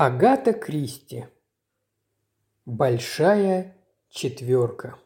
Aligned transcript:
Агата 0.00 0.52
Кристи. 0.52 1.26
Большая 2.66 3.76
четверка. 4.08 4.96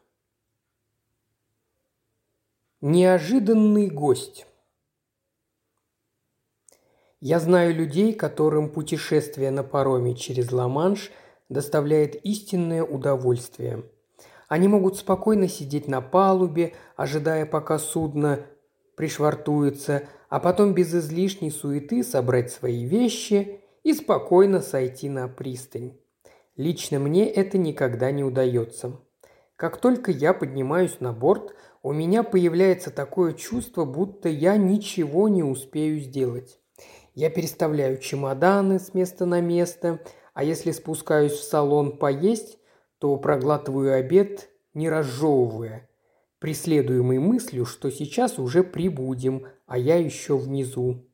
Неожиданный 2.79 3.89
гость. 3.89 4.45
Я 7.19 7.39
знаю 7.39 7.73
людей, 7.73 8.13
которым 8.13 8.69
путешествие 8.69 9.49
на 9.49 9.63
пароме 9.63 10.13
через 10.15 10.51
Ла-Манш 10.51 11.09
доставляет 11.49 12.23
истинное 12.23 12.83
удовольствие. 12.83 13.89
Они 14.47 14.67
могут 14.67 14.97
спокойно 14.97 15.47
сидеть 15.47 15.87
на 15.87 16.01
палубе, 16.01 16.75
ожидая, 16.95 17.47
пока 17.47 17.79
судно 17.79 18.45
пришвартуется, 18.95 20.07
а 20.29 20.39
потом 20.39 20.75
без 20.75 20.93
излишней 20.93 21.49
суеты 21.49 22.03
собрать 22.03 22.51
свои 22.51 22.85
вещи 22.85 23.62
и 23.83 23.93
спокойно 23.93 24.61
сойти 24.61 25.09
на 25.09 25.27
пристань. 25.27 25.97
Лично 26.55 26.99
мне 26.99 27.29
это 27.29 27.57
никогда 27.57 28.11
не 28.11 28.23
удается. 28.23 28.99
Как 29.55 29.77
только 29.77 30.11
я 30.11 30.33
поднимаюсь 30.33 30.99
на 30.99 31.13
борт, 31.13 31.55
у 31.83 31.91
меня 31.91 32.23
появляется 32.23 32.91
такое 32.91 33.33
чувство, 33.33 33.85
будто 33.85 34.29
я 34.29 34.57
ничего 34.57 35.27
не 35.29 35.43
успею 35.43 35.99
сделать. 35.99 36.59
Я 37.13 37.29
переставляю 37.29 37.97
чемоданы 37.99 38.79
с 38.79 38.93
места 38.93 39.25
на 39.25 39.41
место, 39.41 39.99
а 40.33 40.43
если 40.43 40.71
спускаюсь 40.71 41.33
в 41.33 41.43
салон 41.43 41.97
поесть, 41.97 42.57
то 42.97 43.15
проглатываю 43.17 43.93
обед, 43.93 44.49
не 44.73 44.89
разжевывая, 44.89 45.89
преследуемый 46.39 47.19
мыслью, 47.19 47.65
что 47.65 47.91
сейчас 47.91 48.39
уже 48.39 48.63
прибудем, 48.63 49.45
а 49.67 49.77
я 49.77 49.97
еще 49.97 50.37
внизу. 50.37 51.05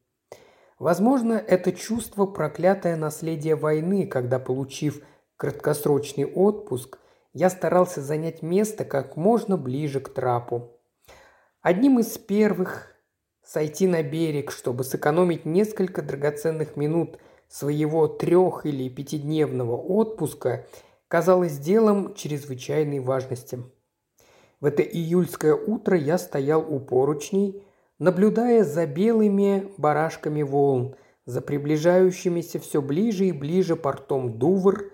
Возможно, 0.80 1.34
это 1.34 1.74
чувство 1.74 2.26
проклятое 2.26 2.96
наследие 2.96 3.56
войны, 3.56 4.08
когда, 4.08 4.40
получив 4.40 5.04
краткосрочный 5.36 6.26
отпуск, 6.26 7.00
я 7.34 7.50
старался 7.50 8.02
занять 8.02 8.42
место 8.42 8.86
как 8.86 9.18
можно 9.18 9.58
ближе 9.58 10.00
к 10.00 10.10
трапу. 10.10 10.80
Одним 11.62 12.00
из 12.00 12.18
первых 12.18 12.96
сойти 13.44 13.88
на 13.88 14.04
берег, 14.04 14.52
чтобы 14.52 14.86
сэкономить 14.86 15.46
несколько 15.46 16.02
драгоценных 16.02 16.78
минут 16.78 17.18
своего 17.50 18.08
трех- 18.08 18.66
или 18.66 18.88
пятидневного 18.88 19.76
отпуска, 19.76 20.66
казалось 21.10 21.58
делом 21.58 22.14
чрезвычайной 22.14 23.00
важности. 23.00 23.64
В 24.62 24.66
это 24.66 24.82
июльское 24.82 25.56
утро 25.56 25.98
я 25.98 26.18
стоял 26.18 26.62
у 26.62 26.80
поручней, 26.80 27.64
наблюдая 28.00 28.64
за 28.64 28.88
белыми 28.88 29.72
барашками 29.78 30.42
волн, 30.42 30.96
за 31.26 31.42
приближающимися 31.42 32.60
все 32.60 32.82
ближе 32.82 33.26
и 33.26 33.32
ближе 33.32 33.76
портом 33.76 34.40
Дувр 34.40 34.92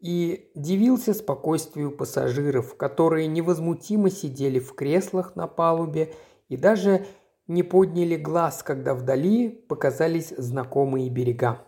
и 0.00 0.50
дивился 0.54 1.14
спокойствию 1.14 1.96
пассажиров, 1.96 2.76
которые 2.76 3.26
невозмутимо 3.26 4.10
сидели 4.10 4.58
в 4.58 4.74
креслах 4.74 5.34
на 5.34 5.46
палубе 5.46 6.12
и 6.48 6.56
даже 6.56 7.06
не 7.46 7.62
подняли 7.62 8.16
глаз, 8.16 8.62
когда 8.62 8.94
вдали 8.94 9.48
показались 9.48 10.34
знакомые 10.36 11.08
берега. 11.08 11.64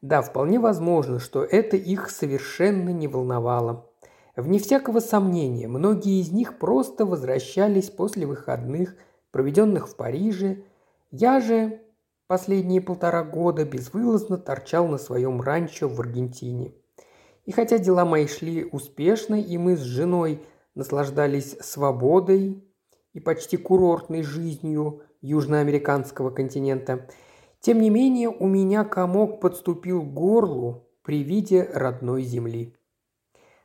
Да, 0.00 0.22
вполне 0.22 0.60
возможно, 0.60 1.18
что 1.18 1.42
это 1.42 1.76
их 1.76 2.10
совершенно 2.10 2.90
не 2.90 3.08
волновало. 3.08 3.90
Вне 4.36 4.58
всякого 4.58 5.00
сомнения, 5.00 5.66
многие 5.66 6.20
из 6.20 6.30
них 6.30 6.58
просто 6.58 7.06
возвращались 7.06 7.90
после 7.90 8.26
выходных– 8.26 8.96
проведенных 9.34 9.88
в 9.88 9.96
Париже, 9.96 10.62
я 11.10 11.40
же 11.40 11.82
последние 12.28 12.80
полтора 12.80 13.24
года 13.24 13.64
безвылазно 13.64 14.38
торчал 14.38 14.86
на 14.86 14.96
своем 14.96 15.40
ранчо 15.40 15.88
в 15.88 16.00
Аргентине. 16.00 16.72
И 17.44 17.50
хотя 17.50 17.78
дела 17.78 18.04
мои 18.04 18.28
шли 18.28 18.64
успешно, 18.64 19.34
и 19.34 19.58
мы 19.58 19.76
с 19.76 19.80
женой 19.80 20.40
наслаждались 20.76 21.56
свободой 21.58 22.62
и 23.12 23.18
почти 23.18 23.56
курортной 23.56 24.22
жизнью 24.22 25.02
южноамериканского 25.20 26.30
континента, 26.30 27.08
тем 27.58 27.80
не 27.80 27.90
менее 27.90 28.28
у 28.28 28.46
меня 28.46 28.84
комок 28.84 29.40
подступил 29.40 30.02
к 30.02 30.14
горлу 30.14 30.86
при 31.02 31.24
виде 31.24 31.68
родной 31.74 32.22
земли. 32.22 32.76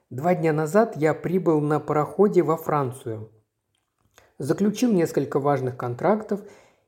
Два 0.09 0.33
дня 0.33 0.51
назад 0.51 0.97
я 0.97 1.13
прибыл 1.13 1.61
на 1.61 1.79
пароходе 1.79 2.41
во 2.41 2.57
Францию– 2.57 3.29
заключил 4.39 4.91
несколько 4.91 5.39
важных 5.39 5.77
контрактов 5.77 6.41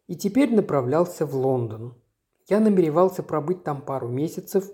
и 0.07 0.15
теперь 0.15 0.55
направлялся 0.55 1.25
в 1.25 1.35
Лондон. 1.35 1.95
Я 2.49 2.59
намеревался 2.59 3.21
пробыть 3.21 3.63
там 3.63 3.81
пару 3.81 4.07
месяцев, 4.07 4.69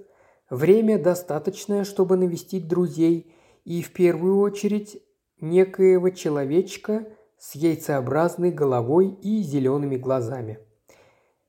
время 0.50 1.02
достаточное, 1.02 1.84
чтобы 1.84 2.16
навестить 2.16 2.68
друзей 2.68 3.36
и 3.66 3.82
в 3.82 3.92
первую 3.92 4.40
очередь 4.40 5.04
некоего 5.42 6.10
человечка 6.10 7.08
с 7.38 7.56
яйцеобразной 7.56 8.52
головой 8.52 9.10
и 9.22 9.42
зелеными 9.42 9.98
глазами. 9.98 10.60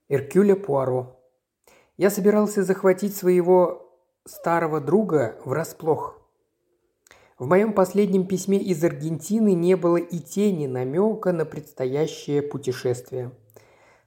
Эркюля 0.08 0.56
Пуаро. 0.56 1.20
Я 1.96 2.10
собирался 2.10 2.62
захватить 2.62 3.16
своего 3.16 3.88
старого 4.24 4.80
друга 4.80 5.38
врасплох. 5.44 6.17
В 7.38 7.46
моем 7.46 7.72
последнем 7.72 8.26
письме 8.26 8.58
из 8.58 8.82
Аргентины 8.82 9.54
не 9.54 9.76
было 9.76 9.98
и 9.98 10.18
тени 10.18 10.66
намека 10.66 11.32
на 11.32 11.44
предстоящее 11.44 12.42
путешествие. 12.42 13.30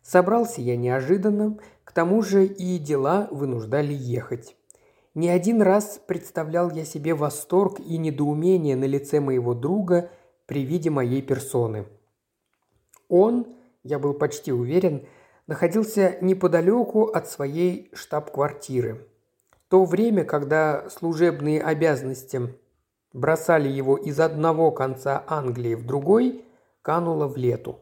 Собрался 0.01 0.59
я 0.59 0.75
неожиданно, 0.75 1.57
к 1.85 1.93
тому 1.93 2.23
же 2.23 2.45
и 2.45 2.77
дела 2.77 3.29
вынуждали 3.31 3.93
ехать. 3.93 4.57
Не 5.13 5.29
один 5.29 5.61
раз 5.61 6.01
представлял 6.05 6.71
я 6.71 6.83
себе 6.83 7.13
восторг 7.13 7.79
и 7.79 7.97
недоумение 7.97 8.75
на 8.75 8.85
лице 8.85 9.21
моего 9.21 9.53
друга 9.53 10.09
при 10.45 10.65
виде 10.65 10.89
моей 10.89 11.21
персоны. 11.21 11.85
Он, 13.07 13.47
я 13.83 13.97
был 13.97 14.13
почти 14.13 14.51
уверен, 14.51 15.05
находился 15.47 16.17
неподалеку 16.19 17.05
от 17.05 17.29
своей 17.29 17.91
штаб-квартиры. 17.93 19.07
То 19.69 19.85
время, 19.85 20.25
когда 20.25 20.89
служебные 20.89 21.61
обязанности 21.61 22.55
бросали 23.13 23.69
его 23.69 23.97
из 23.97 24.19
одного 24.19 24.71
конца 24.71 25.23
Англии 25.27 25.75
в 25.75 25.85
другой, 25.85 26.45
кануло 26.81 27.27
в 27.27 27.37
лету. 27.37 27.79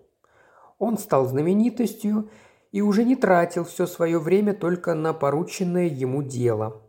Он 0.78 0.98
стал 0.98 1.26
знаменитостью 1.26 2.30
и 2.72 2.82
уже 2.82 3.04
не 3.04 3.16
тратил 3.16 3.66
все 3.66 3.86
свое 3.86 4.20
время 4.20 4.54
только 4.54 4.94
на 4.94 5.14
порученное 5.14 5.88
ему 5.88 6.24
дело. 6.24 6.82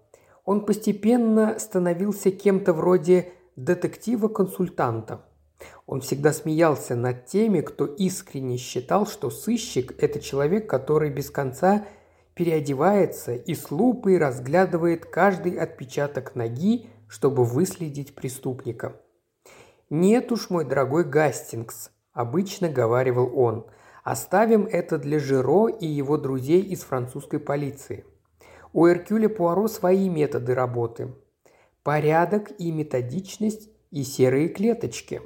Он 0.45 0.65
постепенно 0.65 1.59
становился 1.59 2.31
кем-то 2.31 2.73
вроде 2.73 3.33
детектива-консультанта. 3.57 5.25
Он 5.87 6.01
всегда 6.01 6.33
смеялся 6.33 6.97
над 6.97 7.27
теми, 7.27 7.61
кто 7.61 7.85
искренне 7.85 8.57
считал, 8.57 9.07
что 9.07 9.31
сыщик– 9.31 9.95
это 10.03 10.21
человек, 10.21 10.69
который 10.69 11.11
без 11.11 11.31
конца 11.31 11.85
переодевается 12.35 13.35
и 13.35 13.55
с 13.55 13.71
лупой 13.71 14.17
разглядывает 14.17 15.05
каждый 15.05 15.59
отпечаток 15.59 16.35
ноги, 16.35 16.89
чтобы 17.11 17.45
выследить 17.45 18.15
преступника. 18.15 18.95
«Нет 19.91 20.31
уж, 20.31 20.49
мой 20.49 20.65
дорогой 20.65 21.03
Гастингс»,– 21.05 21.91
обычно 22.13 22.69
говаривал 22.69 23.37
он,– 23.37 23.67
«оставим 24.05 24.65
это 24.65 24.97
для 24.97 25.19
Жиро 25.19 25.67
и 25.67 25.87
его 25.87 26.17
друзей 26.17 26.63
из 26.63 26.85
французской 26.85 27.41
полиции. 27.41 28.05
У 28.73 28.87
Эркюля 28.87 29.29
Пуаро 29.29 29.67
свои 29.67 30.09
методы 30.09 30.55
работы. 30.55 31.13
Порядок 31.83 32.53
и 32.59 32.71
методичность 32.71 33.69
и 33.91 34.05
серые 34.05 34.49
клеточки. 34.49 35.21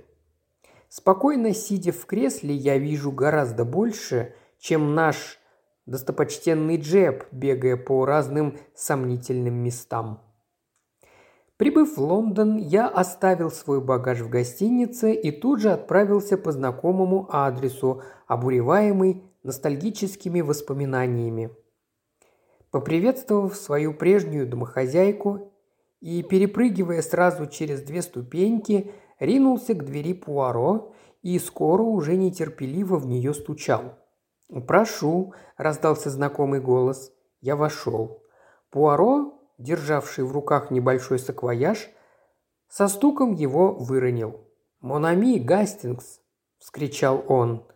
Спокойно 0.89 1.53
сидя 1.53 1.93
в 1.93 2.07
кресле, 2.07 2.55
я 2.55 2.79
вижу 2.79 3.13
гораздо 3.13 3.67
больше, 3.67 4.35
чем 4.59 4.95
наш 4.95 5.39
достопочтенный 5.85 6.79
Джеб, 6.79 7.27
бегая 7.31 7.77
по 7.77 8.07
разным 8.07 8.57
сомнительным 8.75 9.55
местам. 9.55 10.23
Прибыв 11.57 11.97
в 11.97 12.01
Лондон, 12.01 12.57
я 12.57 12.89
оставил 12.89 13.51
свой 13.51 13.81
багаж 13.81 14.21
в 14.21 14.29
гостинице 14.29 15.15
и 15.15 15.31
тут 15.31 15.61
же 15.61 15.71
отправился 15.71 16.37
по 16.37 16.51
знакомому 16.51 17.29
адресу, 17.31 18.03
обуреваемый 18.27 19.23
ностальгическими 19.45 20.41
воспоминаниями. 20.41 21.51
Поприветствовав 22.73 23.57
свою 23.57 23.95
прежнюю 23.95 24.49
домохозяйку 24.49 25.53
и, 26.01 26.25
перепрыгивая 26.25 27.03
сразу 27.03 27.47
через 27.47 27.83
две 27.83 28.03
ступеньки, 28.03 28.91
ринулся 29.21 29.75
к 29.75 29.85
двери 29.85 30.13
Пуаро 30.13 30.93
и 31.23 31.39
скоро 31.39 31.83
уже 31.83 32.17
нетерпеливо 32.17 32.97
в 32.97 33.07
нее 33.07 33.33
стучал. 33.33 33.97
«Прошу»,– 34.67 35.35
раздался 35.57 36.11
знакомый 36.11 36.61
голос. 36.61 37.13
Я 37.41 37.55
вошел. 37.55 38.23
Пуаро 38.71 39.34
державший 39.59 40.25
в 40.25 40.33
руках 40.33 40.71
небольшой 40.71 41.19
саквояж, 41.19 41.91
со 42.69 42.89
стуком 42.89 43.33
его 43.33 43.73
выронил. 43.73 44.41
«Монами, 44.81 45.39
Гастингс!»– 45.39 46.21
вскричал 46.59 47.25
он, 47.29 47.67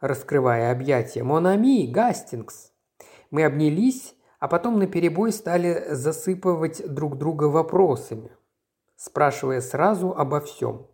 раскрывая 0.00 0.72
объятия. 0.72 1.22
«Монами, 1.22 1.86
Гастингс!» 1.86 2.72
Мы 3.30 3.44
обнялись, 3.44 4.14
а 4.38 4.48
потом 4.48 4.78
наперебой 4.78 5.32
стали 5.32 5.84
засыпывать 5.90 6.82
друг 6.92 7.18
друга 7.18 7.44
вопросами, 7.44 8.32
спрашивая 8.96 9.60
сразу 9.60 10.12
обо 10.12 10.40
всем. 10.40 10.88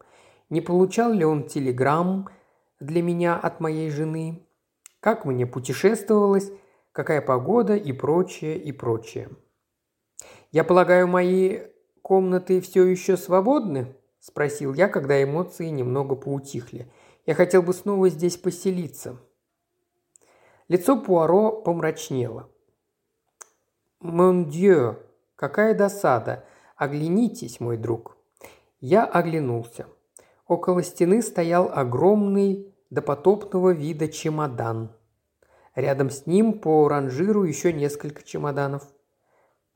Не 0.50 0.60
получал 0.60 1.12
ли 1.12 1.24
он 1.24 1.46
телеграмм 1.46 2.28
для 2.80 3.02
меня 3.02 3.36
от 3.36 3.60
моей 3.60 3.90
жены, 3.90 4.46
как 5.00 5.24
мне 5.24 5.46
путешествовалось, 5.46 6.50
какая 6.92 7.20
погода 7.20 7.76
и 7.76 7.92
прочее, 7.92 8.58
и 8.58 8.72
прочее. 8.72 9.30
«Я 10.52 10.64
полагаю, 10.64 11.08
мои 11.08 11.60
комнаты 12.02 12.60
все 12.60 12.84
еще 12.84 13.16
свободны?»– 13.16 13.94
спросил 14.20 14.74
я, 14.74 14.88
когда 14.88 15.22
эмоции 15.22 15.66
немного 15.68 16.14
поутихли. 16.14 16.90
«Я 17.26 17.34
хотел 17.34 17.62
бы 17.62 17.72
снова 17.72 18.08
здесь 18.08 18.36
поселиться». 18.36 19.18
Лицо 20.68 20.96
Пуаро 21.00 21.52
помрачнело. 21.52 22.48
«Мон 24.00 24.48
дьё, 24.48 24.98
какая 25.36 25.74
досада! 25.74 26.44
Оглянитесь, 26.76 27.60
мой 27.60 27.76
друг!» 27.76 28.16
Я 28.80 29.04
оглянулся. 29.04 29.86
Около 30.46 30.82
стены 30.82 31.22
стоял 31.22 31.70
огромный 31.72 32.72
допотопного 32.90 33.70
вида 33.70 34.08
чемодан. 34.08 34.92
Рядом 35.74 36.10
с 36.10 36.26
ним 36.26 36.60
по 36.60 36.88
ранжиру 36.88 37.44
еще 37.44 37.72
несколько 37.72 38.22
чемоданов. 38.22 38.86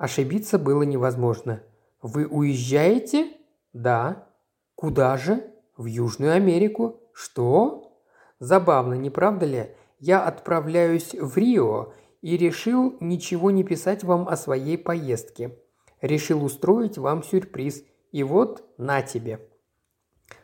Ошибиться 0.01 0.59
было 0.59 0.83
невозможно. 0.85 1.63
«Вы 2.01 2.27
уезжаете?» 2.27 3.35
«Да». 3.75 4.29
«Куда 4.75 5.19
же?» 5.19 5.53
«В 5.77 5.85
Южную 5.85 6.33
Америку». 6.33 7.03
«Что?» 7.13 7.93
«Забавно, 8.39 8.95
не 8.95 9.11
правда 9.11 9.45
ли? 9.45 9.77
Я 9.99 10.25
отправляюсь 10.25 11.15
в 11.15 11.37
Рио 11.37 11.93
и 12.23 12.39
решил 12.39 12.97
ничего 13.01 13.51
не 13.51 13.63
писать 13.63 14.03
вам 14.03 14.27
о 14.27 14.39
своей 14.39 14.79
поездке. 14.79 15.59
Решил 16.01 16.45
устроить 16.45 16.97
вам 16.97 17.23
сюрприз. 17.23 17.85
И 18.11 18.23
вот 18.23 18.65
на 18.79 19.03
тебе». 19.03 19.47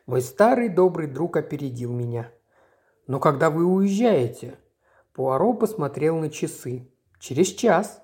Мой 0.05 0.21
старый 0.21 0.69
добрый 0.69 1.07
друг 1.07 1.39
опередил 1.39 1.95
меня. 1.95 2.31
«Но 3.07 3.21
когда 3.21 3.49
вы 3.49 3.65
уезжаете?» 3.65 4.59
Пуаро 5.15 5.55
посмотрел 5.55 6.19
на 6.19 6.29
часы. 6.29 6.93
«Через 7.21 7.47
час. 7.47 8.03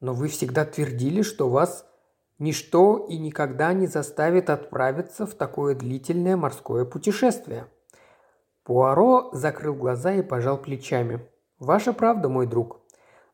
Но 0.00 0.14
вы 0.14 0.28
всегда 0.28 0.64
твердили, 0.64 1.22
что 1.22 1.48
вас 1.48 1.86
ничто 2.38 3.06
и 3.08 3.18
никогда 3.18 3.72
не 3.72 3.86
заставит 3.86 4.50
отправиться 4.50 5.26
в 5.26 5.34
такое 5.34 5.74
длительное 5.74 6.36
морское 6.36 6.84
путешествие». 6.84 7.66
Пуаро 8.64 9.30
закрыл 9.32 9.74
глаза 9.74 10.12
и 10.12 10.22
пожал 10.22 10.58
плечами. 10.58 11.26
«Ваша 11.58 11.92
правда, 11.92 12.28
мой 12.28 12.46
друг. 12.46 12.80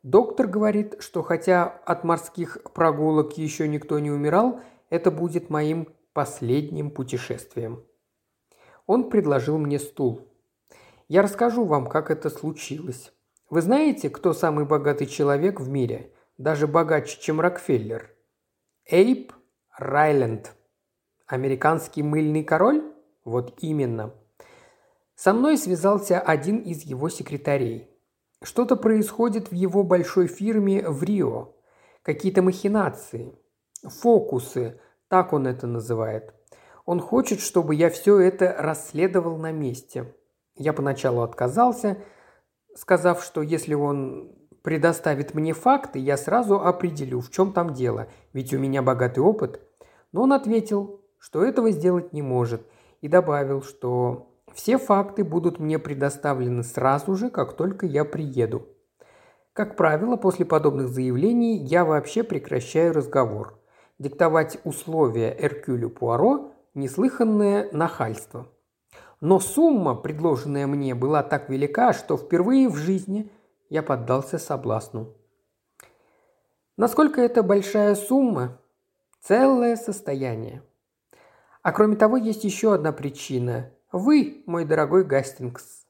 Доктор 0.02 0.46
говорит, 0.46 0.96
что 1.00 1.22
хотя 1.22 1.64
от 1.64 2.04
морских 2.04 2.58
прогулок 2.72 3.36
еще 3.36 3.66
никто 3.66 3.98
не 3.98 4.10
умирал, 4.10 4.60
это 4.90 5.10
будет 5.10 5.50
моим 5.50 5.88
последним 6.12 6.90
путешествием». 6.90 7.84
Он 8.86 9.10
предложил 9.10 9.58
мне 9.58 9.78
стул. 9.78 10.28
Я 11.08 11.20
расскажу 11.20 11.64
вам, 11.64 11.86
как 11.86 12.10
это 12.10 12.30
случилось. 12.30 13.12
Вы 13.50 13.60
знаете, 13.60 14.08
кто 14.08 14.32
самый 14.32 14.64
богатый 14.64 15.06
человек 15.06 15.60
в 15.60 15.68
мире? 15.68 16.13
Даже 16.38 16.66
богаче, 16.66 17.20
чем 17.20 17.40
Рокфеллер. 17.40 18.10
Эйп 18.86 19.32
Райленд. 19.78 20.52
Американский 21.26 22.02
мыльный 22.02 22.42
король? 22.42 22.82
Вот 23.24 23.54
именно. 23.60 24.12
Со 25.14 25.32
мной 25.32 25.56
связался 25.56 26.18
один 26.18 26.58
из 26.58 26.82
его 26.82 27.08
секретарей. 27.08 27.88
Что-то 28.42 28.74
происходит 28.74 29.52
в 29.52 29.54
его 29.54 29.84
большой 29.84 30.26
фирме 30.26 30.88
в 30.88 31.04
Рио. 31.04 31.54
Какие-то 32.02 32.42
махинации. 32.42 33.38
Фокусы, 33.84 34.80
так 35.08 35.32
он 35.32 35.46
это 35.46 35.68
называет. 35.68 36.34
Он 36.84 36.98
хочет, 36.98 37.40
чтобы 37.40 37.76
я 37.76 37.90
все 37.90 38.18
это 38.18 38.56
расследовал 38.58 39.36
на 39.36 39.52
месте. 39.52 40.12
Я 40.56 40.72
поначалу 40.72 41.22
отказался, 41.22 41.98
сказав, 42.74 43.22
что 43.22 43.40
если 43.40 43.74
он 43.74 44.34
предоставит 44.64 45.34
мне 45.34 45.52
факты, 45.52 45.98
я 45.98 46.16
сразу 46.16 46.58
определю, 46.58 47.20
в 47.20 47.30
чем 47.30 47.52
там 47.52 47.74
дело, 47.74 48.08
ведь 48.32 48.54
у 48.54 48.58
меня 48.58 48.82
богатый 48.82 49.20
опыт. 49.20 49.60
Но 50.10 50.22
он 50.22 50.32
ответил, 50.32 51.02
что 51.18 51.44
этого 51.44 51.70
сделать 51.70 52.14
не 52.14 52.22
может, 52.22 52.66
и 53.02 53.08
добавил, 53.08 53.62
что 53.62 54.30
все 54.54 54.78
факты 54.78 55.22
будут 55.22 55.58
мне 55.60 55.78
предоставлены 55.78 56.62
сразу 56.62 57.14
же, 57.14 57.28
как 57.28 57.56
только 57.56 57.84
я 57.84 58.06
приеду. 58.06 58.66
Как 59.52 59.76
правило, 59.76 60.16
после 60.16 60.46
подобных 60.46 60.88
заявлений 60.88 61.58
я 61.58 61.84
вообще 61.84 62.22
прекращаю 62.22 62.94
разговор. 62.94 63.60
Диктовать 63.98 64.58
условия 64.64 65.36
Эркюлю 65.38 65.90
Пуаро– 65.90 66.52
неслыханное 66.74 67.68
нахальство– 67.72 68.48
но 69.20 69.40
сумма, 69.40 69.94
предложенная 69.94 70.66
мне, 70.66 70.94
была 70.94 71.22
так 71.22 71.48
велика, 71.48 71.94
что 71.94 72.18
впервые 72.18 72.68
в 72.68 72.76
жизни 72.76 73.30
я 73.68 73.82
поддался 73.82 74.38
соблазну. 74.38 75.14
Насколько 76.76 77.20
это 77.20 77.42
большая 77.42 77.94
сумма? 77.94 78.60
Целое 79.20 79.76
состояние. 79.76 80.62
А 81.62 81.72
кроме 81.72 81.96
того, 81.96 82.16
есть 82.16 82.44
еще 82.44 82.74
одна 82.74 82.92
причина. 82.92 83.70
Вы, 83.92 84.42
мой 84.46 84.64
дорогой 84.64 85.04
Гастингс. 85.04 85.86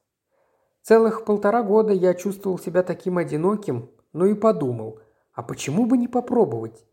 Целых 0.83 1.25
полтора 1.25 1.63
года 1.63 1.93
я 1.93 2.15
чувствовал 2.15 2.59
себя 2.59 2.83
таким 2.83 3.19
одиноким, 3.19 3.91
ну 4.13 4.27
и 4.27 4.35
подумал, 4.35 5.01
а 5.33 5.43
почему 5.43 5.87
бы 5.87 5.97
не 5.97 6.09
попробовать? 6.09 6.85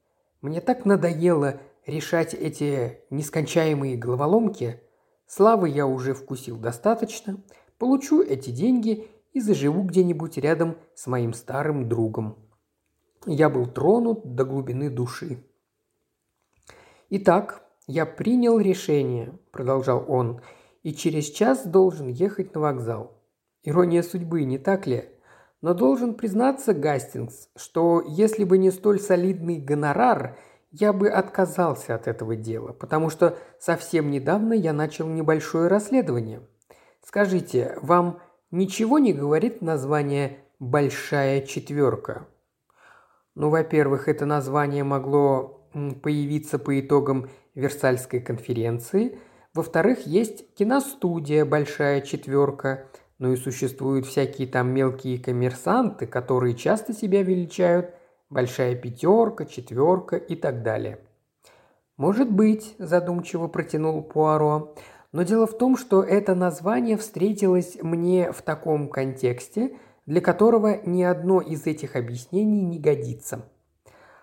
Мне 0.41 0.61
так 0.61 0.85
надоело 0.85 1.59
решать 1.85 2.33
эти 2.33 3.01
нескончаемые 3.09 3.97
головоломки– 3.97 4.81
Славы 5.33 5.69
я 5.69 5.87
уже 5.87 6.13
вкусил 6.13 6.57
достаточно, 6.57 7.37
получу 7.77 8.21
эти 8.21 8.49
деньги 8.49 9.07
и 9.33 9.39
заживу 9.39 9.83
где-нибудь 9.83 10.37
рядом 10.37 10.77
с 10.95 11.07
моим 11.07 11.33
старым 11.33 11.87
другом. 11.87 12.37
Я 13.25 13.49
был 13.49 13.65
тронут 13.67 14.35
до 14.35 14.45
глубины 14.45 14.89
души. 14.89 15.43
«Итак, 17.09 17.63
я 17.87 18.05
принял 18.05 18.59
решение»,– 18.59 19.37
продолжал 19.51 20.05
он,– 20.07 20.41
«и 20.83 20.93
через 20.93 21.25
час 21.29 21.65
должен 21.65 22.07
ехать 22.07 22.55
на 22.55 22.61
вокзал. 22.61 23.21
Ирония 23.63 24.01
судьбы, 24.01 24.43
не 24.43 24.57
так 24.57 24.87
ли? 24.87 25.09
Но 25.61 25.75
должен 25.75 26.15
признаться, 26.15 26.73
Гастингс, 26.73 27.49
что 27.55 28.01
если 28.07 28.43
бы 28.43 28.57
не 28.57 28.71
столь 28.71 28.99
солидный 28.99 29.59
гонорар– 29.59 30.37
я 30.71 30.93
бы 30.93 31.09
отказался 31.09 31.95
от 31.95 32.07
этого 32.07 32.35
дела, 32.35 32.71
потому 32.71 33.09
что 33.09 33.37
совсем 33.59 34.09
недавно 34.09 34.53
я 34.53 34.71
начал 34.73 35.07
небольшое 35.07 35.67
расследование. 35.67 36.41
Скажите, 37.05 37.77
вам 37.81 38.19
ничего 38.51 38.99
не 38.99 39.13
говорит 39.13 39.61
название 39.61 40.37
«Большая 40.59 41.41
четверка»? 41.41 42.27
Ну, 43.33 43.49
во-первых, 43.49 44.07
это 44.07 44.25
название 44.25 44.83
могло 44.83 45.67
появиться 46.03 46.59
по 46.59 46.79
итогам 46.79 47.29
Версальской 47.55 48.19
конференции. 48.19 49.17
Во-вторых, 49.53 50.05
есть 50.05 50.53
киностудия 50.55 51.45
«Большая 51.45 52.01
четверка», 52.01 52.87
ну 53.19 53.33
и 53.33 53.37
существуют 53.37 54.05
всякие 54.05 54.47
там 54.47 54.69
мелкие 54.73 55.19
коммерсанты, 55.19 56.07
которые 56.07 56.55
часто 56.55 56.93
себя 56.93 57.23
величают 57.23 57.93
большая 58.29 58.75
пятерка, 58.75 59.45
четверка 59.45 60.17
и 60.17 60.35
так 60.35 60.63
далее. 60.63 60.99
«Может 61.97 62.31
быть»,– 62.31 62.75
задумчиво 62.79 63.47
протянул 63.47 64.01
Пуаро,– 64.01 64.75
«но 65.11 65.23
дело 65.23 65.47
в 65.47 65.57
том, 65.57 65.77
что 65.77 66.03
это 66.03 66.35
название 66.35 66.97
встретилось 66.97 67.77
мне 67.81 68.31
в 68.31 68.41
таком 68.41 68.89
контексте, 68.89 69.77
для 70.05 70.21
которого 70.21 70.79
ни 70.85 71.03
одно 71.03 71.41
из 71.41 71.65
этих 71.65 71.95
объяснений 71.95 72.61
не 72.61 72.79
годится. 72.79 73.45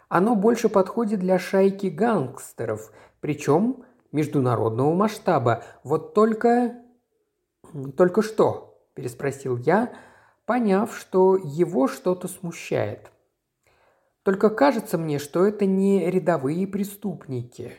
Оно 0.09 0.35
больше 0.35 0.69
подходит 0.69 1.21
для 1.21 1.39
шайки 1.39 1.87
гангстеров, 1.87 2.93
причем 3.21 3.85
международного 4.13 4.95
масштаба. 4.95 5.65
Вот 5.85 6.15
только... 6.15 6.77
«Только 7.97 8.23
что?»– 8.23 8.81
переспросил 8.95 9.59
я, 9.59 9.93
поняв, 10.47 10.97
что 10.97 11.37
его 11.37 11.87
что-то 11.87 12.29
смущает– 12.29 13.11
только 14.29 14.51
кажется 14.51 14.99
мне, 14.99 15.19
что 15.19 15.47
это 15.47 15.65
не 15.65 16.11
рядовые 16.11 16.67
преступники, 16.67 17.73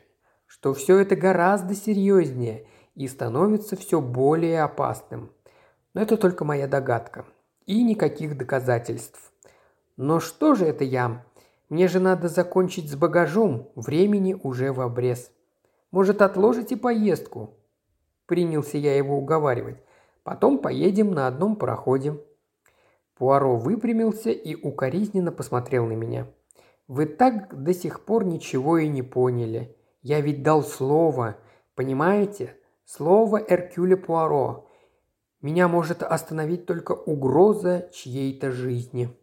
что 0.47 0.73
все 0.73 0.97
это 0.97 1.15
гораздо 1.15 1.75
серьезнее 1.75 2.65
и 2.99 3.07
становится 3.07 3.77
все 3.77 4.01
более 4.01 4.61
опасным. 4.61 5.31
Но 5.93 6.01
это 6.01 6.17
только 6.17 6.43
моя 6.43 6.67
догадка. 6.67 7.23
И 7.65 7.81
никаких 7.81 8.37
доказательств. 8.37 9.31
Но 9.95 10.19
что 10.19 10.53
же 10.53 10.65
это 10.65 10.83
я? 10.83 11.25
Мне 11.69 11.87
же 11.87 12.01
надо 12.01 12.27
закончить 12.27 12.91
с 12.91 12.95
багажом, 12.97 13.69
времени 13.75 14.33
уже 14.43 14.73
в 14.73 14.81
обрез. 14.81 15.31
Может, 15.91 16.21
отложите 16.21 16.75
поездку?» 16.75 17.53
Принялся 18.25 18.77
я 18.77 18.97
его 18.97 19.17
уговаривать. 19.17 19.77
«Потом 20.23 20.57
поедем 20.57 21.11
на 21.11 21.27
одном 21.27 21.55
пароходе». 21.55 22.19
Пуаро 23.15 23.55
выпрямился 23.55 24.31
и 24.31 24.55
укоризненно 24.55 25.31
посмотрел 25.31 25.85
на 25.85 25.93
меня– 25.93 26.27
Вы 26.89 27.05
так 27.05 27.63
до 27.63 27.73
сих 27.73 28.03
пор 28.03 28.25
ничего 28.25 28.77
и 28.77 28.89
не 28.89 29.03
поняли. 29.03 29.77
Я 30.01 30.19
ведь 30.19 30.43
дал 30.43 30.63
слово, 30.63 31.37
понимаете? 31.75 32.55
Слово 32.91 33.37
Эркюля 33.37 33.97
Пуаро. 33.97 34.67
Меня 35.43 35.67
может 35.67 36.01
остановить 36.01 36.65
только 36.65 36.93
угроза 36.93 37.87
чьей-то 37.93 38.51
жизни. 38.51 39.15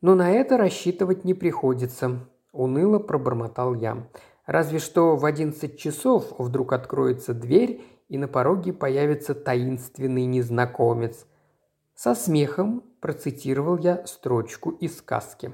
Но 0.00 0.14
на 0.14 0.30
это 0.30 0.56
рассчитывать 0.56 1.24
не 1.24 1.34
приходится, 1.34 2.20
уныло 2.52 3.00
пробормотал 3.00 3.74
я. 3.74 4.08
Разве 4.46 4.78
что 4.78 5.16
в 5.16 5.24
одиннадцать 5.24 5.76
часов 5.76 6.38
вдруг 6.38 6.72
откроется 6.72 7.34
дверь, 7.34 7.82
и 8.08 8.16
на 8.16 8.28
пороге 8.28 8.72
появится 8.72 9.34
таинственный 9.34 10.26
незнакомец. 10.26 11.26
Со 11.96 12.14
смехом 12.14 12.84
процитировал 13.00 13.76
я 13.76 14.06
строчку 14.06 14.70
из 14.70 14.98
сказки. 14.98 15.52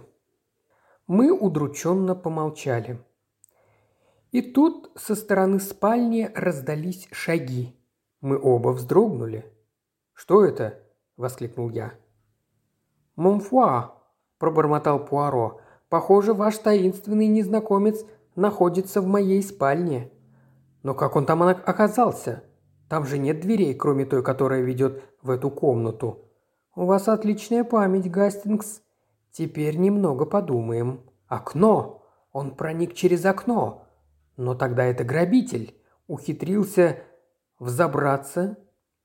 Мы 1.07 1.33
удрученно 1.33 2.15
помолчали. 2.15 3.03
И 4.33 4.43
тут 4.43 4.93
со 4.95 5.15
стороны 5.17 5.59
спальни 5.59 6.31
раздались 6.35 7.09
шаги. 7.11 7.77
Мы 8.21 8.39
оба 8.41 8.69
вздрогнули. 8.69 9.45
«Что 10.13 10.45
это?»– 10.45 10.79
воскликнул 11.17 11.71
я. 11.71 11.95
«Монфуа»,– 13.17 13.95
пробормотал 14.39 15.05
Пуаро. 15.05 15.61
«Похоже, 15.89 16.33
ваш 16.33 16.59
таинственный 16.59 17.27
незнакомец 17.27 18.05
находится 18.37 19.01
в 19.01 19.07
моей 19.07 19.43
спальне». 19.43 20.13
«Но 20.83 20.95
как 20.95 21.17
он 21.17 21.27
там 21.27 21.43
оказался? 21.43 22.45
Там 22.89 23.05
же 23.05 23.19
нет 23.19 23.41
дверей, 23.41 23.75
кроме 23.75 24.05
той, 24.05 24.23
которая 24.23 24.63
ведет 24.63 25.03
в 25.23 25.31
эту 25.31 25.51
комнату». 25.51 26.31
«У 26.77 26.85
вас 26.85 27.09
отличная 27.09 27.65
память, 27.65 28.11
Гастингс. 28.11 28.83
Теперь 29.33 29.77
немного 29.77 30.25
подумаем. 30.25 31.01
Окно! 31.27 32.03
Он 32.33 32.55
проник 32.55 32.95
через 32.95 33.25
окно. 33.25 33.87
Но 34.41 34.55
тогда 34.55 34.87
это 34.87 35.05
грабитель. 35.05 35.79
Ухитрился 36.07 37.03
взобраться 37.59 38.57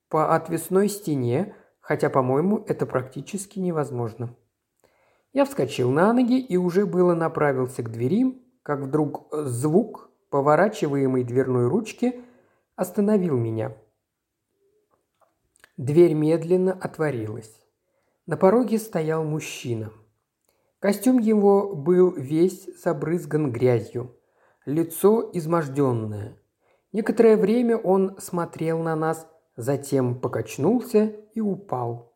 по 0.07 0.33
отвесной 0.33 0.87
стене, 0.87 1.53
хотя, 1.81 2.09
по-моему, 2.09 2.63
это 2.69 2.85
практически 2.85 3.59
невозможно. 3.59 4.33
Я 5.33 5.43
вскочил 5.43 5.91
на 5.91 6.13
ноги 6.13 6.39
и 6.39 6.55
уже 6.55 6.85
было 6.85 7.15
направился 7.15 7.83
к 7.83 7.91
двери, 7.91 8.41
как 8.63 8.79
вдруг 8.79 9.27
звук 9.33 10.09
поворачиваемой 10.29 11.25
дверной 11.25 11.67
ручки 11.67 12.21
остановил 12.77 13.35
меня. 13.37 13.75
Дверь 15.75 16.13
медленно 16.13 16.71
отворилась. 16.71 17.53
На 18.25 18.37
пороге 18.37 18.77
стоял 18.77 19.25
мужчина. 19.25 19.91
Костюм 20.79 21.19
его 21.19 21.75
был 21.75 22.11
весь 22.11 22.69
забрызган 22.81 23.51
грязью, 23.51 24.15
лицо 24.65 25.29
изможденное. 25.33 26.37
Некоторое 26.91 27.37
время 27.37 27.77
он 27.77 28.15
смотрел 28.19 28.79
на 28.79 28.95
нас 28.95 29.27
затем 29.55 30.19
покачнулся 30.19 31.15
и 31.33 31.41
упал. 31.41 32.13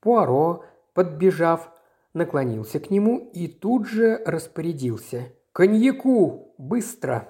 Пуаро, 0.00 0.64
подбежав, 0.94 1.70
наклонился 2.14 2.80
к 2.80 2.90
нему 2.90 3.30
и 3.32 3.48
тут 3.48 3.86
же 3.86 4.22
распорядился. 4.24 5.32
«Коньяку! 5.52 6.54
Быстро!» 6.58 7.28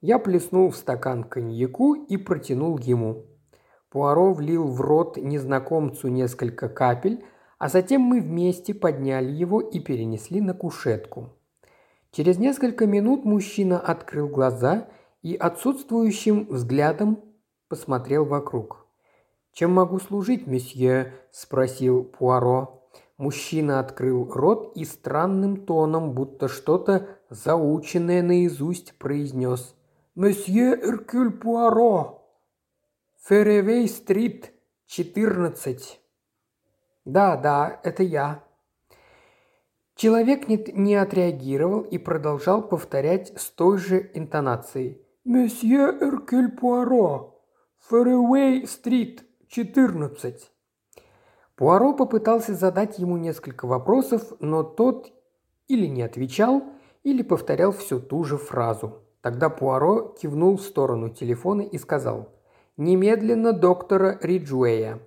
Я 0.00 0.18
плеснул 0.18 0.70
в 0.70 0.76
стакан 0.76 1.24
коньяку 1.24 1.94
и 1.94 2.16
протянул 2.16 2.78
ему. 2.78 3.24
Пуаро 3.90 4.32
влил 4.34 4.68
в 4.68 4.80
рот 4.80 5.16
незнакомцу 5.16 6.08
несколько 6.08 6.68
капель, 6.68 7.24
а 7.58 7.68
затем 7.68 8.02
мы 8.02 8.20
вместе 8.20 8.74
подняли 8.74 9.30
его 9.30 9.60
и 9.60 9.80
перенесли 9.80 10.40
на 10.40 10.52
кушетку. 10.52 11.35
Через 12.16 12.38
несколько 12.38 12.86
минут 12.86 13.26
мужчина 13.26 13.78
открыл 13.78 14.26
глаза 14.26 14.88
и 15.20 15.36
отсутствующим 15.36 16.46
взглядом 16.46 17.22
посмотрел 17.68 18.24
вокруг. 18.24 18.86
«Чем 19.52 19.72
могу 19.72 19.98
служить, 19.98 20.46
месье?»– 20.46 21.12
спросил 21.30 22.04
Пуаро. 22.04 22.88
Мужчина 23.18 23.80
открыл 23.80 24.32
рот 24.32 24.74
и 24.76 24.86
странным 24.86 25.66
тоном, 25.66 26.12
будто 26.12 26.48
что-то 26.48 27.06
заученное 27.28 28.22
наизусть, 28.22 28.96
произнес. 28.96 29.76
«Месье 30.14 30.74
Эркюль 30.74 31.32
Пуаро! 31.32 32.26
Феревей-стрит, 33.24 34.54
14». 34.88 35.98
«Да, 37.04 37.36
да, 37.36 37.78
это 37.84 38.02
я». 38.02 38.45
Человек 39.96 40.46
не, 40.46 40.62
не 40.74 40.94
отреагировал 40.94 41.80
и 41.80 41.96
продолжал 41.96 42.60
повторять 42.60 43.32
с 43.40 43.48
той 43.48 43.78
же 43.78 44.10
интонацией. 44.12 45.00
«Месье 45.24 45.90
Эркюль 46.00 46.50
Пуаро, 46.50 47.40
Фэрэуэй-стрит, 47.88 49.24
14». 49.48 50.50
Пуаро 51.56 51.94
попытался 51.94 52.54
задать 52.54 52.98
ему 52.98 53.16
несколько 53.16 53.66
вопросов, 53.66 54.34
но 54.38 54.62
тот 54.62 55.10
или 55.66 55.86
не 55.86 56.02
отвечал, 56.02 56.64
или 57.02 57.22
повторял 57.22 57.72
всю 57.72 57.98
ту 57.98 58.22
же 58.22 58.36
фразу. 58.36 58.98
Тогда 59.22 59.48
Пуаро 59.48 60.14
кивнул 60.20 60.58
в 60.58 60.62
сторону 60.62 61.08
телефона 61.08 61.62
и 61.62 61.78
сказал 61.78 62.28
«Немедленно 62.76 63.54
доктора 63.54 64.18
Риджуэя». 64.20 65.00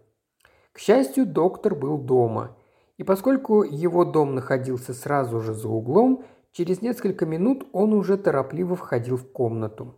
К 0.72 0.80
счастью, 0.80 1.28
доктор 1.28 1.76
был 1.76 2.00
дома, 2.00 2.56
и 3.00 3.04
поскольку 3.04 3.64
его 3.64 4.04
дом 4.04 4.36
находился 4.36 4.94
сразу 4.94 5.40
же 5.40 5.54
за 5.54 5.70
углом, 5.70 6.26
через 6.52 6.82
несколько 6.82 7.26
минут 7.26 7.66
он 7.72 7.94
уже 7.94 8.18
торопливо 8.18 8.76
входил 8.76 9.16
в 9.16 9.32
комнату. 9.32 9.96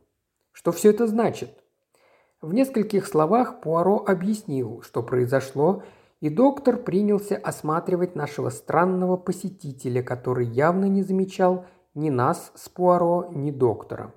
Что 0.51 0.71
все 0.71 0.91
это 0.91 1.07
значит? 1.07 1.49
В 2.41 2.53
нескольких 2.53 3.07
словах 3.07 3.59
Пуаро 3.59 4.03
объяснил, 4.05 4.83
что 4.83 5.01
произошло, 5.01 5.81
и 6.19 6.29
доктор 6.29 6.77
принялся 6.77 7.37
осматривать 7.37 8.15
нашего 8.15 8.49
странного 8.49 9.17
посетителя, 9.17 10.03
который 10.03 10.45
явно 10.45 10.85
не 10.85 11.01
замечал 11.01 11.65
ни 11.95 12.11
нас 12.11 12.51
с 12.53 12.69
Пуаро, 12.69 13.29
ни 13.31 13.49
доктора. 13.49 14.13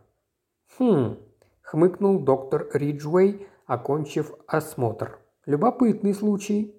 «Хм»,– 0.76 1.16
хмыкнул 1.62 2.18
доктор 2.18 2.68
Риджуэй, 2.74 3.46
окончив 3.64 4.34
осмотр. 4.46 5.20
«Любопытный 5.46 6.12
случай». 6.12 6.78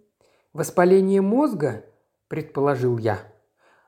«Воспаление 0.53 1.21
мозга?»– 1.21 1.83
предположил 2.27 2.97
я. 2.97 3.19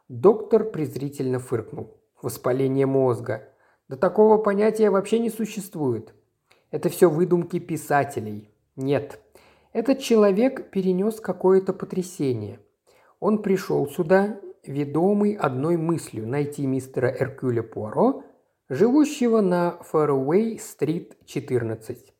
Доктор 0.10 0.63
презрительно 0.63 1.39
фыркнул. 1.39 1.98
«Воспаление 2.22 2.86
мозга. 2.86 3.50
Да 3.89 3.96
такого 3.96 4.38
понятия 4.38 4.89
вообще 4.89 5.20
не 5.20 5.29
существует. 5.29 6.13
Это 6.72 6.89
все 6.89 7.10
выдумки 7.10 7.60
писателей. 7.60 8.50
Нет. 8.75 9.20
Этот 9.74 10.00
человек 10.00 10.72
перенес 10.72 11.20
какое-то 11.20 11.74
потрясение. 11.74 12.60
Он 13.20 13.41
пришел 13.41 13.88
сюда, 13.88 14.39
ведомый 14.65 15.34
одной 15.34 15.77
мыслью– 15.77 16.27
найти 16.27 16.65
мистера 16.65 17.08
Эркюля 17.08 17.63
Пуаро, 17.63 18.24
живущего 18.70 19.41
на 19.41 19.77
Фэруэй-стрит 19.82 21.17
14. 21.25 22.13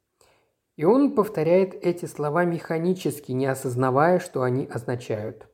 И 0.78 0.86
он 0.86 1.16
повторяет 1.16 1.74
эти 1.74 2.06
слова 2.06 2.46
механически, 2.46 3.32
не 3.32 3.48
осознавая, 3.48 4.20
что 4.20 4.44
они 4.44 4.66
означают. 4.66 5.48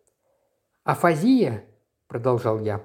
«Афазия?»– 0.84 1.64
продолжал 2.08 2.60
я. 2.60 2.84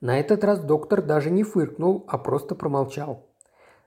На 0.00 0.18
этот 0.18 0.42
раз 0.42 0.60
доктор 0.60 1.00
даже 1.00 1.30
не 1.30 1.44
фыркнул, 1.44 2.04
а 2.08 2.18
просто 2.18 2.56
промолчал. 2.56 3.24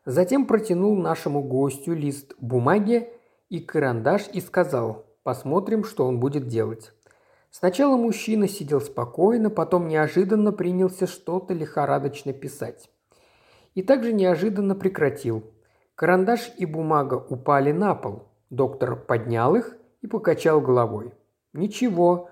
Затем 0.05 0.45
протянул 0.45 0.95
нашему 0.95 1.43
гостю 1.43 1.93
лист 1.93 2.33
бумаги 2.39 3.09
и 3.49 3.59
карандаш 3.59 4.29
и 4.31 4.39
сказал 4.39 5.05
«Посмотрим, 5.23 5.83
что 5.83 6.07
он 6.07 6.21
будет 6.21 6.47
делать». 6.47 6.93
Сначала 7.49 7.97
мужчина 7.97 8.47
сидел 8.47 8.79
спокойно, 8.79 9.49
потом 9.49 9.89
неожиданно 9.89 10.53
принялся 10.53 11.05
что-то 11.05 11.53
лихорадочно 11.53 12.31
писать. 12.31 12.89
И 13.75 13.83
также 13.83 14.13
неожиданно 14.13 14.73
прекратил. 14.73 15.43
Карандаш 15.95 16.53
и 16.57 16.65
бумага 16.65 17.15
упали 17.15 17.73
на 17.73 17.93
пол. 17.93 18.29
Доктор 18.49 18.95
поднял 18.95 19.55
их 19.55 19.75
и 20.01 20.07
покачал 20.07 20.61
головой. 20.61 21.13
«Ничего, 21.51 22.29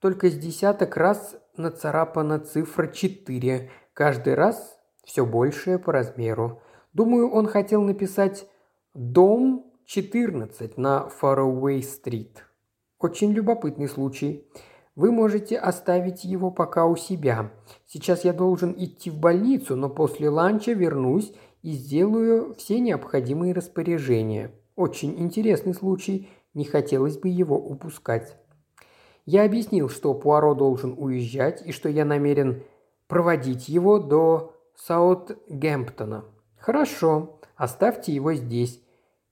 только 0.00 0.30
с 0.30 0.34
десяток 0.34 0.96
раз 0.96 1.36
нацарапана 1.56 2.38
цифра 2.38 2.88
4, 2.88 3.70
каждый 3.92 4.34
раз 4.34 4.78
все 5.04 5.26
большее 5.26 5.78
по 5.78 5.92
размеру. 5.92 6.62
Думаю, 6.92 7.30
он 7.30 7.46
хотел 7.46 7.82
написать 7.82 8.48
«Дом 8.94 9.70
14» 9.86 10.72
на 10.76 11.08
Фароуэй-стрит. 11.08 12.46
Очень 12.98 13.32
любопытный 13.32 13.88
случай. 13.88 14.48
Вы 14.96 15.12
можете 15.12 15.56
оставить 15.58 16.24
его 16.24 16.50
пока 16.50 16.86
у 16.86 16.96
себя. 16.96 17.52
Сейчас 17.86 18.24
я 18.24 18.32
должен 18.32 18.74
идти 18.76 19.10
в 19.10 19.18
больницу, 19.18 19.76
но 19.76 19.88
после 19.88 20.28
ланча 20.28 20.72
вернусь 20.72 21.32
и 21.62 21.72
сделаю 21.72 22.54
все 22.54 22.80
необходимые 22.80 23.52
распоряжения. 23.52 24.52
Очень 24.76 25.20
интересный 25.20 25.74
случай, 25.74 26.28
не 26.54 26.64
хотелось 26.64 27.18
бы 27.18 27.28
его 27.28 27.56
упускать. 27.56 28.36
Я 29.32 29.44
объяснил, 29.44 29.88
что 29.88 30.12
Пуаро 30.12 30.56
должен 30.56 30.92
уезжать 30.98 31.62
и 31.64 31.70
что 31.70 31.88
я 31.88 32.04
намерен 32.04 32.64
проводить 33.06 33.68
его 33.68 34.00
до 34.00 34.56
Саутгемптона. 34.74 36.24
Хорошо, 36.58 37.38
оставьте 37.54 38.12
его 38.12 38.34
здесь. 38.34 38.82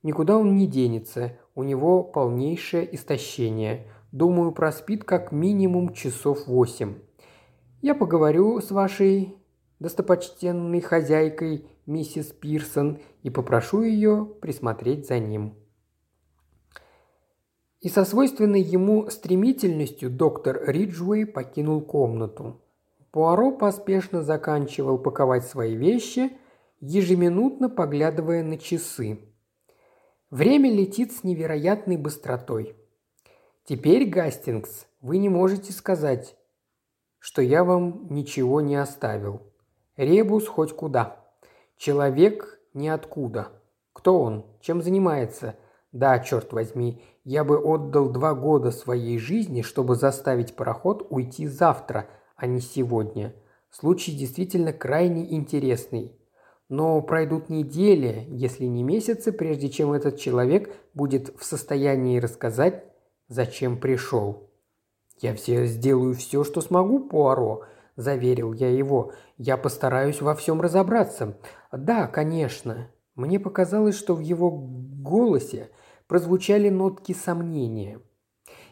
Никуда 0.05 0.39
он 0.39 0.55
не 0.55 0.69
денется, 0.69 1.37
у 1.57 1.65
него 1.65 2.05
полнейшее 2.05 2.95
истощение. 2.95 3.89
Думаю, 4.13 4.53
проспит 4.53 5.03
как 5.03 5.33
минимум 5.33 5.93
часов 5.93 6.47
восемь. 6.47 6.95
Я 7.83 7.97
поговорю 7.97 8.61
с 8.61 8.71
вашей 8.71 9.35
достопочтенной 9.81 10.81
хозяйкой, 10.81 11.67
миссис 11.87 12.27
Пирсон, 12.27 13.01
и 13.25 13.31
попрошу 13.31 13.83
ее 13.83 14.29
присмотреть 14.41 15.09
за 15.09 15.19
ним. 15.19 15.57
И 17.81 17.89
со 17.89 18.05
свойственной 18.05 18.61
ему 18.61 19.09
стремительностью 19.09 20.11
доктор 20.11 20.63
Риджуэй 20.67 21.27
покинул 21.27 21.81
комнату. 21.81 22.61
Пуаро 23.13 23.53
поспешно 23.53 24.23
заканчивал 24.23 24.99
паковать 24.99 25.47
свои 25.47 25.77
вещи, 25.77 26.33
ежеминутно 26.81 27.69
поглядывая 27.69 28.43
на 28.43 28.59
часы. 28.59 29.21
Время 30.31 30.71
летит 30.71 31.13
с 31.13 31.25
невероятной 31.25 31.97
быстротой. 31.97 32.77
Теперь, 33.65 34.09
Гастингс, 34.09 34.87
вы 35.01 35.19
не 35.19 35.29
можете 35.29 35.73
сказать, 35.73 36.37
что 37.19 37.43
я 37.43 37.65
вам 37.65 38.09
ничего 38.11 38.61
не 38.61 38.77
оставил. 38.77 39.43
Ребус 39.97 40.47
хоть 40.47 40.73
куда. 40.73 41.25
Человек 41.77 42.61
ниоткуда. 42.75 43.49
Кто 43.93 44.21
он? 44.21 44.47
Чем 44.61 44.83
занимается? 44.83 45.57
Да, 45.93 46.19
черт 46.19 46.53
возьми, 46.53 47.03
я 47.29 47.45
бы 47.45 47.59
отдал 47.59 48.09
два 48.09 48.33
года 48.33 48.71
своей 48.71 49.19
жизни, 49.19 49.61
чтобы 49.61 49.97
заставить 49.97 50.57
пароход 50.57 51.07
уйти 51.11 51.47
завтра, 51.47 52.07
а 52.37 52.47
не 52.47 52.59
сегодня. 52.59 53.35
Случай 53.71 54.13
действительно 54.13 54.73
крайне 54.73 55.35
интересный. 55.35 56.17
Но 56.71 57.03
пройдут 57.03 57.51
недели, 57.51 58.25
если 58.31 58.65
не 58.65 58.83
месяцы, 58.83 59.31
прежде 59.31 59.69
чем 59.69 59.93
этот 59.93 60.19
человек 60.19 60.75
будет 60.95 61.39
в 61.39 61.45
состоянии 61.45 62.19
рассказать, 62.19 62.85
зачем 63.29 63.79
пришел. 63.79 64.49
«Я 65.21 65.35
все 65.35 65.67
сделаю 65.67 66.15
все, 66.15 66.45
что 66.45 66.63
смогу, 66.63 67.11
Пуаро»,– 67.11 67.65
заверил 67.97 68.55
я 68.55 68.71
его. 68.71 69.13
«Я 69.37 69.59
постараюсь 69.59 70.23
во 70.23 70.35
всем 70.35 70.63
разобраться». 70.63 71.37
«Да, 71.73 72.07
конечно». 72.07 72.91
Мне 73.17 73.39
показалось, 73.39 73.97
что 73.97 74.15
в 74.15 74.21
его 74.21 74.51
голосе 74.51 75.71
прозвучали 76.09 76.71
нотки 76.71 77.13
сомнения. 77.13 78.01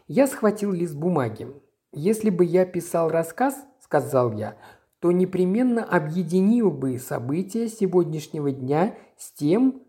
Я 0.09 0.26
схватил 0.26 0.73
лист 0.73 0.95
бумаги. 0.95 1.49
«Если 1.93 2.31
бы 2.31 2.45
я 2.45 2.66
писал 2.66 3.09
рассказ,— 3.09 3.57
сказал 3.81 4.33
я,— 4.33 4.57
то 4.99 5.12
непременно 5.12 5.85
объединил 5.85 6.71
бы 6.71 6.99
события 6.99 7.69
сегодняшнего 7.69 8.50
дня 8.50 8.97
с 9.16 9.31
тем, 9.31 9.83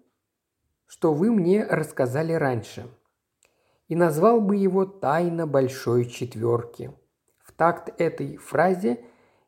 что 0.85 1.13
вы 1.13 1.31
мне 1.31 1.63
рассказали 1.63 2.33
раньше 2.33 2.87
и 3.87 3.95
назвал 3.95 4.41
бы 4.41 4.57
его 4.57 4.85
«Тайна 4.85 5.47
большой 5.47 6.05
четверки». 6.05 6.91
В 7.39 7.53
такт 7.53 7.89
этой 7.99 8.37
фразе 8.37 9.03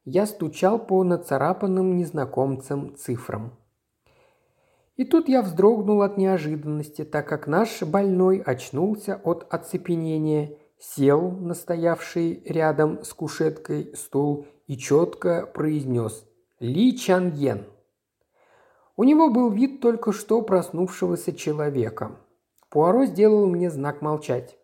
я 0.05 0.25
стучал 0.25 0.79
по 0.79 1.03
нацарапанным 1.03 1.97
незнакомцам 1.97 2.95
цифрам. 2.95 3.58
И 4.99 5.05
тут 5.05 5.29
я 5.29 5.41
вздрогнул 5.41 6.01
от 6.01 6.17
неожиданности, 6.17 7.05
так 7.05 7.27
как 7.27 7.47
наш 7.47 7.81
больной 7.81 8.39
очнулся 8.39 9.15
от 9.23 9.47
оцепенения, 9.49 10.57
сел 10.77 11.31
на 11.31 11.53
стоявший 11.53 12.43
рядом 12.45 13.03
с 13.03 13.13
кушеткой 13.13 13.95
стул 13.95 14.45
и 14.67 14.77
четко 14.77 15.45
произнес 15.45 16.25
«Ли 16.59 16.97
Чан 16.97 17.31
Йен». 17.33 17.63
У 18.97 19.05
него 19.05 19.29
был 19.29 19.49
вид 19.49 19.79
только 19.79 20.11
что 20.11 20.41
проснувшегося 20.41 21.33
человека– 21.33 22.17
Пуаро 22.69 23.05
сделал 23.05 23.47
мне 23.47 23.71
знак 23.71 24.03
молчать. 24.03 24.55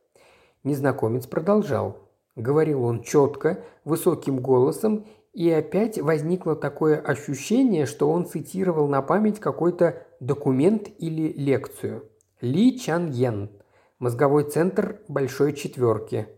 Незнакомец 0.64 1.26
продолжал. 1.26 1.98
Говорил 2.36 2.84
он 2.84 3.02
четко, 3.02 3.64
высоким 3.84 4.42
голосом, 4.42 5.06
и 5.36 5.52
опять 5.52 6.00
возникло 6.00 6.56
такое 6.56 6.98
ощущение, 6.98 7.86
что 7.86 8.10
он 8.10 8.26
цитировал 8.26 8.88
на 8.88 9.02
память 9.02 9.42
какой-то 9.42 10.02
документ 10.22 10.88
или 10.98 11.34
лекцию. 11.34 12.10
Ли 12.40 12.80
Чан 12.80 13.12
Йен. 13.12 13.50
Мозговой 14.00 14.46
центр 14.46 15.02
Большой 15.10 15.52
Четверки. 15.52 16.30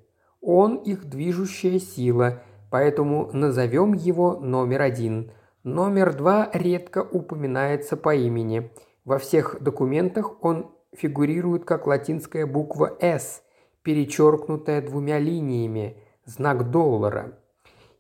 Он 0.42 0.78
их 0.78 1.06
движущая 1.06 1.80
сила, 1.80 2.42
поэтому 2.72 3.30
назовем 3.34 3.94
его 3.94 4.38
номер 4.38 4.82
один. 4.82 5.32
Номер 5.64 6.16
два 6.16 6.50
редко 6.52 7.04
упоминается 7.04 7.98
по 7.98 8.16
имени. 8.16 8.72
Во 9.06 9.20
всех 9.20 9.62
документах 9.62 10.44
он 10.44 10.72
фигурирует 10.96 11.66
как 11.66 11.86
латинская 11.86 12.48
буква 12.48 12.98
«С», 13.00 13.44
перечеркнутая 13.84 14.82
двумя 14.82 15.20
линиями, 15.20 16.02
знак 16.26 16.72
доллара, 16.72 17.38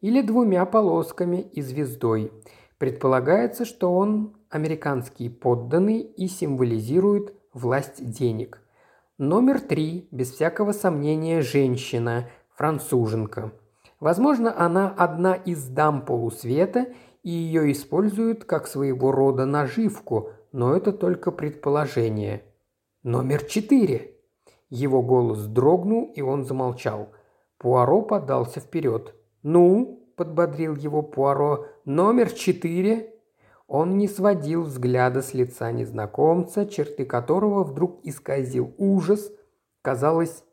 или 0.01 0.21
двумя 0.21 0.65
полосками 0.65 1.41
и 1.41 1.61
звездой. 1.61 2.31
Предполагается, 2.77 3.65
что 3.65 3.93
он 3.93 4.35
американский 4.49 5.29
подданный 5.29 5.99
и 5.99 6.27
символизирует 6.27 7.33
власть 7.53 8.05
денег. 8.05 8.61
Номер 9.17 9.59
три, 9.59 10.07
без 10.11 10.31
всякого 10.31 10.73
сомнения, 10.73 11.41
женщина, 11.41 12.29
француженка. 12.55 13.51
Возможно, 13.99 14.53
она 14.55 14.93
одна 14.95 15.33
из 15.33 15.67
дам 15.67 16.05
полусвета, 16.05 16.87
и 17.23 17.31
ее 17.31 17.71
используют 17.71 18.45
как 18.45 18.67
своего 18.67 19.11
рода 19.11 19.45
наживку, 19.45 20.29
но 20.51 20.75
это 20.75 20.93
только 20.93 21.31
предположение. 21.31 22.43
«Номер 23.03 23.43
четыре!» 23.43 24.15
Его 24.69 25.01
голос 25.01 25.45
дрогнул, 25.45 26.11
и 26.15 26.21
он 26.21 26.45
замолчал. 26.45 27.09
Пуаро 27.57 28.01
подался 28.01 28.59
вперед. 28.59 29.15
«Ну?»– 29.43 30.07
подбодрил 30.15 30.75
его 30.75 31.01
Пуаро. 31.01 31.67
«Номер 31.85 32.31
четыре?» 32.31 33.13
Он 33.67 33.97
не 33.97 34.07
сводил 34.07 34.63
взгляда 34.63 35.21
с 35.21 35.33
лица 35.33 35.71
незнакомца, 35.71 36.65
черты 36.65 37.05
которого 37.05 37.63
вдруг 37.63 37.99
исказил 38.03 38.73
ужас, 38.77 39.29
казалось, 39.81 40.45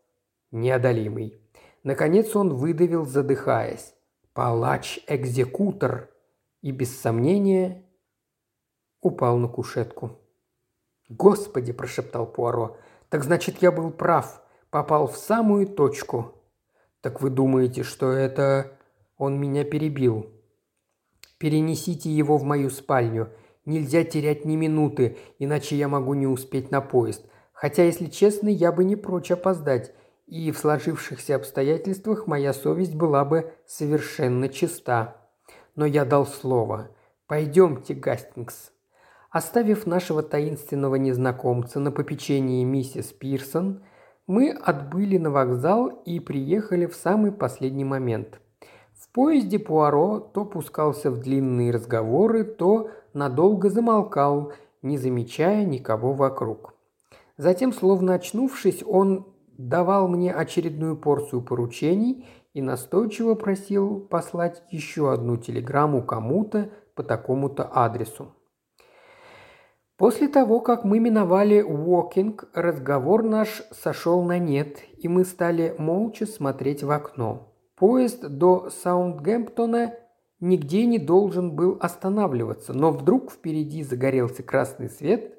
неодолимый. 0.51 1.41
Наконец 1.85 2.35
он 2.35 2.55
выдавил, 2.55 3.07
задыхаясь. 3.07 3.95
«Палач-экзекутор!» 4.33 6.11
и 6.61 6.73
без 6.73 6.99
сомнения 6.99 7.85
упал 9.01 9.37
на 9.37 9.49
кушетку. 9.49 10.19
«Господи!»– 11.09 11.73
прошептал 11.75 12.27
Пуаро. 12.27 12.79
«Так 13.11 13.23
значит, 13.23 13.63
я 13.63 13.71
был 13.71 13.91
прав. 13.91 14.43
Попал 14.71 15.07
в 15.07 15.17
самую 15.17 15.69
точку». 15.69 16.35
«Так 17.05 17.21
вы 17.21 17.29
думаете, 17.29 17.83
что 17.83 18.13
это...» 18.13 18.79
Он 19.19 19.39
меня 19.39 19.63
перебил. 19.63 20.31
«Перенесите 21.37 22.09
его 22.11 22.39
в 22.39 22.45
мою 22.45 22.71
спальню. 22.71 23.29
Нельзя 23.67 24.05
терять 24.05 24.47
ни 24.47 24.57
минуты, 24.57 25.19
иначе 25.39 25.77
я 25.77 25.87
могу 25.87 26.15
не 26.15 26.27
успеть 26.27 26.71
на 26.71 26.81
поезд. 26.81 27.27
Хотя, 27.53 27.83
если 27.85 28.07
честно, 28.07 28.49
я 28.49 28.73
бы 28.73 28.85
не 28.85 28.97
прочь 28.97 29.31
опоздать, 29.31 29.93
и 30.27 30.51
в 30.51 30.57
сложившихся 30.57 31.37
обстоятельствах 31.37 32.27
моя 32.27 32.55
совесть 32.55 32.95
была 32.95 33.27
бы 33.27 33.53
совершенно 33.67 34.49
чиста. 34.49 35.19
Но 35.77 35.85
я 35.85 36.07
дал 36.07 36.27
слово. 36.27 36.89
Пойдемте, 37.27 37.93
Гастингс, 37.93 38.73
Оставив 39.29 39.85
нашего 39.85 40.23
таинственного 40.23 40.95
незнакомца 40.95 41.81
на 41.81 41.93
попечении 41.93 42.65
миссис 42.65 43.13
Пирсон, 43.13 43.83
мы 44.27 44.51
отбыли 44.51 45.19
на 45.19 45.31
вокзал 45.31 45.89
и 45.89 46.19
приехали 46.21 46.87
в 46.87 46.95
самый 46.95 47.33
последний 47.33 47.85
момент. 47.85 48.41
В 48.95 49.13
поезде 49.13 49.59
Пуаро 49.59 50.19
то 50.19 50.45
пускался 50.45 51.11
в 51.11 51.21
длинные 51.21 51.71
разговоры, 51.71 52.45
то 52.45 52.91
надолго 53.13 53.69
замолкал, 53.69 54.53
не 54.83 54.97
замечая 54.99 55.65
никого 55.65 56.15
вокруг. 56.15 56.75
Затем, 57.37 57.73
словно 57.73 58.15
очнувшись, 58.15 58.83
он 58.87 59.27
давал 59.59 60.09
мне 60.09 60.33
очередную 60.33 60.97
порцию 60.97 61.43
поручений 61.43 62.27
и 62.55 62.63
настойчиво 62.63 63.35
просил 63.35 64.01
послать 64.01 64.63
еще 64.71 65.13
одну 65.13 65.37
телеграмму 65.37 66.03
кому-то 66.03 66.71
по 66.95 67.03
такому-то 67.03 67.69
адресу. 67.73 68.33
После 69.97 70.27
того, 70.27 70.61
как 70.61 70.85
мы 70.85 70.99
миновали 70.99 71.63
Уокинг, 71.63 72.49
разговор 72.53 73.23
наш 73.23 73.63
сошел 73.71 74.25
на 74.25 74.39
нет, 74.39 74.79
и 74.99 75.07
мы 75.07 75.25
стали 75.25 75.75
молча 75.79 76.27
смотреть 76.27 76.83
в 76.83 76.91
окно. 76.91 77.53
Поезд 77.77 78.27
до 78.27 78.71
Саундгемптона 78.71 79.95
нигде 80.41 80.87
не 80.87 80.99
должен 80.99 81.55
был 81.55 81.77
останавливаться, 81.81 82.73
но 82.73 82.91
вдруг 82.91 83.31
впереди 83.31 83.85
загорелся 83.85 84.43
красный 84.43 84.91
свет, 84.91 85.39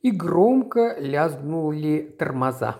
и 0.00 0.10
громко 0.10 0.96
лязгнули 0.98 2.16
тормоза. 2.18 2.76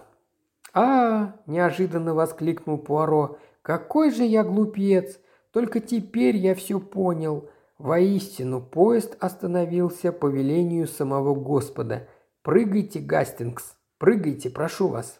«А!»– 0.72 1.34
неожиданно 1.46 2.14
воскликнул 2.14 2.78
Пуаро. 2.78 3.36
«Какой 3.60 4.10
же 4.10 4.24
я 4.24 4.44
глупец! 4.44 5.20
Только 5.52 5.80
теперь 5.80 6.36
я 6.36 6.54
все 6.54 6.80
понял. 6.80 7.50
Воистину, 7.80 8.60
поезд 8.60 9.16
остановился 9.20 10.12
по 10.12 10.26
велению 10.26 10.86
самого 10.86 11.34
Господа. 11.34 12.08
Прыгайте, 12.42 13.00
Гастингс, 13.00 13.74
прыгайте, 13.96 14.50
прошу 14.50 14.88
вас». 14.88 15.18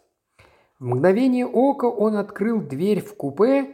В 0.77 0.85
мгновение 0.85 1.47
ока 1.47 1.85
он 1.85 2.17
открыл 2.17 2.61
дверь 2.61 3.01
в 3.01 3.15
купе 3.15 3.67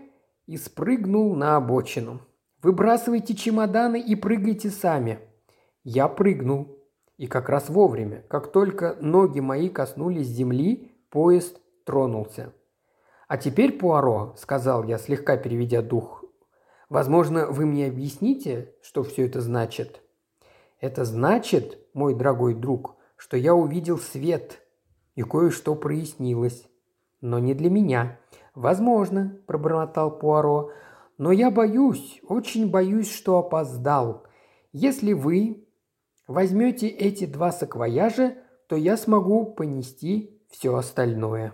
и 0.45 0.55
спрыгнул 0.55 1.35
на 1.35 1.57
обочину. 1.57 2.21
«Выбрасывайте 2.63 3.35
чемоданы 3.35 3.99
и 3.99 4.15
прыгайте 4.15 4.69
сами». 4.69 5.19
Я 5.83 6.07
прыгнул. 6.07 6.77
И 7.17 7.27
как 7.27 7.49
раз 7.49 7.67
вовремя. 7.67 8.23
Как 8.29 8.53
только 8.53 8.95
ноги 9.01 9.41
мои 9.41 9.67
коснулись 9.67 10.27
земли, 10.27 10.93
поезд 11.09 11.59
тронулся. 11.85 12.53
«А 13.27 13.37
теперь, 13.37 13.73
Пуаро»,— 13.73 14.33
сказал 14.37 14.85
я, 14.85 14.97
слегка 14.97 15.35
переведя 15.35 15.81
дух,— 15.81 16.23
«возможно, 16.89 17.47
вы 17.47 17.65
мне 17.65 17.87
объясните, 17.87 18.73
что 18.81 19.03
все 19.03 19.25
это 19.25 19.41
значит?» 19.41 20.01
«Это 20.79 21.05
значит, 21.05 21.79
мой 21.93 22.13
дорогой 22.13 22.53
друг, 22.53 22.97
что 23.15 23.35
я 23.35 23.55
увидел 23.55 23.97
свет, 23.97 24.61
и 25.15 25.23
кое-что 25.23 25.75
прояснилось. 25.75 26.67
Но 27.19 27.39
не 27.39 27.53
для 27.53 27.69
меня. 27.69 28.19
Возможно»,– 28.53 29.39
пробормотал 29.47 30.17
Пуаро,– 30.17 30.71
«но 31.17 31.31
я 31.31 31.49
боюсь, 31.49 32.19
очень 32.27 32.69
боюсь, 32.69 33.11
что 33.11 33.39
опоздал. 33.39 34.27
Если 34.71 35.13
вы 35.13 35.67
возьмете 36.27 36.87
эти 36.87 37.25
два 37.25 37.51
саквояжа, 37.51 38.35
то 38.67 38.75
я 38.75 38.97
смогу 38.97 39.45
понести 39.45 40.39
все 40.49 40.75
остальное». 40.75 41.53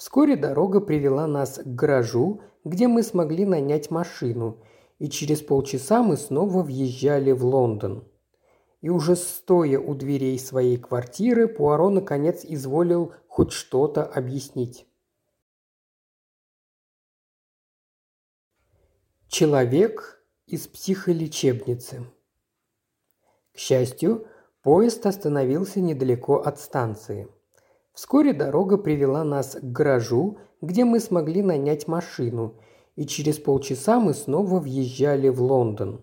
Вскоре 0.00 0.34
дорога 0.34 0.80
привела 0.80 1.26
нас 1.26 1.58
к 1.58 1.66
гаражу, 1.66 2.40
где 2.64 2.88
мы 2.88 3.02
смогли 3.02 3.44
нанять 3.44 3.90
машину, 3.90 4.64
и 4.98 5.10
через 5.10 5.42
полчаса 5.42 6.02
мы 6.02 6.16
снова 6.16 6.62
въезжали 6.62 7.32
в 7.32 7.44
Лондон. 7.44 8.08
И 8.80 8.88
уже 8.88 9.14
стоя 9.14 9.78
у 9.78 9.94
дверей 9.94 10.38
своей 10.38 10.78
квартиры, 10.78 11.48
Пуаро 11.48 11.90
наконец 11.90 12.46
изволил 12.46 13.12
хоть 13.28 13.52
что-то 13.52 14.02
объяснить. 14.02 14.86
Человек 19.28 20.24
из 20.46 20.66
психолечебницы. 20.66 22.06
К 23.52 23.58
счастью, 23.58 24.26
поезд 24.62 25.04
остановился 25.04 25.82
недалеко 25.82 26.36
от 26.36 26.58
станции– 26.58 27.28
Вскоре 27.92 28.32
дорога 28.32 28.78
привела 28.78 29.24
нас 29.24 29.56
к 29.56 29.62
гаражу, 29.62 30.38
где 30.60 30.84
мы 30.84 31.00
смогли 31.00 31.42
нанять 31.42 31.88
машину, 31.88 32.60
и 32.96 33.06
через 33.06 33.38
полчаса 33.38 34.00
мы 34.00 34.14
снова 34.14 34.60
въезжали 34.60 35.28
в 35.28 35.42
Лондон. 35.42 36.00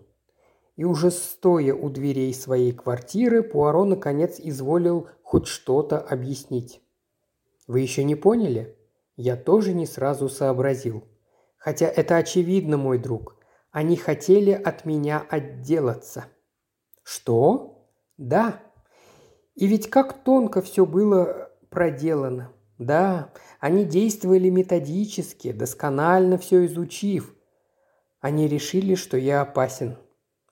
И 0.76 0.84
уже 0.84 1.10
стоя 1.10 1.74
у 1.74 1.90
дверей 1.90 2.32
своей 2.34 2.72
квартиры, 2.72 3.42
Пуаро 3.42 3.84
наконец 3.84 4.38
изволил 4.38 5.08
хоть 5.22 5.46
что-то 5.46 5.98
объяснить. 5.98 6.80
«Вы 7.66 7.80
еще 7.80 8.04
не 8.04 8.14
поняли?» 8.14 8.78
Я 9.20 9.36
тоже 9.36 9.74
не 9.74 9.84
сразу 9.84 10.28
сообразил. 10.28 11.02
Хотя 11.56 11.86
это 11.86 12.16
очевидно, 12.18 12.76
мой 12.76 12.98
друг. 12.98 13.34
Они 13.72 13.96
хотели 13.96 14.52
от 14.52 14.84
меня 14.84 15.26
отделаться. 15.28 16.26
Что? 17.02 17.90
Да. 18.16 18.62
И 19.56 19.66
ведь 19.66 19.90
как 19.90 20.22
тонко 20.22 20.62
все 20.62 20.86
было 20.86 21.47
проделано. 21.70 22.52
Да, 22.78 23.32
они 23.58 23.84
действовали 23.84 24.48
методически, 24.50 25.52
досконально 25.52 26.38
все 26.38 26.64
изучив. 26.66 27.34
Они 28.20 28.46
решили, 28.46 28.94
что 28.94 29.16
я 29.16 29.40
опасен. 29.42 29.96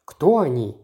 Кто 0.05 0.38
они? 0.38 0.76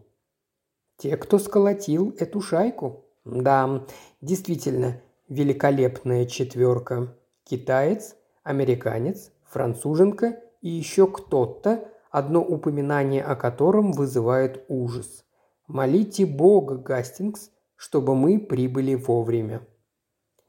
Те, 0.97 1.17
кто 1.17 1.39
сколотил 1.39 2.15
эту 2.17 2.41
шайку. 2.41 3.05
Да, 3.25 3.85
действительно, 4.21 5.01
великолепная 5.27 6.25
четверка. 6.25 7.15
Китаец, 7.43 8.15
американец, 8.43 9.31
француженка 9.43 10.39
и 10.61 10.69
еще 10.69 11.07
кто-то, 11.07 11.89
одно 12.09 12.41
упоминание 12.41 13.23
о 13.23 13.35
котором 13.35 13.91
вызывает 13.91 14.63
ужас. 14.69 15.25
Молите 15.67 16.25
Бога, 16.25 16.75
Гастингс, 16.75 17.49
чтобы 17.75 18.15
мы 18.15 18.39
прибыли 18.39 18.95
вовремя. 18.95 19.65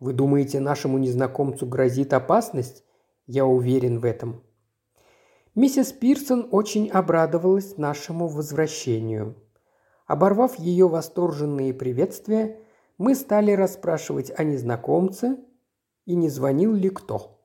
Вы 0.00 0.12
думаете, 0.12 0.60
нашему 0.60 0.98
незнакомцу 0.98 1.66
грозит 1.66 2.12
опасность? 2.12 2.84
Я 3.26 3.46
уверен 3.46 4.00
в 4.00 4.04
этом. 4.04 4.42
Миссис 5.54 5.92
Пирсон 5.92 6.48
очень 6.50 6.90
обрадовалась 6.90 7.76
нашему 7.76 8.26
возвращению. 8.26 9.36
Оборвав 10.06 10.58
ее 10.58 10.88
восторженные 10.88 11.72
приветствия, 11.72 12.58
мы 12.98 13.14
стали 13.14 13.52
расспрашивать 13.52 14.32
о 14.36 14.44
незнакомце 14.44 15.38
и 16.06 16.14
не 16.14 16.28
звонил 16.28 16.74
ли 16.74 16.90
кто. 16.90 17.40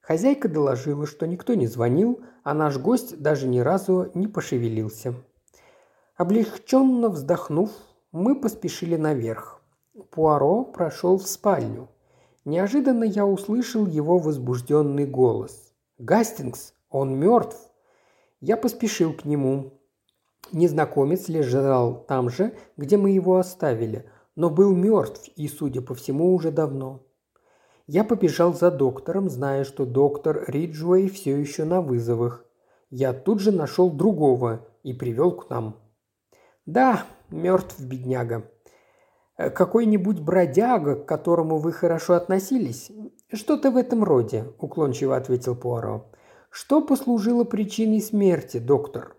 Хозяйка 0.00 0.48
доложила, 0.48 1.06
что 1.06 1.26
никто 1.26 1.54
не 1.54 1.66
звонил, 1.66 2.20
а 2.42 2.54
наш 2.54 2.78
гость 2.78 3.20
даже 3.20 3.46
ни 3.46 3.58
разу 3.60 4.10
не 4.14 4.28
пошевелился. 4.28 5.14
Облегченно 6.16 7.08
вздохнув, 7.08 7.70
мы 8.12 8.40
поспешили 8.40 8.96
наверх. 8.96 9.59
Пуаро 10.10 10.64
прошел 10.64 11.18
в 11.18 11.26
спальню. 11.26 11.88
Неожиданно 12.44 13.02
я 13.02 13.26
услышал 13.26 13.86
его 13.86 14.18
возбужденный 14.18 15.04
голос. 15.04 15.72
«Гастингс, 15.98 16.74
он 16.90 17.18
мертв!» 17.18 17.58
Я 18.40 18.56
поспешил 18.56 19.12
к 19.12 19.24
нему. 19.24 19.72
Незнакомец 20.52 21.28
лежал 21.28 22.04
там 22.04 22.30
же, 22.30 22.56
где 22.76 22.96
мы 22.96 23.10
его 23.10 23.36
оставили, 23.36 24.08
но 24.36 24.48
был 24.48 24.74
мертв 24.74 25.28
и, 25.34 25.48
судя 25.48 25.82
по 25.82 25.94
всему, 25.94 26.34
уже 26.34 26.52
давно. 26.52 27.02
Я 27.86 28.04
побежал 28.04 28.54
за 28.54 28.70
доктором, 28.70 29.28
зная, 29.28 29.64
что 29.64 29.84
доктор 29.84 30.44
Риджуэй 30.46 31.10
все 31.10 31.36
еще 31.36 31.64
на 31.64 31.82
вызовах. 31.82 32.44
Я 32.90 33.12
тут 33.12 33.40
же 33.40 33.50
нашел 33.50 33.90
другого 33.90 34.66
и 34.84 34.92
привел 34.92 35.32
к 35.32 35.50
нам. 35.50 35.76
«Да, 36.64 37.04
мертв 37.30 37.80
бедняга», 37.80 38.48
какой-нибудь 39.48 40.20
бродяга, 40.20 40.96
к 40.96 41.06
которому 41.06 41.56
вы 41.56 41.72
хорошо 41.72 42.14
относились? 42.14 42.90
Что-то 43.32 43.70
в 43.70 43.76
этом 43.76 44.04
роде, 44.04 44.44
уклончиво 44.58 45.16
ответил 45.16 45.56
Пуаро. 45.56 46.10
Что 46.50 46.82
послужило 46.82 47.44
причиной 47.44 48.02
смерти, 48.02 48.58
доктор? 48.58 49.16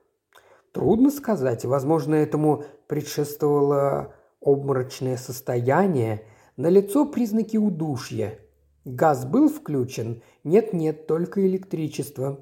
Трудно 0.73 1.09
сказать. 1.09 1.65
Возможно, 1.65 2.15
этому 2.15 2.65
предшествовало 2.87 4.13
обморочное 4.41 5.17
состояние, 5.17 6.25
на 6.57 6.67
лицо 6.67 7.05
признаки 7.05 7.57
удушья. 7.57 8.37
Газ 8.85 9.25
был 9.25 9.49
включен? 9.49 10.21
Нет-нет, 10.43 11.07
только 11.07 11.45
электричество. 11.47 12.41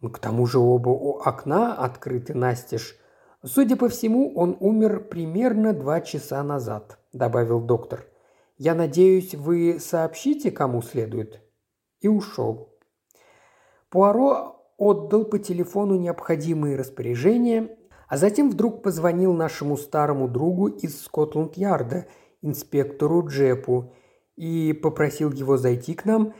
К 0.00 0.18
тому 0.18 0.46
же 0.46 0.58
оба 0.58 0.90
окна 0.90 1.74
открыты 1.74 2.34
настежь. 2.34 2.96
«Судя 3.44 3.76
по 3.76 3.88
всему, 3.88 4.34
он 4.34 4.56
умер 4.60 5.08
примерно 5.08 5.72
два 5.72 6.00
часа 6.00 6.42
назад»,– 6.42 6.98
добавил 7.12 7.60
доктор. 7.60 8.06
«Я 8.58 8.74
надеюсь, 8.74 9.34
вы 9.34 9.78
сообщите, 9.78 10.50
кому 10.50 10.82
следует?» 10.82 11.42
И 12.00 12.08
ушел. 12.08 12.72
Пуаро 13.90 14.56
отдал 14.78 15.24
по 15.24 15.38
телефону 15.38 15.96
необходимые 15.96 16.76
распоряжения, 16.76 17.76
а 18.08 18.16
затем 18.16 18.50
вдруг 18.50 18.82
позвонил 18.82 19.32
нашему 19.32 19.76
старому 19.76 20.28
другу 20.28 20.68
из 20.68 21.02
Скотланд-Ярда, 21.02 22.06
инспектору 22.42 23.26
Джепу, 23.26 23.94
и 24.36 24.72
попросил 24.72 25.32
его 25.32 25.56
зайти 25.56 25.94
к 25.94 26.04
нам 26.04 26.34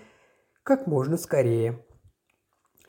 как 0.63 0.87
можно 0.87 1.17
скорее. 1.17 1.86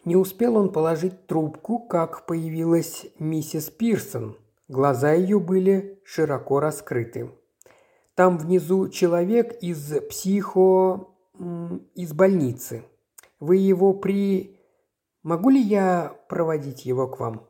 Не 0.07 0.15
успел 0.15 0.55
он 0.55 0.71
положить 0.71 1.27
трубку, 1.27 1.79
как 1.79 2.25
появилась 2.25 3.07
миссис 3.19 3.69
Пирсон. 3.69 4.37
Глаза 4.69 5.11
ее 5.11 5.37
были 5.37 5.99
широко 6.05 6.61
раскрыты. 6.61 7.29
Там 8.15 8.37
внизу 8.37 8.87
человек 8.87 9.61
из 9.61 9.99
психо... 10.07 11.09
из 11.93 12.13
больницы. 12.13 12.85
Вы 13.41 13.57
его 13.57 13.93
при... 13.93 14.57
Могу 15.23 15.49
ли 15.49 15.59
я 15.59 16.15
проводить 16.29 16.85
его 16.85 17.09
к 17.09 17.19
вам?» 17.19 17.41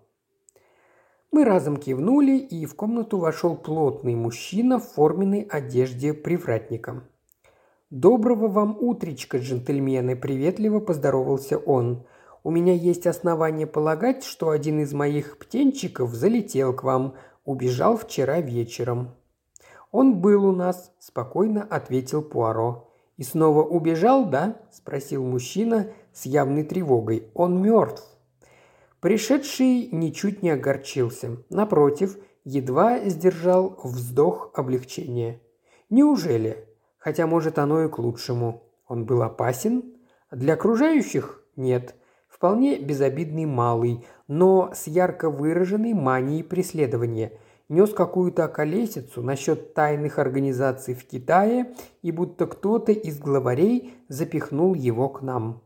Мы 1.31 1.45
разом 1.45 1.77
кивнули, 1.77 2.39
и 2.39 2.65
в 2.65 2.75
комнату 2.75 3.19
вошел 3.19 3.55
плотный 3.55 4.15
мужчина 4.15 4.79
в 4.79 4.93
форменной 4.93 5.41
одежде 5.41 6.11
привратника. 6.11 7.03
«Доброго 7.91 8.47
вам 8.47 8.75
утречка, 8.79 9.37
джентльмены!»– 9.37 10.15
приветливо 10.15 10.79
поздоровался 10.79 11.59
он– 11.59 12.03
у 12.47 12.49
меня 12.49 12.71
есть 12.71 13.05
основания 13.05 13.67
полагать, 13.67 14.23
что 14.23 14.51
один 14.51 14.79
из 14.79 14.93
моих 14.93 15.37
птенчиков 15.37 16.13
залетел 16.13 16.73
к 16.73 16.81
вам, 16.81 17.15
убежал 17.43 17.97
вчера 17.97 18.39
вечером». 18.39 19.09
«Он 19.91 20.21
был 20.21 20.45
у 20.45 20.53
нас»,– 20.53 20.93
спокойно 20.99 21.61
ответил 21.63 22.21
Пуаро. 22.21 22.89
«И 23.17 23.23
снова 23.23 23.63
убежал, 23.63 24.29
да?»– 24.29 24.61
спросил 24.71 25.25
мужчина 25.25 25.89
с 26.13 26.25
явной 26.25 26.63
тревогой. 26.63 27.27
«Он 27.33 27.61
мертв!» 27.61 28.01
Пришедший 29.01 29.89
ничуть 29.91 30.41
не 30.41 30.51
огорчился. 30.51 31.43
Напротив, 31.49 32.17
едва 32.45 33.09
сдержал 33.09 33.77
вздох 33.83 34.51
облегчения. 34.53 35.41
Неужели? 35.89 36.65
Хотя, 36.97 37.27
может, 37.27 37.59
оно 37.59 37.83
и 37.83 37.89
к 37.89 37.99
лучшему. 37.99 38.63
Он 38.87 39.03
был 39.03 39.21
опасен? 39.21 39.97
Для 40.31 40.53
окружающих– 40.53 41.43
нет. 41.57 41.93
Вполне 42.37 42.77
безобидный 42.77 43.45
малый, 43.45 44.05
но 44.27 44.69
с 44.71 44.85
ярко 44.85 45.31
выраженной 45.31 45.93
манией 45.93 46.43
преследования. 46.43 47.31
Нес 47.67 47.91
какую-то 47.91 48.45
околесицу 48.45 49.23
насчет 49.23 49.73
тайных 49.73 50.19
организаций 50.19 50.93
в 50.93 51.03
Китае 51.07 51.73
и 52.03 52.11
будто 52.11 52.45
кто-то 52.45 52.91
из 52.91 53.17
главарей 53.17 53.95
запихнул 54.07 54.75
его 54.75 55.09
к 55.09 55.23
нам. 55.23 55.63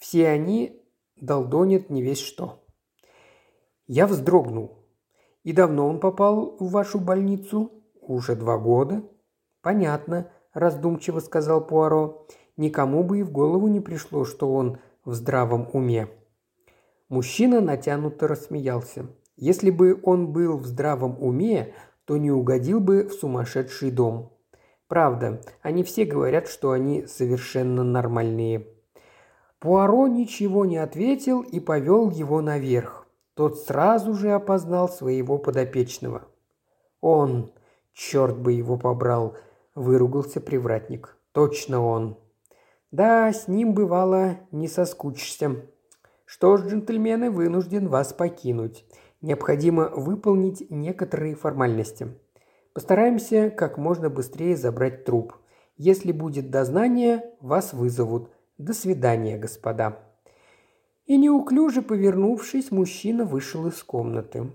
Все 0.00 0.26
они 0.26 0.82
долдонит 1.14 1.90
не 1.90 2.02
весь 2.02 2.18
что. 2.18 2.64
Я 3.86 4.08
вздрогнул. 4.08 4.78
И 5.44 5.52
давно 5.52 5.86
он 5.86 6.00
попал 6.00 6.56
в 6.58 6.72
вашу 6.72 6.98
больницу? 6.98 7.70
Уже 8.00 8.34
два 8.34 8.58
года. 8.58 9.04
Понятно, 9.62 10.28
раздумчиво 10.52 11.20
сказал 11.20 11.64
Пуаро. 11.64 12.26
Никому 12.56 13.04
бы 13.04 13.20
и 13.20 13.22
в 13.22 13.30
голову 13.30 13.68
не 13.68 13.80
пришло, 13.80 14.24
что 14.24 14.52
он 14.52 14.78
в 15.04 15.14
здравом 15.14 15.68
уме. 15.72 16.08
Мужчина 17.08 17.60
натянуто 17.60 18.26
рассмеялся. 18.28 19.06
Если 19.36 19.70
бы 19.70 20.00
он 20.02 20.32
был 20.32 20.58
в 20.58 20.66
здравом 20.66 21.22
уме, 21.22 21.74
то 22.04 22.16
не 22.16 22.30
угодил 22.30 22.80
бы 22.80 23.08
в 23.08 23.12
сумасшедший 23.12 23.90
дом. 23.90 24.32
Правда, 24.88 25.40
они 25.62 25.82
все 25.82 26.04
говорят, 26.04 26.48
что 26.48 26.70
они 26.70 27.06
совершенно 27.06 27.82
нормальные. 27.82 28.66
Пуаро 29.58 30.06
ничего 30.08 30.64
не 30.66 30.76
ответил 30.76 31.40
и 31.40 31.58
повел 31.58 32.10
его 32.10 32.40
наверх. 32.40 33.06
Тот 33.34 33.58
сразу 33.58 34.14
же 34.14 34.30
опознал 34.32 34.88
своего 34.88 35.38
подопечного. 35.38 36.22
«Он! 37.00 37.50
Черт 37.92 38.38
бы 38.38 38.52
его 38.52 38.76
побрал!»– 38.76 39.36
выругался 39.74 40.40
привратник. 40.40 41.16
«Точно 41.32 41.84
он!» 41.84 42.18
«Да, 42.94 43.32
с 43.32 43.48
ним 43.48 43.74
бывало 43.74 44.36
не 44.52 44.68
соскучишься. 44.68 45.66
Что 46.24 46.56
ж, 46.56 46.68
джентльмены, 46.68 47.28
вынужден 47.28 47.88
вас 47.88 48.12
покинуть. 48.12 48.84
Необходимо 49.20 49.88
выполнить 49.88 50.70
некоторые 50.70 51.34
формальности. 51.34 52.06
Постараемся 52.72 53.50
как 53.50 53.78
можно 53.78 54.10
быстрее 54.10 54.56
забрать 54.56 55.04
труп. 55.04 55.34
Если 55.76 56.12
будет 56.12 56.50
дознание, 56.50 57.32
вас 57.40 57.72
вызовут. 57.72 58.30
До 58.58 58.72
свидания, 58.72 59.38
господа». 59.38 59.98
И 61.06 61.16
неуклюже 61.16 61.82
повернувшись, 61.82 62.70
мужчина 62.70 63.24
вышел 63.24 63.66
из 63.66 63.82
комнаты. 63.82 64.52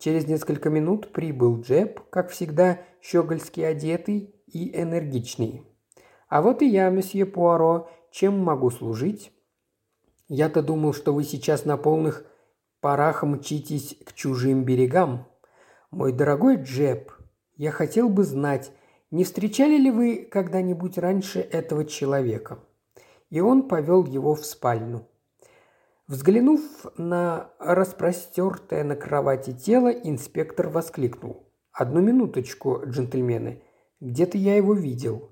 Через 0.00 0.26
несколько 0.26 0.68
минут 0.68 1.12
прибыл 1.12 1.60
Джеб, 1.60 2.00
как 2.10 2.30
всегда, 2.30 2.80
щегольски 3.00 3.60
одетый 3.60 4.34
и 4.48 4.76
энергичный. 4.76 5.67
«А 6.28 6.42
вот 6.42 6.62
и 6.62 6.66
я, 6.66 6.88
месье 6.90 7.26
Пуаро. 7.26 7.88
Чем 8.10 8.38
могу 8.38 8.70
служить?» 8.70 9.32
«Я-то 10.28 10.62
думал, 10.62 10.92
что 10.92 11.12
вы 11.12 11.24
сейчас 11.24 11.64
на 11.64 11.76
полных 11.76 12.24
парах 12.80 13.22
мчитесь 13.22 13.96
к 14.04 14.12
чужим 14.12 14.64
берегам. 14.64 15.26
Мой 15.90 16.12
дорогой 16.12 16.56
Джеб, 16.56 17.12
я 17.56 17.70
хотел 17.70 18.08
бы 18.08 18.24
знать, 18.24 18.72
не 19.10 19.24
встречали 19.24 19.76
ли 19.76 19.90
вы 19.90 20.28
когда-нибудь 20.30 20.98
раньше 20.98 21.40
этого 21.40 21.84
человека?» 21.84 22.58
и 23.30 23.40
он 23.40 23.68
повел 23.68 24.04
его 24.04 24.34
в 24.34 24.44
спальню. 24.44 25.06
Взглянув 26.06 26.60
на 26.96 27.50
распростертое 27.58 28.82
на 28.84 28.96
кровати 28.96 29.52
тело, 29.52 29.88
инспектор 29.88 30.68
воскликнул. 30.68 31.46
«Одну 31.70 32.00
минуточку, 32.00 32.82
джентльмены. 32.86 33.62
Где-то 34.00 34.38
я 34.38 34.56
его 34.56 34.72
видел». 34.72 35.30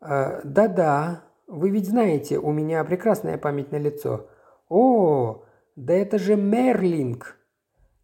«Э, 0.00 0.40
«Да-да, 0.44 1.24
вы 1.46 1.70
ведь 1.70 1.88
знаете, 1.88 2.38
у 2.38 2.52
меня 2.52 2.84
прекрасная 2.84 3.38
память 3.38 3.72
на 3.72 3.76
лицо». 3.76 4.28
«О, 4.68 5.44
да 5.76 5.94
это 5.94 6.18
же 6.18 6.36
Мерлинг!» 6.36 7.36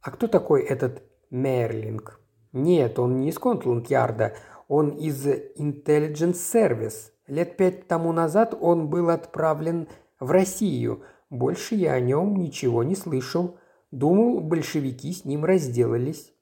«А 0.02 0.10
кто 0.10 0.26
такой 0.26 0.62
этот 0.62 1.02
Мерлинг?» 1.30 2.20
«Нет, 2.52 2.98
он 2.98 3.20
не 3.20 3.28
из 3.28 3.38
Контланд-Ярда, 3.38 4.34
он 4.68 4.90
из 4.90 5.26
Intelligence 5.26 6.34
Service. 6.34 7.12
Лет 7.26 7.56
пять 7.56 7.86
тому 7.86 8.12
назад 8.12 8.56
он 8.58 8.88
был 8.88 9.10
отправлен 9.10 9.88
в 10.20 10.30
Россию. 10.30 11.02
Больше 11.30 11.74
я 11.74 11.92
о 11.92 12.00
нем 12.00 12.36
ничего 12.36 12.82
не 12.82 12.94
слышал. 12.94 13.58
Думал, 13.90 14.40
большевики 14.40 15.12
с 15.12 15.24
ним 15.24 15.44
разделались. 15.44 16.32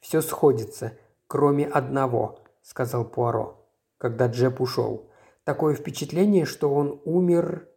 «Все 0.00 0.20
сходится, 0.20 0.92
кроме 1.26 1.66
одного»,– 1.66 2.40
сказал 2.62 3.04
Пуаро, 3.04 3.61
когда 4.02 4.26
Джеб 4.26 4.60
ушел. 4.60 5.08
«Такое 5.44 5.76
впечатление, 5.76 6.44
что 6.44 6.74
он 6.74 7.00
умер 7.04 7.68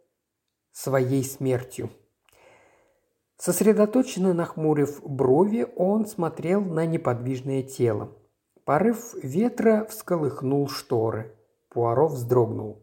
своей 0.72 1.24
смертью». 1.24 1.92
Сосредоточенно 3.38 4.34
нахмурив 4.34 5.04
брови, 5.04 5.68
он 5.76 6.08
смотрел 6.08 6.62
на 6.62 6.88
неподвижное 6.88 7.62
тело. 7.62 8.12
Порыв 8.64 9.14
ветра 9.22 9.86
всколыхнул 9.86 10.68
шторы. 10.68 11.38
Пуаро 11.70 12.08
вздрогнул. 12.08 12.82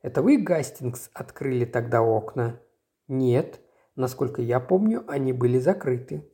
«Это 0.00 0.22
вы, 0.22 0.38
Гастингс, 0.38 1.10
открыли 1.12 1.66
тогда 1.66 2.00
окна?» 2.00 2.58
«Нет. 3.06 3.60
Насколько 3.96 4.40
я 4.40 4.60
помню, 4.60 5.04
они 5.08 5.34
были 5.34 5.58
закрыты». 5.58 6.26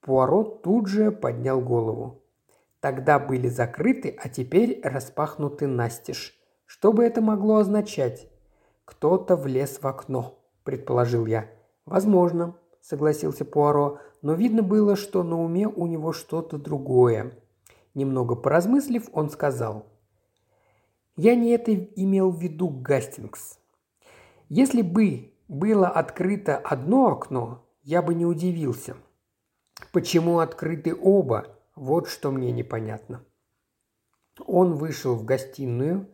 Пуаро 0.00 0.44
тут 0.44 0.86
же 0.86 1.12
поднял 1.12 1.60
голову. 1.60 2.19
«Тогда 2.80 3.18
были 3.18 3.48
закрыты, 3.48 4.16
а 4.22 4.28
теперь 4.28 4.80
распахнуты 4.82 5.66
настежь. 5.66 6.34
Что 6.66 6.92
бы 6.92 7.04
это 7.04 7.20
могло 7.20 7.56
означать?» 7.56 8.28
«Кто-то 8.84 9.36
влез 9.36 9.78
в 9.80 9.86
окно»,– 9.86 10.38
предположил 10.64 11.26
я. 11.26 11.46
«Возможно»,– 11.86 12.56
согласился 12.80 13.44
Пуаро, 13.44 13.98
но 14.22 14.34
видно 14.34 14.62
было, 14.62 14.96
что 14.96 15.22
на 15.22 15.40
уме 15.40 15.68
у 15.68 15.86
него 15.86 16.12
что-то 16.12 16.58
другое. 16.58 17.32
Немного 17.94 18.34
поразмыслив, 18.34 19.08
он 19.12 19.30
сказал– 19.30 19.86
я 21.22 21.34
не 21.34 21.50
это 21.50 21.74
имел 21.74 22.30
в 22.30 22.40
виду, 22.40 22.70
Гастингс. 22.70 23.58
Если 24.48 24.80
бы 24.80 25.34
было 25.48 25.86
открыто 25.86 26.56
одно 26.56 27.08
окно, 27.08 27.66
я 27.82 28.00
бы 28.00 28.14
не 28.14 28.24
удивился. 28.24 28.96
Почему 29.92 30.38
открыты 30.38 30.94
оба, 30.94 31.58
вот 31.80 32.08
что 32.08 32.30
мне 32.30 32.52
непонятно. 32.52 33.24
Он 34.46 34.74
вышел 34.74 35.14
в 35.14 35.24
гостиную. 35.24 36.10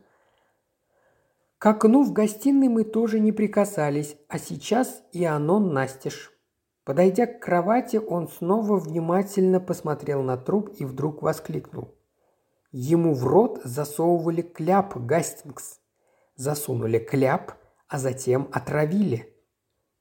К 1.58 1.66
окну 1.66 2.04
в 2.04 2.12
гостиной 2.12 2.68
мы 2.68 2.84
тоже 2.84 3.18
не 3.18 3.32
прикасались, 3.32 4.16
а 4.28 4.38
сейчас 4.38 5.02
и 5.10 5.24
оно 5.24 5.58
настежь. 5.58 6.32
Подойдя 6.84 7.26
к 7.26 7.40
кровати, 7.40 7.96
он 7.96 8.28
снова 8.28 8.76
внимательно 8.76 9.58
посмотрел 9.58 10.22
на 10.22 10.36
труп 10.36 10.70
и 10.78 10.84
вдруг 10.84 11.20
воскликнул. 11.20 11.96
Ему 12.70 13.12
в 13.12 13.26
рот 13.26 13.60
засовывали 13.64 14.42
кляп 14.42 14.96
Гастингс. 14.96 15.80
Засунули 16.36 17.00
кляп, 17.00 17.54
а 17.88 17.98
затем 17.98 18.48
отравили. 18.52 19.34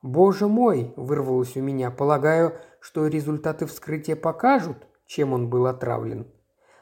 «Боже 0.04 0.48
мой!»– 0.48 0.94
вырвалось 0.96 1.58
у 1.58 1.62
меня. 1.62 1.90
«Полагаю, 1.90 2.56
что 2.80 3.08
результаты 3.08 3.66
вскрытия 3.66 4.16
покажут, 4.16 4.86
чем 5.06 5.34
он 5.34 5.50
был 5.50 5.68
отравлен». 5.68 6.28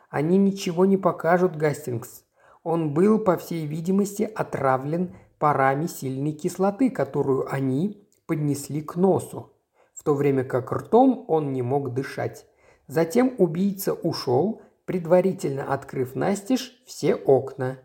«Они 0.09 0.37
ничего 0.37 0.85
не 0.85 0.97
покажут, 0.97 1.55
Гастингс. 1.55 2.23
Он 2.63 2.93
был, 2.93 3.19
по 3.19 3.37
всей 3.37 3.65
видимости, 3.65 4.23
отравлен 4.23 5.15
парами 5.39 5.87
сильной 5.87 6.31
кислоты, 6.31 6.89
которую 6.89 7.51
они 7.53 8.07
поднесли 8.25 8.81
к 8.81 8.95
носу, 8.95 9.51
в 9.93 10.03
то 10.03 10.13
время 10.13 10.43
как 10.43 10.71
ртом 10.71 11.25
он 11.27 11.51
не 11.51 11.61
мог 11.61 11.93
дышать. 11.93 12.45
Затем 12.87 13.35
убийца 13.37 13.93
ушел, 13.93 14.61
предварительно 14.85 15.73
открыв 15.73 16.15
настежь 16.15 16.81
все 16.85 17.15
окна. 17.15 17.79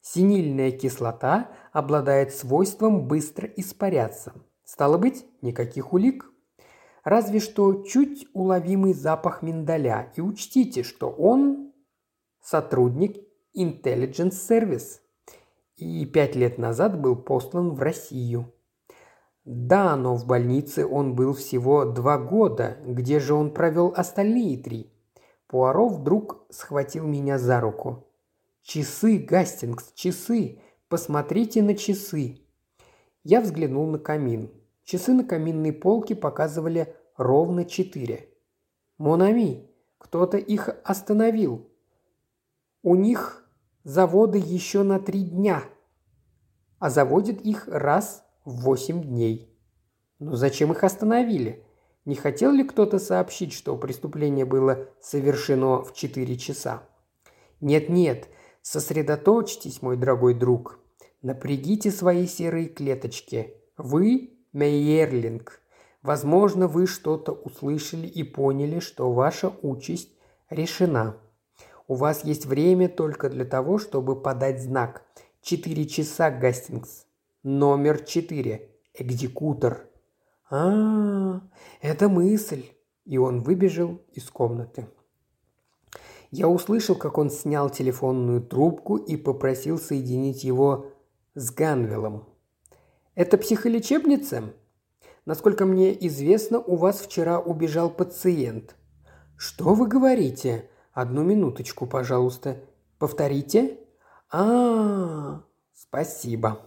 Синильная 0.00 0.70
кислота 0.70 1.50
обладает 1.72 2.34
свойством 2.34 3.06
быстро 3.06 3.46
испаряться. 3.46 4.32
Стало 4.64 4.98
быть, 4.98 5.26
никаких 5.42 5.92
улик. 5.92 6.30
Разве 7.08 7.40
что 7.40 7.84
чуть 7.84 8.26
уловимый 8.34 8.92
запах 8.92 9.40
миндаля. 9.40 10.12
И 10.16 10.20
учтите, 10.20 10.82
что 10.82 11.08
он 11.08 11.72
сотрудник 12.42 13.16
Intelligence 13.56 14.34
Service. 14.46 14.98
И 15.76 16.04
пять 16.04 16.36
лет 16.36 16.58
назад 16.58 17.00
был 17.00 17.16
послан 17.16 17.70
в 17.70 17.80
Россию. 17.80 18.52
Да, 19.46 19.96
но 19.96 20.16
в 20.16 20.26
больнице 20.26 20.86
он 20.86 21.14
был 21.14 21.32
всего 21.32 21.86
два 21.86 22.18
года. 22.18 22.76
Где 22.84 23.20
же 23.20 23.32
он 23.32 23.54
провел 23.54 23.94
остальные 23.96 24.58
три? 24.58 24.92
Пуаро 25.46 25.88
вдруг 25.88 26.44
схватил 26.50 27.06
меня 27.06 27.38
за 27.38 27.58
руку. 27.58 28.06
«Часы, 28.60 29.16
Гастингс, 29.16 29.92
часы! 29.94 30.60
Посмотрите 30.90 31.62
на 31.62 31.74
часы!» 31.74 32.42
Я 33.24 33.40
взглянул 33.40 33.86
на 33.86 33.98
камин. 33.98 34.50
Часы 34.84 35.12
на 35.14 35.24
каминной 35.24 35.72
полке 35.72 36.14
показывали 36.14 36.94
ровно 37.18 37.66
четыре. 37.66 38.30
«Монами, 38.96 39.68
кто-то 39.98 40.38
их 40.38 40.70
остановил. 40.84 41.68
У 42.82 42.94
них 42.94 43.46
заводы 43.84 44.38
еще 44.38 44.82
на 44.82 44.98
три 44.98 45.24
дня, 45.24 45.64
а 46.78 46.88
заводят 46.88 47.40
их 47.40 47.68
раз 47.68 48.24
в 48.44 48.62
восемь 48.62 49.02
дней. 49.02 49.54
Но 50.18 50.36
зачем 50.36 50.72
их 50.72 50.84
остановили? 50.84 51.64
Не 52.04 52.14
хотел 52.14 52.52
ли 52.52 52.64
кто-то 52.64 52.98
сообщить, 52.98 53.52
что 53.52 53.76
преступление 53.76 54.44
было 54.44 54.88
совершено 55.00 55.82
в 55.82 55.92
четыре 55.94 56.38
часа? 56.38 56.88
Нет-нет, 57.60 58.28
сосредоточьтесь, 58.62 59.82
мой 59.82 59.96
дорогой 59.96 60.34
друг. 60.34 60.78
Напрягите 61.20 61.90
свои 61.90 62.26
серые 62.26 62.68
клеточки. 62.68 63.54
Вы– 63.76 64.38
Мейерлинг. 64.52 65.60
Возможно, 66.02 66.68
вы 66.68 66.86
что-то 66.86 67.32
услышали 67.32 68.06
и 68.06 68.22
поняли, 68.22 68.78
что 68.78 69.12
ваша 69.12 69.52
участь 69.62 70.10
решена. 70.48 71.16
У 71.88 71.94
вас 71.94 72.24
есть 72.24 72.46
время 72.46 72.88
только 72.88 73.28
для 73.28 73.44
того, 73.44 73.78
чтобы 73.78 74.20
подать 74.20 74.62
знак. 74.62 75.02
Четыре 75.42 75.86
часа, 75.86 76.30
Гастингс. 76.30 77.06
Номер 77.42 78.04
четыре. 78.04 78.70
Экзекутор. 78.94 79.88
А, 80.50 81.40
это 81.80 82.08
мысль. 82.08 82.66
И 83.04 83.18
он 83.18 83.40
выбежал 83.40 84.00
из 84.12 84.28
комнаты. 84.30 84.86
Я 86.30 86.48
услышал, 86.48 86.94
как 86.94 87.16
он 87.16 87.30
снял 87.30 87.70
телефонную 87.70 88.42
трубку 88.42 88.96
и 88.96 89.16
попросил 89.16 89.78
соединить 89.78 90.44
его 90.44 90.92
с 91.34 91.50
Ганвелом. 91.50 92.28
«Это 93.14 93.38
психолечебница?» 93.38 94.52
«Насколько 95.28 95.66
мне 95.66 95.92
известно, 96.06 96.58
у 96.58 96.76
вас 96.76 97.00
вчера 97.00 97.38
убежал 97.38 97.90
пациент». 97.90 98.76
«Что 99.36 99.74
вы 99.74 99.86
говорите?» 99.86 100.70
«Одну 100.94 101.22
минуточку, 101.22 101.86
пожалуйста. 101.86 102.56
Повторите?» 102.98 103.76
а, 104.30 104.40
-а, 104.40 105.34
-а 105.34 105.40
спасибо». 105.74 106.62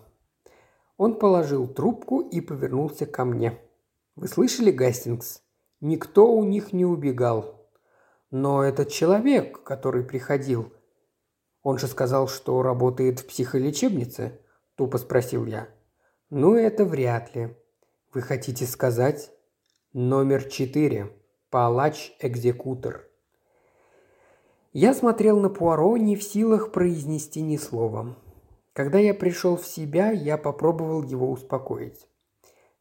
Он 0.95 1.17
положил 1.17 1.67
трубку 1.67 2.21
и 2.21 2.39
повернулся 2.39 3.07
ко 3.07 3.25
мне. 3.25 3.59
Вы 4.15 4.27
слышали, 4.27 4.69
Гастингс? 4.69 5.41
Никто 5.79 6.31
у 6.31 6.43
них 6.43 6.71
не 6.71 6.85
убегал. 6.85 7.67
Но 8.29 8.63
этот 8.63 8.89
человек, 8.89 9.63
который 9.63 10.03
приходил, 10.03 10.71
он 11.63 11.79
же 11.79 11.87
сказал, 11.87 12.27
что 12.27 12.61
работает 12.61 13.21
в 13.21 13.25
психолечебнице, 13.25 14.39
тупо 14.75 14.99
спросил 14.99 15.47
я. 15.47 15.67
Ну, 16.29 16.53
это 16.53 16.85
вряд 16.85 17.35
ли. 17.35 17.57
Вы 18.13 18.21
хотите 18.23 18.65
сказать? 18.65 19.31
Номер 19.93 20.43
четыре. 20.43 21.13
Палач-экзекутор. 21.49 23.07
Я 24.73 24.93
смотрел 24.93 25.39
на 25.39 25.47
Пуаро, 25.47 25.95
не 25.95 26.17
в 26.17 26.23
силах 26.23 26.73
произнести 26.73 27.41
ни 27.41 27.55
слова. 27.55 28.17
Когда 28.73 28.99
я 28.99 29.13
пришел 29.13 29.55
в 29.55 29.65
себя, 29.65 30.11
я 30.11 30.37
попробовал 30.37 31.03
его 31.03 31.31
успокоить. 31.31 32.09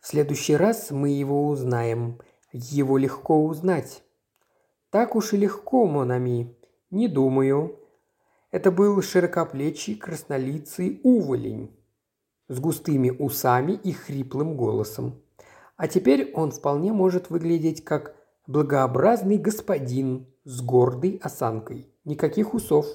В 0.01 0.09
следующий 0.09 0.57
раз 0.57 0.91
мы 0.91 1.11
его 1.11 1.47
узнаем. 1.47 2.19
Его 2.51 2.99
легко 2.99 3.45
узнать. 3.45 4.03
Так 4.91 5.15
уж 5.15 5.33
и 5.33 5.37
легко, 5.37 5.87
Монами. 5.87 6.57
Не 6.91 7.07
думаю. 7.07 7.79
Это 8.51 8.73
был 8.73 9.01
широкоплечий, 9.01 9.95
краснолицый 9.95 11.01
уволень 11.05 11.80
с 12.51 12.59
густыми 12.59 13.11
усами 13.11 13.73
и 13.73 13.93
хриплым 13.93 14.57
голосом. 14.57 15.23
А 15.77 15.87
теперь 15.87 16.33
он 16.35 16.51
вполне 16.51 16.93
может 16.93 17.31
выглядеть 17.31 17.85
как 17.85 18.17
благообразный 18.49 19.39
господин 19.39 20.27
с 20.43 20.61
гордой 20.61 21.21
осанкой. 21.23 21.89
Никаких 22.05 22.53
усов. 22.53 22.87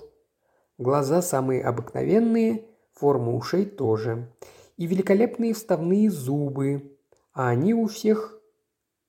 Глаза 0.77 1.21
самые 1.21 1.63
обыкновенные, 1.63 2.65
форма 2.93 3.33
ушей 3.33 3.65
тоже. 3.65 4.29
И 4.75 4.87
великолепные 4.87 5.53
вставные 5.53 6.11
зубы, 6.11 6.97
а 7.33 7.47
они 7.47 7.73
у 7.73 7.87
всех 7.87 8.37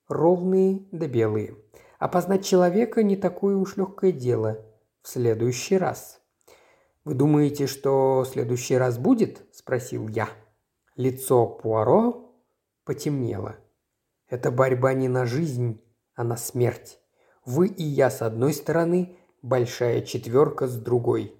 ровные 0.06 0.84
да 0.92 1.08
белые. 1.08 1.56
Опознать 1.98 2.44
человека 2.44 3.02
не 3.02 3.16
такое 3.16 3.56
уж 3.56 3.76
легкое 3.76 4.12
дело. 4.12 4.64
В 5.02 5.08
следующий 5.08 5.76
раз. 5.76 6.20
«Вы 7.06 7.14
думаете, 7.14 7.68
что 7.68 8.24
следующий 8.24 8.76
раз 8.76 8.98
будет?»– 8.98 9.46
спросил 9.52 10.08
я. 10.08 10.28
Лицо 10.96 11.46
Пуаро 11.46 12.34
потемнело. 12.84 13.54
«Это 14.28 14.50
борьба 14.50 14.92
не 14.92 15.06
на 15.06 15.24
жизнь, 15.24 15.80
а 16.16 16.24
на 16.24 16.36
смерть. 16.36 16.98
Вы 17.44 17.68
и 17.68 17.84
я 17.84 18.10
с 18.10 18.22
одной 18.22 18.52
стороны, 18.52 19.16
большая 19.40 20.02
четверка 20.02 20.66
с 20.66 20.74
другой. 20.74 21.32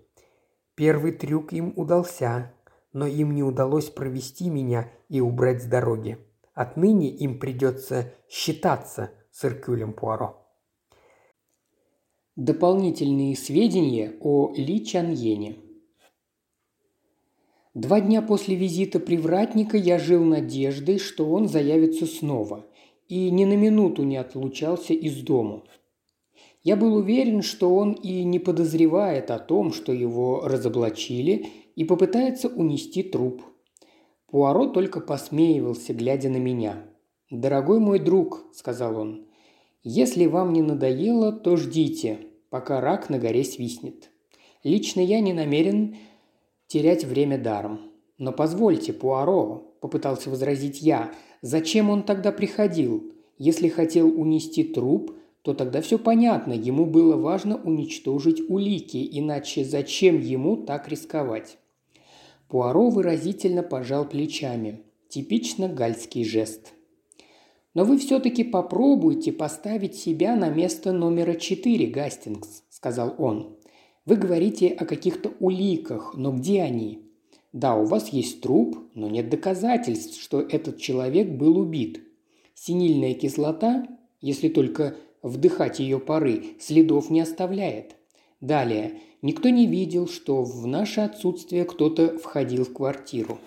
Первый 0.77 1.11
трюк 1.11 1.53
им 1.53 1.73
удался, 1.75 2.55
но 2.93 3.09
им 3.09 3.35
не 3.35 3.43
удалось 3.43 3.91
провести 3.91 4.49
меня 4.49 4.89
и 5.09 5.21
убрать 5.21 5.65
с 5.65 5.67
дороги. 5.67 6.17
Отныне 6.55 7.11
им 7.11 7.41
придется 7.41 8.15
считаться 8.29 9.11
с 9.33 9.45
Иркюлем 9.45 9.95
Пуаро. 9.95 10.46
Дополнительные 12.37 13.35
сведения 13.35 14.15
о 14.21 14.53
Ли 14.55 14.85
Чаньене. 14.85 15.57
Два 17.75 18.01
дня 18.01 18.23
после 18.23 18.55
визита 18.55 19.01
привратника 19.01 19.77
я 19.77 19.99
жил 19.99 20.23
надеждой, 20.23 20.99
что 20.99 21.31
он 21.31 21.49
заявится 21.49 22.07
снова, 22.07 22.67
и 23.09 23.31
ни 23.31 23.45
на 23.45 23.57
минуту 23.57 24.05
не 24.05 24.19
отлучался 24.19 24.93
из 24.93 25.23
дому. 25.23 25.65
Я 26.63 26.77
был 26.77 26.97
уверен, 26.97 27.43
что 27.43 27.75
он 27.75 27.93
и 27.93 28.23
не 28.23 28.39
подозревает 28.39 29.31
о 29.31 29.39
том, 29.39 29.73
что 29.73 29.93
его 29.93 30.43
разоблачили, 30.47 31.47
и 31.75 31.85
попытается 31.85 32.49
унести 32.49 33.03
труп– 33.03 33.43
Пуаро 34.29 34.67
только 34.67 35.01
посмеивался, 35.01 35.95
глядя 35.95 36.29
на 36.29 36.39
меня. 36.39 36.85
«Дорогой 37.31 37.79
мой 37.79 37.99
друг»,– 37.99 38.45
сказал 38.53 38.99
он,– 38.99 39.26
«если 39.89 40.27
вам 40.27 40.53
не 40.53 40.63
надоело, 40.63 41.31
то 41.31 41.57
ждите, 41.57 42.19
пока 42.51 42.81
рак 42.81 43.09
на 43.09 43.21
горе 43.21 43.45
свистнет. 43.45 44.11
Лично 44.65 44.99
я 44.99 45.21
не 45.21 45.33
намерен 45.33 45.97
терять 46.67 47.05
время 47.05 47.39
даром. 47.39 47.93
Но 48.19 48.33
позвольте, 48.33 48.93
Пуаро,– 48.93 49.77
попытался 49.81 50.29
возразить 50.29 50.83
я,– 50.83 51.13
зачем 51.41 51.89
он 51.89 52.03
тогда 52.03 52.33
приходил? 52.33 53.13
Если 53.39 53.69
хотел 53.69 54.09
унести 54.09 54.65
труп, 54.65 55.13
то 55.43 55.55
тогда 55.55 55.81
все 55.83 56.01
понятно, 56.01 56.53
ему 56.53 56.85
было 56.85 57.17
важно 57.17 57.57
уничтожить 57.57 58.43
улики, 58.51 59.09
иначе 59.13 59.65
зачем 59.65 60.19
ему 60.21 60.57
так 60.57 60.89
рисковать? 60.89 61.59
Пуаро 62.49 62.91
выразительно 62.91 63.63
пожал 63.63 64.05
плечами. 64.05 64.83
Типично 65.09 65.69
гальский 65.69 66.25
жест. 66.25 66.73
«Но 67.77 67.85
вы 67.85 67.99
все-таки 67.99 68.43
попробуйте 68.43 69.33
поставить 69.33 69.97
себя 69.97 70.35
на 70.35 70.49
место 70.49 70.93
номера 70.93 71.35
четыре, 71.35 71.89
Гастингс»,– 71.89 72.63
сказал 72.71 73.15
он. 73.19 73.59
«Вы 74.07 74.17
говорите 74.17 74.69
о 74.69 74.87
каких-то 74.87 75.35
уликах, 75.41 76.15
но 76.17 76.33
где 76.33 76.63
они? 76.63 77.03
Да, 77.53 77.77
у 77.77 77.85
вас 77.85 78.09
есть 78.09 78.41
труп, 78.41 78.79
но 78.95 79.11
нет 79.11 79.29
доказательств, 79.29 80.23
что 80.23 80.41
этот 80.41 80.79
человек 80.79 81.29
был 81.29 81.59
убит. 81.59 82.01
Синильная 82.55 83.13
кислота, 83.13 83.87
если 84.23 84.49
только 84.49 84.97
вдыхать 85.21 85.79
ее 85.79 86.01
пары, 86.01 86.57
следов 86.59 87.11
не 87.11 87.21
оставляет. 87.21 87.97
Далее, 88.41 89.01
Никто 89.27 89.49
не 89.49 89.67
видел, 89.67 90.07
что 90.07 90.45
в 90.45 90.69
наше 90.69 91.01
отсутствие 91.01 91.65
кто-то 91.65 92.17
входил 92.19 92.65
в 92.65 92.73
квартиру. 92.73 93.41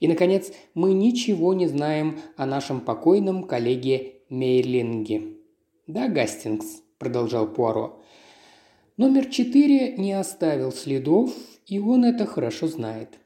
И, 0.00 0.08
наконец, 0.08 0.52
мы 0.74 0.92
ничего 0.92 1.54
не 1.54 1.66
знаем 1.66 2.18
о 2.36 2.46
нашем 2.46 2.80
покойном 2.80 3.44
коллеге 3.44 4.14
Мейлинге. 4.28 5.36
«Да, 5.86 6.08
Гастингс»,– 6.08 6.82
продолжал 6.98 7.46
Пуаро. 7.46 8.00
«Номер 8.96 9.26
четыре 9.26 9.96
не 9.96 10.12
оставил 10.12 10.72
следов, 10.72 11.32
и 11.66 11.78
он 11.78 12.04
это 12.04 12.26
хорошо 12.26 12.66
знает. 12.66 13.18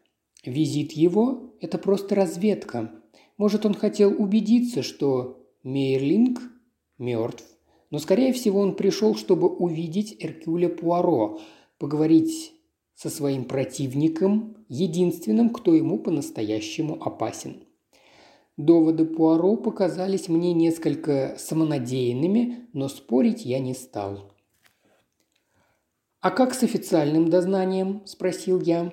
Визит 0.45 0.93
его– 0.93 1.55
это 1.61 1.79
просто 1.79 2.15
разведка. 2.15 2.91
Может, 3.37 3.67
он 3.67 3.75
хотел 3.75 4.15
убедиться, 4.21 4.83
что 4.83 5.47
Мейрлинг 5.63 6.41
мертв, 6.99 7.45
но, 7.91 7.99
скорее 7.99 8.33
всего, 8.33 8.61
он 8.61 8.77
пришел, 8.77 9.15
чтобы 9.15 9.49
увидеть 9.49 10.17
Эркюля 10.21 10.69
Пуаро, 10.69 11.41
поговорить 11.79 12.53
со 12.95 13.11
своим 13.11 13.45
противником, 13.45 14.60
единственным, 14.71 15.51
кто 15.51 15.75
ему 15.75 15.99
по-настоящему 15.99 16.95
опасен. 17.03 17.65
Доводы 18.57 19.05
Пуаро 19.05 19.57
показались 19.57 20.31
мне 20.31 20.55
несколько 20.55 21.37
самонадеянными, 21.39 22.69
но 22.73 22.89
спорить 22.89 23.45
я 23.45 23.59
не 23.59 23.75
стал. 23.75 24.33
«А 26.23 26.31
как 26.31 26.55
с 26.55 26.63
официальным 26.63 27.29
дознанием?»– 27.29 28.01
спросил 28.07 28.63
я. 28.63 28.93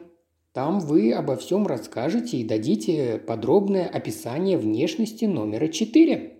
Там 0.58 0.80
вы 0.80 1.14
обо 1.14 1.36
всем 1.36 1.68
расскажете 1.68 2.38
и 2.38 2.44
дадите 2.44 3.20
подробное 3.20 3.88
описание 3.88 4.58
внешности 4.58 5.26
номера 5.26 5.68
4. 5.68 6.34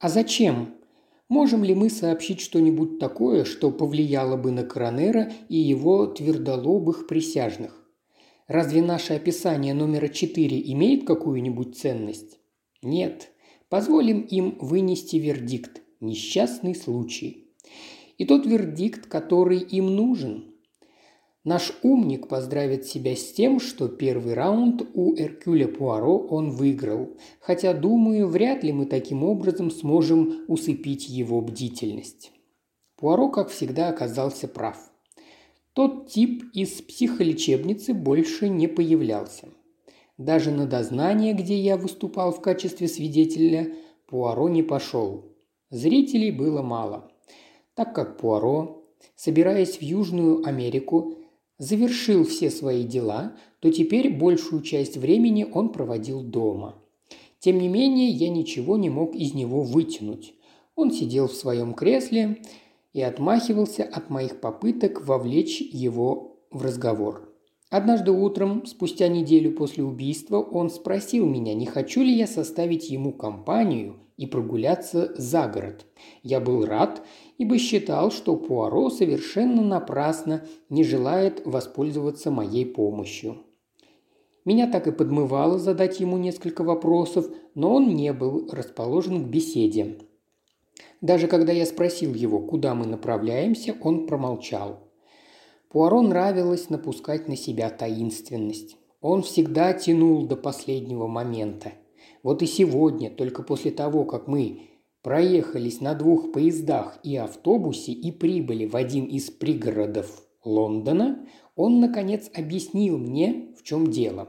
А 0.00 0.08
зачем? 0.08 0.74
Можем 1.28 1.62
ли 1.62 1.72
мы 1.72 1.88
сообщить 1.88 2.40
что-нибудь 2.40 2.98
такое, 2.98 3.44
что 3.44 3.70
повлияло 3.70 4.36
бы 4.36 4.50
на 4.50 4.64
Коронера 4.64 5.30
и 5.48 5.58
его 5.58 6.06
твердолобых 6.06 7.06
присяжных? 7.06 7.81
Разве 8.52 8.82
наше 8.82 9.14
описание 9.14 9.72
номера 9.72 10.08
4 10.08 10.72
имеет 10.72 11.06
какую-нибудь 11.06 11.74
ценность? 11.74 12.38
Нет. 12.82 13.30
Позволим 13.70 14.20
им 14.20 14.58
вынести 14.60 15.16
вердикт– 15.16 15.80
несчастный 16.00 16.74
случай. 16.74 17.46
И 18.18 18.26
тот 18.26 18.44
вердикт, 18.44 19.06
который 19.06 19.58
им 19.60 19.86
нужен– 19.96 20.44
Наш 21.44 21.72
умник 21.82 22.28
поздравит 22.28 22.84
себя 22.86 23.16
с 23.16 23.32
тем, 23.32 23.58
что 23.58 23.88
первый 23.88 24.34
раунд 24.34 24.82
у 24.94 25.16
Эркюля 25.16 25.66
Пуаро 25.66 26.16
он 26.18 26.50
выиграл, 26.50 27.16
хотя, 27.40 27.72
думаю, 27.74 28.28
вряд 28.28 28.62
ли 28.62 28.72
мы 28.72 28.86
таким 28.86 29.24
образом 29.24 29.72
сможем 29.72 30.44
усыпить 30.46 31.08
его 31.08 31.40
бдительность. 31.40 32.30
Пуаро, 32.96 33.28
как 33.28 33.48
всегда, 33.48 33.88
оказался 33.88 34.46
прав. 34.46 34.91
Тот 35.74 36.08
тип 36.08 36.44
из 36.52 36.82
психолечебницы 36.82 37.94
больше 37.94 38.50
не 38.50 38.68
появлялся. 38.68 39.48
Даже 40.18 40.50
на 40.50 40.66
дознание, 40.66 41.32
где 41.32 41.58
я 41.58 41.78
выступал 41.78 42.32
в 42.32 42.42
качестве 42.42 42.88
свидетеля, 42.88 43.74
Пуаро 44.06 44.50
не 44.50 44.62
пошел. 44.62 45.24
Зрителей 45.70 46.30
было 46.30 46.60
мало, 46.60 47.10
так 47.74 47.94
как 47.94 48.18
Пуаро, 48.18 48.84
собираясь 49.16 49.78
в 49.78 49.82
Южную 49.82 50.46
Америку, 50.46 51.14
завершил 51.56 52.24
все 52.26 52.50
свои 52.50 52.84
дела, 52.84 53.34
то 53.60 53.72
теперь 53.72 54.14
большую 54.14 54.62
часть 54.62 54.98
времени 54.98 55.46
он 55.50 55.72
проводил 55.72 56.22
дома. 56.22 56.76
Тем 57.38 57.58
не 57.58 57.68
менее, 57.68 58.10
я 58.10 58.28
ничего 58.28 58.76
не 58.76 58.90
мог 58.90 59.14
из 59.14 59.32
него 59.32 59.62
вытянуть. 59.62 60.34
Он 60.74 60.92
сидел 60.92 61.28
в 61.28 61.34
своем 61.34 61.72
кресле 61.72 62.42
и 62.92 63.02
отмахивался 63.02 63.84
от 63.84 64.10
моих 64.10 64.40
попыток 64.40 65.06
вовлечь 65.06 65.60
его 65.60 66.38
в 66.50 66.62
разговор. 66.62 67.28
Однажды 67.70 68.10
утром, 68.10 68.66
спустя 68.66 69.08
неделю 69.08 69.52
после 69.52 69.82
убийства, 69.82 70.36
он 70.36 70.68
спросил 70.68 71.24
меня, 71.26 71.54
не 71.54 71.64
хочу 71.64 72.02
ли 72.02 72.12
я 72.12 72.26
составить 72.26 72.90
ему 72.90 73.12
компанию 73.12 73.96
и 74.18 74.26
прогуляться 74.26 75.14
за 75.16 75.48
город. 75.48 75.86
Я 76.22 76.38
был 76.38 76.66
рад, 76.66 77.02
ибо 77.38 77.56
считал, 77.56 78.10
что 78.10 78.36
Пуаро 78.36 78.90
совершенно 78.90 79.62
напрасно 79.62 80.44
не 80.68 80.84
желает 80.84 81.46
воспользоваться 81.46 82.30
моей 82.30 82.66
помощью. 82.66 83.38
Меня 84.44 84.70
так 84.70 84.86
и 84.86 84.92
подмывало 84.92 85.58
задать 85.58 85.98
ему 85.98 86.18
несколько 86.18 86.64
вопросов, 86.64 87.26
но 87.54 87.74
он 87.74 87.94
не 87.94 88.12
был 88.12 88.48
расположен 88.50 89.24
к 89.24 89.28
беседе. 89.28 89.98
Даже 91.02 91.26
когда 91.26 91.52
я 91.52 91.66
спросил 91.66 92.14
его, 92.14 92.40
куда 92.40 92.76
мы 92.76 92.86
направляемся, 92.86 93.76
он 93.82 94.06
промолчал. 94.06 94.88
Пуаро 95.68 96.00
нравилось 96.00 96.70
напускать 96.70 97.26
на 97.28 97.36
себя 97.36 97.70
таинственность. 97.70 98.76
Он 99.00 99.22
всегда 99.22 99.72
тянул 99.72 100.26
до 100.26 100.36
последнего 100.36 101.08
момента. 101.08 101.72
Вот 102.22 102.40
и 102.42 102.46
сегодня, 102.46 103.10
только 103.10 103.42
после 103.42 103.72
того, 103.72 104.04
как 104.04 104.28
мы 104.28 104.60
проехались 105.02 105.80
на 105.80 105.94
двух 105.94 106.30
поездах 106.30 107.00
и 107.02 107.16
автобусе 107.16 107.90
и 107.90 108.12
прибыли 108.12 108.66
в 108.66 108.76
один 108.76 109.06
из 109.06 109.28
пригородов 109.28 110.22
Лондона, 110.44 111.26
он, 111.56 111.80
наконец, 111.80 112.30
объяснил 112.32 112.96
мне, 112.96 113.54
в 113.58 113.64
чем 113.64 113.88
дело. 113.88 114.28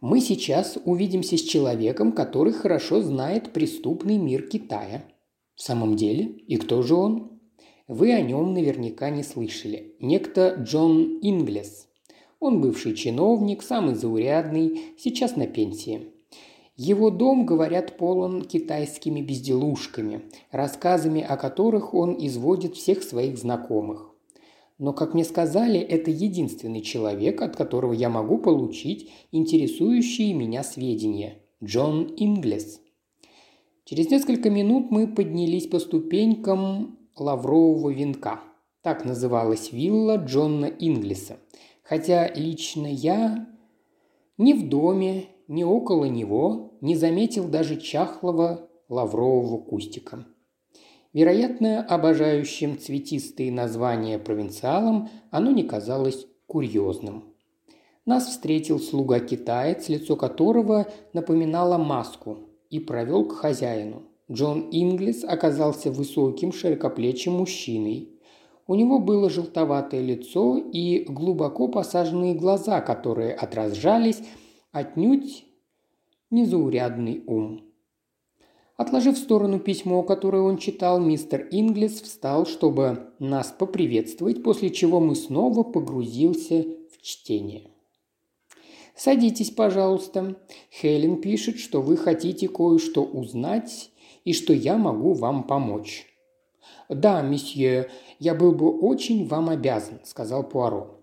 Мы 0.00 0.22
сейчас 0.22 0.78
увидимся 0.86 1.36
с 1.36 1.42
человеком, 1.42 2.12
который 2.12 2.54
хорошо 2.54 3.02
знает 3.02 3.52
преступный 3.52 4.16
мир 4.16 4.48
Китая. 4.48 5.04
В 5.54 5.60
самом 5.60 5.94
деле? 5.94 6.24
И 6.24 6.56
кто 6.56 6.80
же 6.80 6.94
он? 6.94 7.38
Вы 7.86 8.14
о 8.14 8.22
нем 8.22 8.54
наверняка 8.54 9.10
не 9.10 9.22
слышали. 9.22 9.94
Некто 10.00 10.56
Джон 10.58 11.18
Инглес. 11.20 11.86
Он 12.38 12.62
бывший 12.62 12.94
чиновник, 12.94 13.62
самый 13.62 13.94
заурядный, 13.94 14.80
сейчас 14.96 15.36
на 15.36 15.46
пенсии. 15.46 16.12
Его 16.76 17.10
дом, 17.10 17.44
говорят, 17.44 17.98
полон 17.98 18.40
китайскими 18.40 19.20
безделушками, 19.20 20.22
рассказами 20.50 21.20
о 21.20 21.36
которых 21.36 21.92
он 21.92 22.16
изводит 22.18 22.74
всех 22.74 23.02
своих 23.02 23.36
знакомых. 23.36 24.09
Но, 24.80 24.92
как 24.92 25.14
мне 25.14 25.22
сказали, 25.22 25.78
это 25.78 26.10
единственный 26.10 26.80
человек, 26.80 27.40
от 27.40 27.54
которого 27.54 27.92
я 27.92 28.08
могу 28.08 28.38
получить 28.38 29.08
интересующие 29.30 30.34
меня 30.34 30.64
сведения. 30.64 31.38
Джон 31.62 32.12
Инглес. 32.16 32.80
Через 33.84 34.10
несколько 34.10 34.50
минут 34.50 34.90
мы 34.90 35.06
поднялись 35.06 35.68
по 35.68 35.78
ступенькам 35.78 36.98
лаврового 37.16 37.90
венка. 37.90 38.40
Так 38.82 39.04
называлась 39.04 39.70
вилла 39.70 40.16
Джона 40.16 40.64
Инглиса– 40.64 41.36
хотя 41.90 42.32
лично 42.32 42.86
я 42.86 43.48
ни 44.38 44.52
в 44.52 44.68
доме, 44.68 45.24
ни 45.48 45.64
около 45.64 46.04
него 46.04 46.78
не 46.80 46.94
заметил 46.94 47.48
даже 47.48 47.80
чахлого 47.80 48.70
лаврового 48.88 49.58
кустика. 49.58 50.24
Вероятно, 51.12 51.82
обожающим 51.82 52.78
цветистые 52.78 53.50
названия 53.50 54.18
провинциалам 54.18 55.08
оно 55.30 55.50
не 55.50 55.64
казалось 55.64 56.26
курьезным. 56.46 57.34
Нас 58.06 58.28
встретил 58.28 58.78
слуга-китаец, 58.78 59.88
лицо 59.88 60.16
которого 60.16 60.86
напоминало 61.12 61.78
маску, 61.78 62.50
и 62.70 62.78
провел 62.78 63.26
к 63.26 63.32
хозяину. 63.32 64.04
Джон 64.30 64.68
Инглис 64.70 65.24
оказался 65.24 65.90
высоким, 65.90 66.52
широкоплечим 66.52 67.32
мужчиной. 67.32 68.20
У 68.68 68.76
него 68.76 69.00
было 69.00 69.28
желтоватое 69.28 70.00
лицо 70.00 70.56
и 70.56 71.04
глубоко 71.08 71.66
посаженные 71.66 72.34
глаза, 72.34 72.80
которые 72.80 73.34
отражались 73.34 74.22
отнюдь 74.70 75.44
незаурядный 76.30 77.24
ум. 77.26 77.69
Отложив 78.80 79.16
в 79.16 79.18
сторону 79.18 79.58
письмо, 79.58 80.02
которое 80.02 80.40
он 80.40 80.56
читал, 80.56 80.98
мистер 80.98 81.46
Инглис 81.50 82.00
встал, 82.00 82.46
чтобы 82.46 83.10
нас 83.18 83.54
поприветствовать, 83.58 84.42
после 84.42 84.70
чего 84.70 85.00
мы 85.00 85.16
снова 85.16 85.64
погрузился 85.64 86.64
в 86.90 87.02
чтение. 87.02 87.64
«Садитесь, 88.96 89.50
пожалуйста. 89.50 90.34
Хелен 90.72 91.20
пишет, 91.20 91.58
что 91.58 91.82
вы 91.82 91.98
хотите 91.98 92.48
кое-что 92.48 93.04
узнать 93.04 93.90
и 94.24 94.32
что 94.32 94.54
я 94.54 94.78
могу 94.78 95.12
вам 95.12 95.42
помочь». 95.42 96.06
«Да, 96.88 97.20
месье, 97.20 97.90
я 98.18 98.34
был 98.34 98.52
бы 98.52 98.70
очень 98.70 99.28
вам 99.28 99.50
обязан»,– 99.50 100.00
сказал 100.04 100.42
Пуаро. 100.42 101.02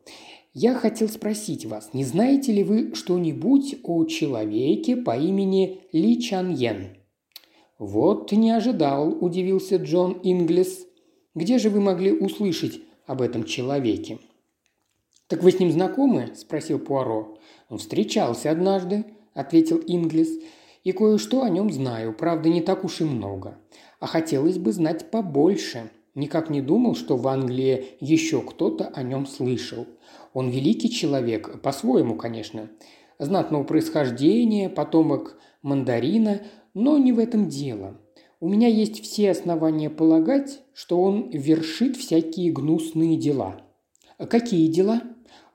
«Я 0.56 0.74
хотел 0.74 1.10
спросить 1.10 1.68
вас, 1.68 1.94
не 1.94 2.04
знаете 2.04 2.52
ли 2.54 2.64
вы 2.64 2.96
что-нибудь 2.96 3.76
о 3.84 4.04
человеке 4.06 4.96
по 4.96 5.16
имени 5.16 5.82
Ли 5.92 6.20
Чан 6.20 6.56
Йен?» 6.56 6.97
«Вот 7.80 8.32
не 8.32 8.52
ожидал»,– 8.52 9.16
удивился 9.22 9.78
Джон 9.78 10.20
Инглис. 10.24 10.88
«Где 11.36 11.60
же 11.60 11.70
вы 11.70 11.80
могли 11.80 12.12
услышать 12.12 12.82
об 13.06 13.22
этом 13.22 13.44
человеке?» 13.44 14.20
«Так 15.28 15.44
вы 15.44 15.52
с 15.52 15.60
ним 15.60 15.72
знакомы?»– 15.72 16.32
спросил 16.36 16.80
Пуаро. 16.80 17.38
«Он 17.70 17.78
встречался 17.78 18.50
однажды»,– 18.50 19.06
ответил 19.34 19.82
Инглис. 19.86 20.30
«И 20.84 20.92
кое-что 20.92 21.44
о 21.44 21.50
нем 21.50 21.72
знаю, 21.72 22.14
правда, 22.14 22.50
не 22.50 22.62
так 22.62 22.84
уж 22.84 23.02
и 23.02 23.04
много 23.04 23.58
а 24.00 24.08
хотелось 24.08 24.58
бы 24.58 24.72
знать 24.72 25.10
побольше. 25.12 25.90
Никак 26.16 26.50
не 26.50 26.62
думал, 26.62 26.96
что 26.96 27.16
в 27.18 27.28
Англии 27.28 27.98
еще 28.00 28.42
кто-то 28.42 28.88
о 28.88 29.04
нем 29.04 29.26
слышал. 29.28 29.86
Он 30.34 30.50
великий 30.50 30.90
человек, 30.90 31.62
по-своему, 31.62 32.16
конечно. 32.16 32.70
Знатного 33.20 33.64
происхождения, 33.64 34.70
потомок 34.70 35.40
мандарина, 35.62 36.42
но 36.78 37.00
не 37.00 37.12
в 37.12 37.18
этом 37.18 37.50
дело. 37.50 38.00
У 38.40 38.48
меня 38.48 38.68
есть 38.68 39.02
все 39.02 39.32
основания 39.32 39.90
полагать, 39.90 40.60
что 40.74 41.02
он 41.02 41.32
вершит 41.32 41.98
всякие 41.98 42.52
гнусные 42.52 43.18
дела. 43.18 43.60
Какие 44.30 44.68
дела? 44.68 45.02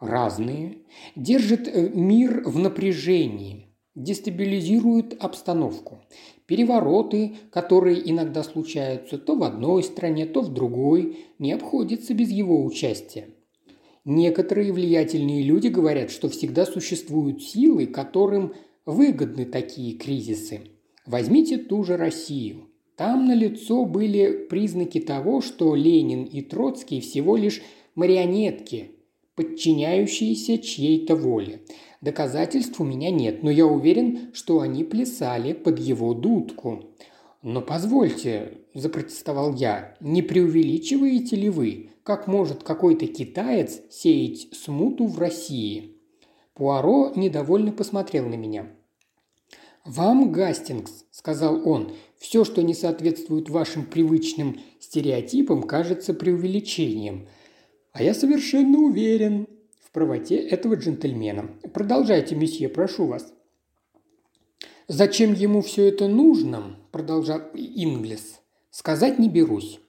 Разные. 0.00 0.78
Держит 1.14 1.68
э, 1.68 1.90
мир 1.94 2.42
в 2.44 2.58
напряжении, 2.58 3.68
дестабилизирует 3.94 5.14
обстановку. 5.22 6.00
Перевороты, 6.46 7.36
которые 7.52 8.10
иногда 8.10 8.42
случаются 8.42 9.16
то 9.16 9.36
в 9.36 9.44
одной 9.44 9.84
стране, 9.84 10.26
то 10.26 10.40
в 10.40 10.52
другой, 10.52 11.18
не 11.38 11.52
обходятся 11.52 12.14
без 12.14 12.30
его 12.30 12.64
участия. 12.64 13.28
Некоторые 14.04 14.72
влиятельные 14.72 15.44
люди 15.44 15.68
говорят, 15.68 16.10
что 16.10 16.28
всегда 16.28 16.66
существуют 16.66 17.44
силы, 17.44 17.86
которым 17.86 18.54
выгодны 18.86 19.44
такие 19.44 19.96
кризисы. 19.96 20.62
Возьмите 21.06 21.58
ту 21.58 21.82
же 21.84 21.96
Россию. 21.96 22.68
Там 22.96 23.26
налицо 23.26 23.84
были 23.84 24.46
признаки 24.48 25.00
того, 25.00 25.40
что 25.40 25.74
Ленин 25.74 26.24
и 26.24 26.42
Троцкий 26.42 27.00
всего 27.00 27.36
лишь 27.36 27.62
марионетки, 27.94 28.92
подчиняющиеся 29.34 30.58
чьей-то 30.58 31.16
воле. 31.16 31.62
Доказательств 32.00 32.80
у 32.80 32.84
меня 32.84 33.10
нет, 33.10 33.42
но 33.42 33.50
я 33.50 33.66
уверен, 33.66 34.30
что 34.32 34.60
они 34.60 34.84
плясали 34.84 35.52
под 35.52 35.78
его 35.78 36.14
дудку. 36.14 36.84
«Но 37.42 37.60
позвольте»,– 37.60 38.58
запротестовал 38.74 39.54
я,– 39.54 39.96
«не 40.00 40.22
преувеличиваете 40.22 41.34
ли 41.34 41.50
вы? 41.50 41.90
Как 42.04 42.28
может 42.28 42.62
какой-то 42.62 43.08
китаец 43.08 43.80
сеять 43.90 44.48
смуту 44.52 45.06
в 45.06 45.18
России?» 45.18 45.96
Пуаро 46.54 47.12
недовольно 47.16 47.72
посмотрел 47.72 48.28
на 48.28 48.34
меня. 48.34 48.68
«Вам, 49.84 50.30
Гастингс»,– 50.30 51.06
сказал 51.10 51.68
он,– 51.68 51.92
«все, 52.16 52.44
что 52.44 52.62
не 52.62 52.72
соответствует 52.72 53.50
вашим 53.50 53.84
привычным 53.84 54.60
стереотипам, 54.78 55.64
кажется 55.64 56.14
преувеличением. 56.14 57.26
А 57.92 58.02
я 58.02 58.14
совершенно 58.14 58.78
уверен 58.78 59.48
в 59.80 59.90
правоте 59.90 60.36
этого 60.36 60.74
джентльмена. 60.74 61.50
Продолжайте, 61.74 62.36
месье, 62.36 62.68
прошу 62.68 63.06
вас». 63.06 63.34
«Зачем 64.86 65.32
ему 65.34 65.62
все 65.62 65.88
это 65.88 66.06
нужно?»– 66.06 66.76
продолжал 66.92 67.40
Инглис. 67.54 68.40
«Сказать 68.70 69.18
не 69.18 69.28
берусь. 69.28 69.80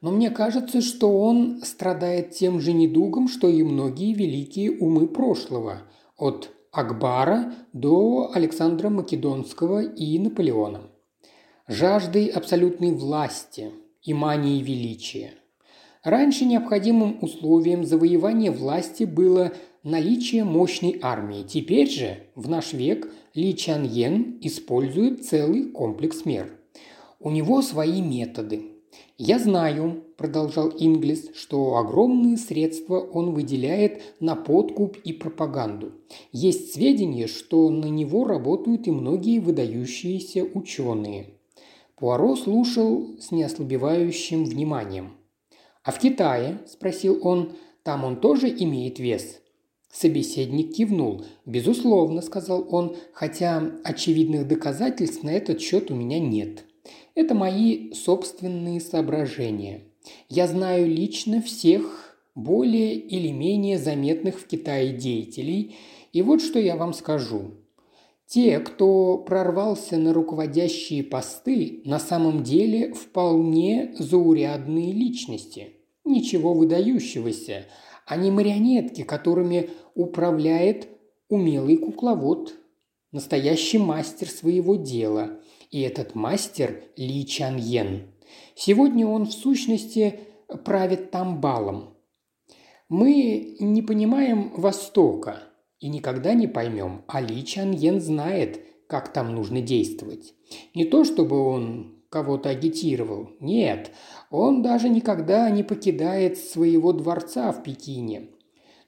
Но 0.00 0.12
мне 0.12 0.30
кажется, 0.30 0.80
что 0.80 1.18
он 1.18 1.60
страдает 1.64 2.30
тем 2.30 2.60
же 2.60 2.72
недугом, 2.72 3.28
что 3.28 3.48
и 3.48 3.62
многие 3.64 4.14
великие 4.14 4.70
умы 4.70 5.08
прошлого, 5.08 5.82
от 6.16 6.52
Акбара 6.72 7.52
до 7.72 8.30
Александра 8.32 8.90
Македонского 8.90 9.82
и 9.82 10.16
Наполеона. 10.20 10.82
Жаждой 11.66 12.26
абсолютной 12.26 12.92
власти 12.92 13.72
и 14.02 14.14
манией 14.14 14.62
величия. 14.62 15.32
Раньше 16.04 16.44
необходимым 16.44 17.18
условием 17.22 17.84
завоевания 17.84 18.52
власти 18.52 19.02
было 19.02 19.52
наличие 19.82 20.44
мощной 20.44 21.00
армии. 21.02 21.42
Теперь 21.42 21.90
же, 21.90 22.28
в 22.36 22.48
наш 22.48 22.72
век, 22.72 23.12
Ли 23.34 23.56
Чан 23.56 23.82
Йен 23.82 24.38
использует 24.40 25.26
целый 25.26 25.72
комплекс 25.72 26.24
мер. 26.24 26.56
У 27.18 27.30
него 27.30 27.62
свои 27.62 28.00
методы. 28.00 28.76
«Я 29.18 29.40
знаю»,– 29.40 30.04
продолжал 30.20 30.68
Инглис,– 30.68 31.30
«что 31.34 31.78
огромные 31.78 32.36
средства 32.36 33.00
он 33.00 33.32
выделяет 33.32 34.02
на 34.20 34.36
подкуп 34.36 34.98
и 34.98 35.14
пропаганду. 35.14 35.92
Есть 36.30 36.74
сведения, 36.74 37.26
что 37.26 37.70
на 37.70 37.86
него 37.86 38.26
работают 38.26 38.86
и 38.86 38.90
многие 38.90 39.38
выдающиеся 39.38 40.44
ученые». 40.44 41.38
Пуаро 41.96 42.36
слушал 42.36 43.18
с 43.18 43.30
неослабевающим 43.30 44.44
вниманием. 44.44 45.12
«А 45.84 45.90
в 45.90 45.98
Китае?»– 45.98 46.58
спросил 46.66 47.18
он. 47.26 47.52
«Там 47.82 48.04
он 48.04 48.20
тоже 48.20 48.50
имеет 48.50 48.98
вес?» 48.98 49.40
Собеседник 49.90 50.74
кивнул. 50.74 51.24
«Безусловно»,– 51.46 52.20
сказал 52.22 52.66
он,– 52.70 52.94
«хотя 53.14 53.72
очевидных 53.84 54.46
доказательств 54.46 55.22
на 55.22 55.30
этот 55.30 55.62
счет 55.62 55.90
у 55.90 55.94
меня 55.94 56.20
нет. 56.20 56.66
Это 57.14 57.34
мои 57.34 57.94
собственные 57.94 58.80
соображения. 58.80 59.89
Я 60.28 60.46
знаю 60.46 60.86
лично 60.86 61.42
всех 61.42 62.16
более 62.34 62.94
или 62.94 63.30
менее 63.30 63.78
заметных 63.78 64.38
в 64.38 64.46
Китае 64.46 64.92
деятелей, 64.92 65.76
и 66.12 66.22
вот 66.22 66.40
что 66.42 66.58
я 66.58 66.76
вам 66.76 66.92
скажу. 66.92 67.52
Те, 68.26 68.60
кто 68.60 69.18
прорвался 69.18 69.96
на 69.98 70.12
руководящие 70.12 71.02
посты, 71.02 71.82
на 71.84 71.98
самом 71.98 72.44
деле 72.44 72.94
вполне 72.94 73.94
заурядные 73.98 74.92
личности. 74.92 75.74
Ничего 76.04 76.54
выдающегося– 76.54 77.66
они 78.10 78.32
марионетки, 78.32 79.04
которыми 79.04 79.70
управляет 79.94 80.88
умелый 81.28 81.76
кукловод, 81.76 82.54
настоящий 83.12 83.78
мастер 83.78 84.28
своего 84.28 84.74
дела. 84.74 85.38
И 85.70 85.82
этот 85.82 86.16
мастер 86.16 86.82
Ли 86.96 87.24
Чан 87.24 87.56
Йен. 87.56 88.08
Сегодня 88.54 89.06
он 89.06 89.26
в 89.26 89.32
сущности 89.32 90.20
правит 90.64 91.10
там 91.10 91.40
балом. 91.40 91.96
Мы 92.88 93.56
не 93.60 93.82
понимаем 93.82 94.52
Востока 94.56 95.44
и 95.78 95.88
никогда 95.88 96.34
не 96.34 96.48
поймем, 96.48 97.04
а 97.06 97.20
Ли 97.20 97.44
Чан 97.44 97.72
Йен 97.72 98.00
знает, 98.00 98.60
как 98.88 99.12
там 99.12 99.34
нужно 99.34 99.60
действовать. 99.60 100.34
Не 100.74 100.84
то 100.84 101.04
чтобы 101.04 101.38
он 101.38 102.00
кого-то 102.10 102.50
агитировал. 102.50 103.30
Нет, 103.40 103.92
он 104.30 104.62
даже 104.62 104.88
никогда 104.88 105.48
не 105.48 105.62
покидает 105.62 106.36
своего 106.36 106.92
дворца 106.92 107.52
в 107.52 107.62
Пекине. 107.62 108.30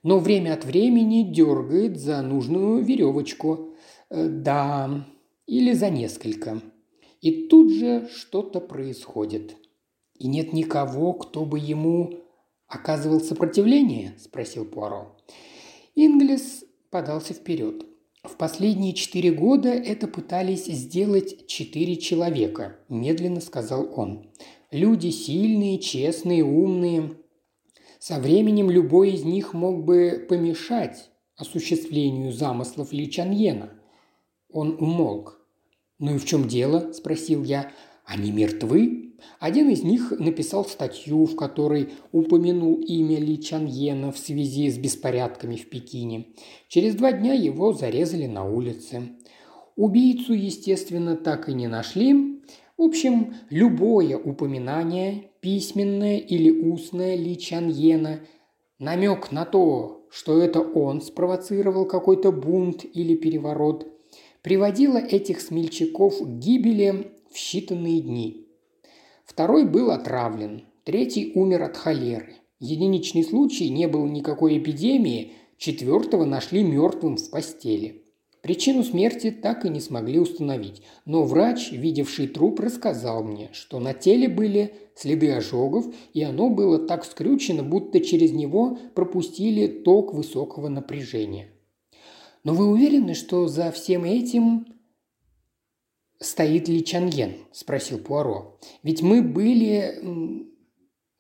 Но 0.03 0.19
время 0.19 0.55
от 0.55 0.65
времени 0.65 1.23
дергает 1.23 1.99
за 1.99 2.21
нужную 2.23 2.83
веревочку. 2.83 3.75
Э, 4.11 4.27
да, 4.29 5.07
или 5.47 5.73
за 5.73 5.91
несколько. 5.91 6.61
И 7.23 7.47
тут 7.47 7.73
же 7.73 8.09
что-то 8.15 8.61
происходит. 8.61 9.57
И 10.19 10.29
нет 10.29 10.53
никого, 10.53 11.15
кто 11.15 11.47
бы 11.47 11.59
ему 11.59 12.21
оказывал 12.67 13.21
сопротивление?»– 13.21 14.15
спросил 14.19 14.67
Пуаро. 14.67 15.17
Инглис 15.95 16.65
подался 16.91 17.33
вперед. 17.33 17.87
В 18.25 18.37
последние 18.37 18.93
четыре 18.93 19.33
года 19.33 19.69
это 19.69 20.07
пытались 20.07 20.67
сделать 20.67 21.47
четыре 21.49 21.97
человека, 21.97 22.77
медленно 22.89 23.41
сказал 23.41 23.93
он. 23.97 24.31
Люди 24.71 25.11
сильные, 25.11 25.79
честные, 25.79 26.45
умные. 26.45 27.17
Со 27.99 28.21
временем 28.21 28.71
любой 28.71 29.11
из 29.11 29.25
них 29.25 29.55
мог 29.55 29.85
бы 29.85 30.25
помешать 30.29 31.11
осуществлению 31.37 32.33
замыслов 32.33 32.93
Ли 32.93 33.11
Чаньена. 33.11 33.71
Он 34.51 34.77
умолк. 34.81 35.42
«Ну 36.03 36.17
и 36.17 36.19
в 36.19 36.25
чем 36.25 36.49
дело?»– 36.49 36.93
спросил 36.93 37.45
я. 37.45 37.71
«Они 38.05 38.33
мертвы?» 38.33 39.15
Один 39.39 39.71
из 39.71 39.85
них 39.85 40.11
написал 40.19 40.65
статью, 40.65 41.27
в 41.27 41.37
которой 41.37 41.91
упомянул 42.11 42.81
имя 42.81 43.21
Ли 43.21 43.41
Чаньена 43.41 44.11
в 44.11 44.19
связи 44.19 44.69
с 44.69 44.79
беспорядками 44.79 45.55
в 45.55 45.71
Пекине. 45.71 46.27
Через 46.67 46.97
два 46.97 47.13
дня 47.13 47.35
его 47.35 47.73
зарезали 47.73 48.27
на 48.27 48.45
улице. 48.45 49.13
Убийцу, 49.77 50.33
естественно, 50.33 51.15
так 51.15 51.49
и 51.49 51.55
не 51.55 51.69
нашли. 51.69 52.43
В 52.77 52.83
общем, 52.83 53.37
любое 53.49 54.19
упоминание, 54.19 55.31
письменное 55.41 56.19
или 56.19 56.51
устное 56.51 57.15
Ли 57.15 57.39
Чаньена, 57.39 58.23
намек 58.81 59.31
на 59.31 59.45
то, 59.45 60.05
что 60.11 60.43
это 60.43 60.63
он 60.63 61.01
спровоцировал 61.01 61.87
какой-то 61.87 62.33
бунт 62.33 62.85
или 62.93 63.15
переворот, 63.15 63.92
приводило 64.43 64.99
этих 64.99 65.41
смельчаков 65.41 66.19
к 66.19 66.27
гибели 66.27 67.13
в 67.31 67.37
считанные 67.37 68.01
дни– 68.01 68.39
Второй 69.25 69.65
был 69.65 69.91
отравлен, 69.91 70.65
третий 70.85 71.33
умер 71.35 71.63
от 71.63 71.77
холеры. 71.79 72.35
Единичный 72.61 73.25
случай, 73.25 73.71
не 73.71 73.89
было 73.89 74.07
никакой 74.07 74.59
эпидемии, 74.59 75.33
четвертого 75.57 76.25
нашли 76.25 76.63
мертвым 76.63 77.17
в 77.17 77.31
постели. 77.31 78.03
Причину 78.43 78.83
смерти 78.83 79.31
так 79.31 79.65
и 79.65 79.71
не 79.71 79.81
смогли 79.81 80.19
установить, 80.19 80.83
но 81.07 81.23
врач, 81.23 81.73
видевший 81.73 82.27
труп, 82.27 82.61
рассказал 82.61 83.23
мне, 83.23 83.49
что 83.53 83.79
на 83.79 83.95
теле 83.95 84.29
были 84.29 84.75
следы 84.97 85.33
ожогов, 85.33 85.87
и 86.13 86.23
оно 86.23 86.51
было 86.51 86.79
так 86.79 87.05
скрючено, 87.05 87.63
будто 87.63 88.01
через 88.01 88.33
него 88.33 88.77
пропустили 88.95 89.67
ток 89.67 90.13
высокого 90.13 90.69
напряжения. 90.69 91.52
Но 92.45 92.55
вы 92.55 92.67
уверены, 92.67 93.15
что 93.15 93.47
за 93.47 93.71
всем 93.71 94.05
этим 94.05 94.67
стоит 96.19 96.69
ли 96.69 96.85
Чанген?»– 96.85 97.37
спросил 97.53 97.99
Пуаро. 97.99 98.59
«Ведь 98.83 99.03
мы 99.03 99.23
были... 99.23 100.49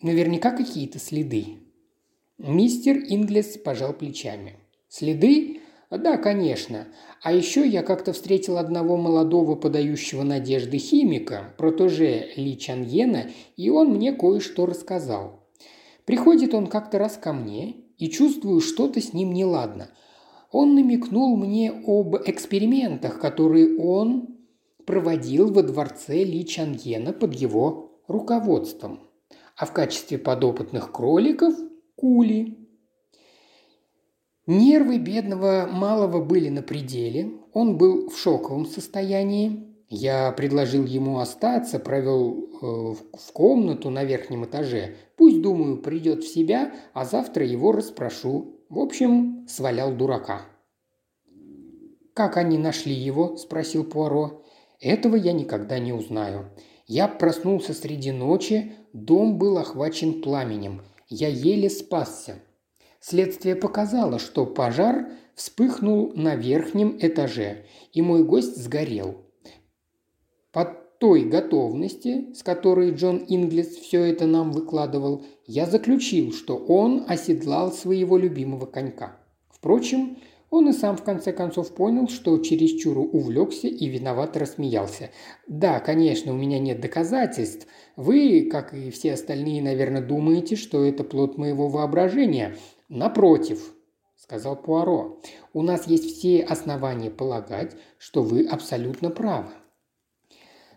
наверняка 0.00 0.50
какие-то 0.50 0.98
следы». 0.98 1.58
Мистер 2.38 2.96
Инглес 2.96 3.56
пожал 3.58 3.92
плечами. 3.92 4.58
«Следы? 4.88 5.60
Да, 5.90 6.16
конечно. 6.16 6.88
А 7.22 7.32
еще 7.32 7.66
я 7.68 7.82
как-то 7.82 8.12
встретил 8.12 8.56
одного 8.56 8.96
молодого 8.96 9.54
подающего 9.54 10.22
надежды 10.22 10.78
химика, 10.78 11.54
протеже 11.58 12.30
Ли 12.34 12.58
Чаньена, 12.58 13.30
и 13.56 13.70
он 13.70 13.90
мне 13.90 14.12
кое-что 14.12 14.66
рассказал. 14.66 15.48
Приходит 16.04 16.54
он 16.54 16.66
как-то 16.66 16.98
раз 16.98 17.16
ко 17.16 17.32
мне, 17.32 17.76
и 17.98 18.08
чувствую, 18.08 18.60
что-то 18.60 19.00
с 19.00 19.12
ним 19.12 19.32
неладно. 19.32 19.90
Он 20.52 20.74
намекнул 20.74 21.36
мне 21.36 21.72
об 21.72 22.14
экспериментах, 22.26 23.18
которые 23.18 23.76
он 23.78 24.36
проводил 24.86 25.50
во 25.50 25.62
дворце 25.62 26.22
Ли 26.22 26.46
Чангена 26.46 27.12
под 27.12 27.34
его 27.34 27.98
руководством, 28.06 29.00
а 29.56 29.66
в 29.66 29.72
качестве 29.72 30.18
подопытных 30.18 30.92
кроликов– 30.92 31.54
кули. 31.96 32.58
Нервы 34.46 34.98
бедного 34.98 35.68
малого 35.70 36.22
были 36.22 36.48
на 36.48 36.62
пределе, 36.62 37.30
он 37.52 37.78
был 37.78 38.10
в 38.10 38.18
шоковом 38.18 38.66
состоянии. 38.66 39.68
Я 39.88 40.32
предложил 40.32 40.84
ему 40.84 41.18
остаться, 41.18 41.78
провел 41.78 42.32
э, 42.34 42.66
в 43.16 43.32
комнату 43.32 43.90
на 43.90 44.04
верхнем 44.04 44.46
этаже. 44.46 44.96
Пусть, 45.16 45.42
думаю, 45.42 45.76
придет 45.76 46.24
в 46.24 46.32
себя, 46.32 46.72
а 46.92 47.04
завтра 47.04 47.46
его 47.46 47.72
расспрошу. 47.72 48.61
В 48.72 48.78
общем, 48.78 49.44
свалял 49.46 49.94
дурака. 49.94 50.46
«Как 52.14 52.38
они 52.38 52.56
нашли 52.56 52.94
его?»– 52.94 53.36
спросил 53.36 53.84
Пуаро. 53.84 54.42
«Этого 54.80 55.14
я 55.14 55.34
никогда 55.34 55.78
не 55.78 55.92
узнаю. 55.92 56.48
Я 56.86 57.06
проснулся 57.06 57.74
среди 57.74 58.12
ночи, 58.12 58.72
дом 58.94 59.36
был 59.36 59.58
охвачен 59.58 60.22
пламенем. 60.22 60.80
Я 61.10 61.28
еле 61.28 61.68
спасся. 61.68 62.36
Следствие 62.98 63.56
показало, 63.56 64.18
что 64.18 64.46
пожар 64.46 65.10
вспыхнул 65.34 66.14
на 66.14 66.34
верхнем 66.34 66.96
этаже, 66.98 67.66
и 67.92 68.00
мой 68.00 68.24
гость 68.24 68.56
сгорел. 68.56 69.18
Той 71.02 71.24
готовности, 71.24 72.32
с 72.32 72.44
которой 72.44 72.92
Джон 72.92 73.24
Инглис 73.26 73.76
все 73.76 74.04
это 74.04 74.24
нам 74.26 74.52
выкладывал, 74.52 75.24
я 75.48 75.66
заключил, 75.66 76.32
что 76.32 76.54
он 76.54 77.06
оседлал 77.08 77.72
своего 77.72 78.16
любимого 78.16 78.66
конька. 78.66 79.16
Впрочем, 79.50 80.18
он 80.48 80.68
и 80.68 80.72
сам 80.72 80.96
в 80.96 81.02
конце 81.02 81.32
концов 81.32 81.74
понял, 81.74 82.06
что 82.06 82.38
чересчур 82.38 82.98
увлекся 82.98 83.66
и 83.66 83.88
виновато 83.88 84.38
рассмеялся. 84.38 85.10
«Да, 85.48 85.80
конечно, 85.80 86.32
у 86.32 86.36
меня 86.36 86.60
нет 86.60 86.80
доказательств. 86.80 87.66
Вы, 87.96 88.48
как 88.48 88.72
и 88.72 88.92
все 88.92 89.14
остальные, 89.14 89.60
наверное, 89.60 90.02
думаете, 90.02 90.54
что 90.54 90.84
это 90.84 91.02
плод 91.02 91.36
моего 91.36 91.66
воображения. 91.66 92.54
Напротив, 92.88 93.74
сказал 94.14 94.54
Пуаро, 94.54 95.20
у 95.52 95.62
нас 95.62 95.88
есть 95.88 96.16
все 96.16 96.44
основания 96.44 97.10
полагать, 97.10 97.74
что 97.98 98.22
вы 98.22 98.46
абсолютно 98.46 99.10
правы. 99.10 99.50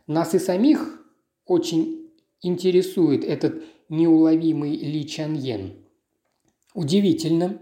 Нас 0.08 0.36
и 0.36 0.40
самих 0.40 1.04
очень 1.48 2.12
интересует 2.42 3.24
этот 3.24 3.64
неуловимый 3.90 4.76
Ли 4.76 5.08
Чаньен. 5.08 5.74
Удивительно. 6.76 7.60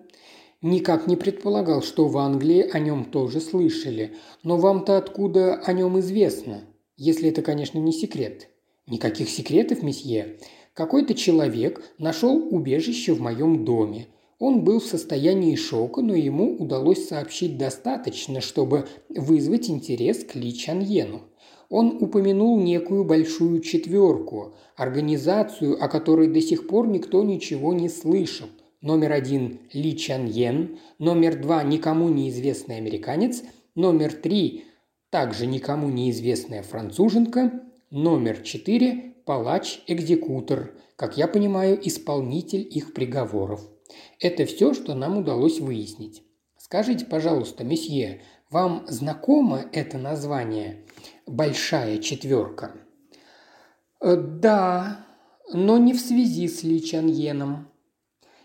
Никак 0.61 1.07
не 1.07 1.15
предполагал, 1.15 1.81
что 1.81 2.07
в 2.07 2.17
Англии 2.17 2.61
о 2.61 2.79
нем 2.79 3.05
тоже 3.05 3.39
слышали. 3.39 4.17
Но 4.43 4.57
вам-то 4.57 4.97
откуда 4.97 5.55
о 5.55 5.71
нем 5.71 5.99
известно? 5.99 6.63
Если 6.97 7.29
это, 7.29 7.41
конечно, 7.41 7.79
не 7.79 7.93
секрет. 7.93 8.49
Никаких 8.87 9.29
секретов, 9.29 9.81
месье. 9.81 10.37
Какой-то 10.73 11.13
человек 11.13 11.81
нашел 11.97 12.35
убежище 12.53 13.13
в 13.13 13.21
моем 13.21 13.63
доме. 13.63 14.07
Он 14.39 14.65
был 14.65 14.79
в 14.81 14.85
состоянии 14.85 15.55
шока, 15.55 16.01
но 16.01 16.13
ему 16.13 16.57
удалось 16.57 17.07
сообщить 17.07 17.57
достаточно, 17.57 18.41
чтобы 18.41 18.87
вызвать 19.07 19.69
интерес 19.69 20.25
к 20.25 20.35
Ли 20.35 20.53
Чаньену. 20.53 21.21
Он 21.76 21.97
упомянул 22.01 22.59
некую 22.61 23.03
большую 23.03 23.59
четверку, 23.59 24.53
организацию, 24.76 25.84
о 25.84 25.88
которой 25.88 26.28
до 26.28 26.39
сих 26.39 26.67
пор 26.67 26.88
никто 26.88 27.24
ничего 27.24 27.74
не 27.74 27.89
слышал. 27.89 28.45
Номер 28.82 29.13
один– 29.13 29.59
Ли 29.74 29.97
Чаньен, 29.97 30.78
номер 30.99 31.41
два– 31.41 31.63
никому 31.63 32.09
неизвестный 32.09 32.78
американец, 32.78 33.41
номер 33.74 34.13
три– 34.13 34.65
также 35.09 35.47
никому 35.47 35.89
неизвестная 35.89 36.61
француженка, 36.61 37.63
номер 37.89 38.43
четыре– 38.43 39.15
палач-экзекутор, 39.26 40.76
как 40.95 41.17
я 41.17 41.28
понимаю, 41.28 41.80
исполнитель 41.82 42.67
их 42.69 42.93
приговоров. 42.93 43.67
Это 44.19 44.45
все, 44.45 44.76
что 44.76 44.93
нам 44.93 45.17
удалось 45.17 45.59
выяснить. 45.59 46.21
Скажите, 46.55 47.05
пожалуйста, 47.05 47.63
месье, 47.63 48.21
вам 48.51 48.86
знакомо 48.88 49.65
это 49.71 49.97
название 49.97 50.82
«Большая 51.26 51.97
четверка»?» 51.99 52.76
э, 54.01 54.15
«Да, 54.15 55.05
но 55.51 55.78
не 55.78 55.93
в 55.93 55.99
связи 55.99 56.47
с 56.47 56.63
Ли 56.63 56.84
Чаньеном. 56.84 57.67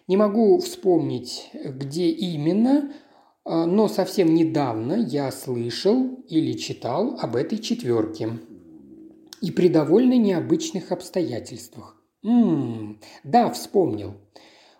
Не 0.06 0.16
могу 0.16 0.58
вспомнить, 0.58 1.50
где 1.52 2.08
именно, 2.08 2.92
э, 3.44 3.64
но 3.64 3.88
совсем 3.88 4.34
недавно 4.34 4.94
я 4.94 5.30
слышал 5.30 6.24
или 6.28 6.52
читал 6.52 7.18
об 7.20 7.36
этой 7.36 7.58
четверке. 7.58 8.38
И 9.40 9.50
при 9.50 9.68
довольно 9.68 10.16
необычных 10.16 10.92
обстоятельствах. 10.92 11.96
Ммм, 12.22 13.00
да, 13.22 13.50
вспомнил. 13.50 14.14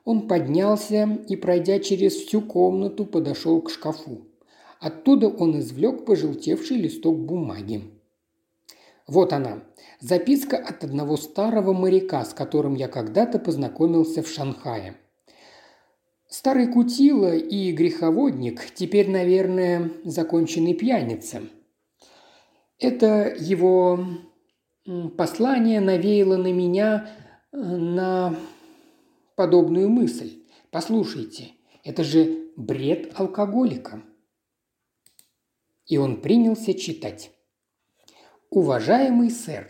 Он 0.04 0.26
поднялся 0.26 1.18
и, 1.28 1.36
пройдя 1.36 1.78
через 1.78 2.14
всю 2.14 2.40
комнату, 2.40 3.04
подошел 3.04 3.60
к 3.60 3.70
шкафу. 3.70 4.27
Оттуда 4.80 5.28
он 5.28 5.58
извлек 5.58 6.04
пожелтевший 6.04 6.76
листок 6.76 7.18
бумаги. 7.18 7.82
Вот 9.06 9.32
она. 9.32 9.62
Записка 10.00 10.56
от 10.56 10.84
одного 10.84 11.16
старого 11.16 11.72
моряка, 11.72 12.24
с 12.24 12.34
которым 12.34 12.74
я 12.74 12.88
когда-то 12.88 13.38
познакомился 13.38 14.22
в 14.22 14.28
Шанхае. 14.28 14.96
Старый 16.28 16.70
кутила 16.70 17.34
и 17.34 17.72
греховодник, 17.72 18.62
теперь, 18.74 19.10
наверное, 19.10 19.90
законченный 20.04 20.74
пьяница. 20.74 21.42
Это 22.78 23.34
его 23.38 23.98
послание 25.16 25.80
навеяло 25.80 26.36
на 26.36 26.52
меня 26.52 27.10
э, 27.50 27.56
на 27.56 28.36
подобную 29.36 29.88
мысль. 29.88 30.42
Послушайте, 30.70 31.52
это 31.82 32.04
же 32.04 32.50
бред 32.56 33.12
алкоголика. 33.18 34.02
И 35.88 35.96
он 35.96 36.20
принялся 36.20 36.74
читать. 36.74 37.32
Уважаемый 38.50 39.30
сэр, 39.30 39.68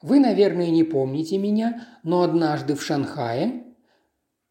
вы, 0.00 0.18
наверное, 0.18 0.70
не 0.70 0.84
помните 0.84 1.36
меня, 1.38 1.86
но 2.02 2.22
однажды 2.22 2.74
в 2.74 2.82
Шанхае 2.82 3.64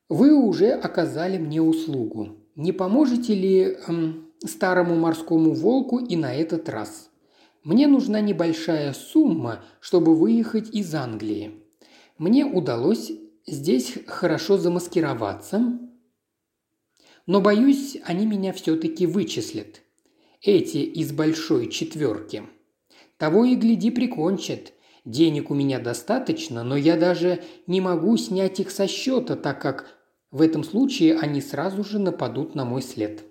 вы 0.09 0.35
уже 0.35 0.71
оказали 0.71 1.37
мне 1.37 1.61
услугу. 1.61 2.37
Не 2.55 2.71
поможете 2.71 3.33
ли 3.33 3.77
эм, 3.87 4.31
старому 4.45 4.95
морскому 4.95 5.53
волку 5.53 5.99
и 5.99 6.15
на 6.15 6.33
этот 6.33 6.69
раз? 6.69 7.09
Мне 7.63 7.87
нужна 7.87 8.21
небольшая 8.21 8.93
сумма, 8.93 9.63
чтобы 9.79 10.15
выехать 10.15 10.69
из 10.73 10.93
Англии. 10.93 11.63
Мне 12.17 12.45
удалось 12.45 13.11
здесь 13.47 13.97
хорошо 14.07 14.57
замаскироваться, 14.57 15.79
но, 17.25 17.41
боюсь, 17.41 17.97
они 18.05 18.25
меня 18.25 18.53
все-таки 18.53 19.05
вычислят. 19.05 19.81
Эти 20.41 20.77
из 20.77 21.11
большой 21.11 21.69
четверки. 21.69 22.43
Того 23.17 23.43
и 23.43 23.55
гляди 23.55 23.91
прикончат. 23.91 24.71
Денег 25.03 25.51
у 25.51 25.53
меня 25.53 25.79
достаточно, 25.79 26.63
но 26.63 26.77
я 26.77 26.95
даже 26.95 27.43
не 27.67 27.81
могу 27.81 28.15
снять 28.15 28.61
их 28.61 28.71
со 28.71 28.87
счета, 28.87 29.35
так 29.35 29.61
как 29.61 29.97
в 30.31 30.41
этом 30.41 30.63
случае 30.63 31.17
они 31.17 31.41
сразу 31.41 31.83
же 31.83 31.99
нападут 31.99 32.55
на 32.55 32.63
мой 32.63 32.81
след. 32.81 33.23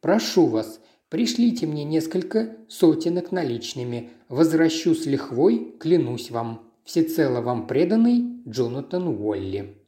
Прошу 0.00 0.46
вас, 0.46 0.80
пришлите 1.08 1.66
мне 1.66 1.82
несколько 1.82 2.56
сотенок 2.68 3.32
наличными. 3.32 4.10
Возвращу 4.28 4.94
с 4.94 5.06
лихвой, 5.06 5.74
клянусь 5.80 6.30
вам 6.30 6.70
всецело 6.84 7.40
вам 7.40 7.66
преданный 7.66 8.42
Джонатан 8.46 9.08
Уолли. 9.08 9.78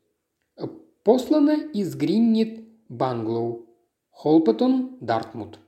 Послано 1.04 1.52
из 1.72 1.94
Гриннит 1.94 2.66
Банглоу. 2.88 3.66
Холпотон, 4.10 4.96
Дартмут. 5.00 5.60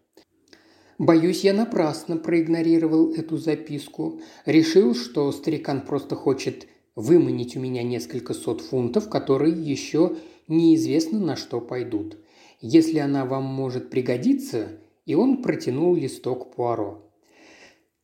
Боюсь, 0.99 1.45
я 1.45 1.55
напрасно 1.55 2.17
проигнорировал 2.17 3.13
эту 3.13 3.37
записку. 3.37 4.21
Решил, 4.47 4.97
что 4.97 5.31
старикан 5.31 5.83
просто 5.83 6.17
хочет 6.17 6.67
выманить 6.97 7.57
у 7.57 7.61
меня 7.61 7.85
несколько 7.85 8.35
сот 8.35 8.61
фунтов, 8.61 9.09
которые 9.09 9.53
еще 9.53 10.17
неизвестно 10.49 11.21
на 11.21 11.37
что 11.37 11.61
пойдут. 11.61 12.19
Если 12.61 12.99
она 12.99 13.25
вам 13.25 13.45
может 13.45 13.91
пригодиться, 13.91 14.81
и 15.07 15.15
он 15.15 15.41
протянул 15.43 15.95
листок 15.95 16.55
Пуаро. 16.57 17.09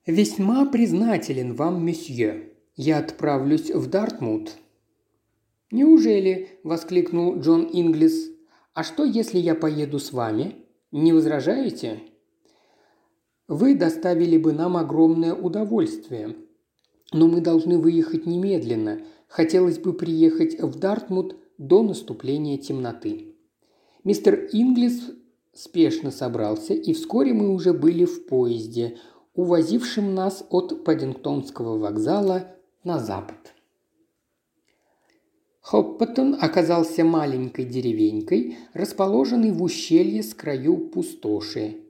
«Весьма 0.06 0.64
признателен 0.66 1.54
вам, 1.54 1.84
месье. 1.84 2.50
Я 2.76 2.98
отправлюсь 2.98 3.70
в 3.70 3.90
Дартмут». 3.90 4.52
«Неужели?»– 5.72 6.50
воскликнул 6.62 7.40
Джон 7.40 7.68
Инглис. 7.72 8.30
«А 8.72 8.84
что, 8.84 9.04
если 9.04 9.38
я 9.38 9.56
поеду 9.56 9.98
с 9.98 10.12
вами? 10.12 10.54
Не 10.92 11.12
возражаете?» 11.12 12.13
«Вы 13.48 13.74
доставили 13.74 14.38
бы 14.38 14.52
нам 14.52 14.76
огромное 14.76 15.34
удовольствие. 15.34 16.36
Но 17.12 17.28
мы 17.28 17.40
должны 17.40 17.78
выехать 17.78 18.26
немедленно. 18.26 19.00
Хотелось 19.28 19.78
бы 19.78 19.92
приехать 19.92 20.60
в 20.60 20.78
Дартмут 20.78 21.36
до 21.58 21.82
наступления 21.82 22.58
темноты». 22.58 23.34
Мистер 24.02 24.48
Инглис 24.52 25.10
спешно 25.54 26.10
собрался, 26.10 26.74
и 26.74 26.92
вскоре 26.92 27.32
мы 27.32 27.50
уже 27.50 27.72
были 27.72 28.04
в 28.04 28.26
поезде, 28.26 28.98
увозившем 29.34 30.14
нас 30.14 30.44
от 30.50 30.84
Паддингтонского 30.84 31.78
вокзала 31.78 32.54
на 32.84 32.98
запад. 32.98 33.54
Хоппотон 35.60 36.36
оказался 36.38 37.04
маленькой 37.04 37.64
деревенькой, 37.64 38.58
расположенной 38.74 39.50
в 39.50 39.62
ущелье 39.62 40.22
с 40.22 40.34
краю 40.34 40.76
пустоши, 40.76 41.83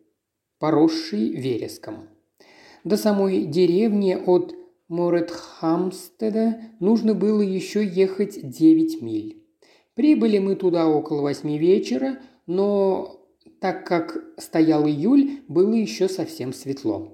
поросшей 0.64 1.28
вереском. 1.28 2.08
До 2.84 2.96
самой 2.96 3.44
деревни 3.44 4.14
от 4.14 4.54
Моретхамстеда 4.88 6.58
нужно 6.80 7.12
было 7.12 7.42
еще 7.42 7.84
ехать 7.84 8.38
9 8.42 9.02
миль. 9.02 9.44
Прибыли 9.92 10.38
мы 10.38 10.56
туда 10.56 10.88
около 10.88 11.20
восьми 11.20 11.58
вечера, 11.58 12.18
но 12.46 13.20
так 13.60 13.86
как 13.86 14.24
стоял 14.38 14.86
июль, 14.86 15.42
было 15.48 15.74
еще 15.74 16.08
совсем 16.08 16.54
светло. 16.54 17.12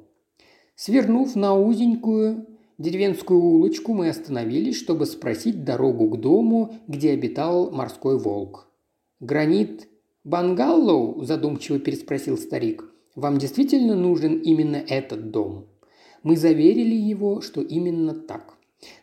Свернув 0.76 1.34
на 1.34 1.58
узенькую 1.58 2.46
деревенскую 2.78 3.40
улочку, 3.40 3.94
мы 3.94 4.10
остановились, 4.10 4.76
чтобы 4.76 5.06
спросить 5.06 5.64
дорогу 5.64 6.08
к 6.10 6.20
дому, 6.20 6.76
где 6.86 7.10
обитал 7.10 7.72
морской 7.72 8.16
волк. 8.16 8.68
«Гранит 9.18 9.88
Бангаллоу?»– 10.22 11.24
задумчиво 11.24 11.80
переспросил 11.80 12.38
старик. 12.38 12.89
«Вам 13.20 13.36
действительно 13.36 13.94
нужен 13.94 14.38
именно 14.38 14.76
этот 14.76 15.30
дом?» 15.30 15.66
Мы 16.22 16.38
заверили 16.38 16.94
его, 16.94 17.42
что 17.42 17.60
именно 17.60 18.14
так. 18.14 18.54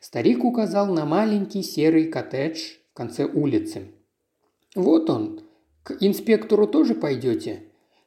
Старик 0.01 0.43
указал 0.43 0.87
на 0.91 1.05
маленький 1.05 1.61
серый 1.61 2.07
коттедж 2.07 2.77
в 2.91 2.97
конце 2.97 3.25
улицы. 3.25 3.91
«Вот 4.73 5.11
он. 5.11 5.41
К 5.83 5.97
инспектору 5.99 6.65
тоже 6.65 6.95
пойдете?» 6.95 7.65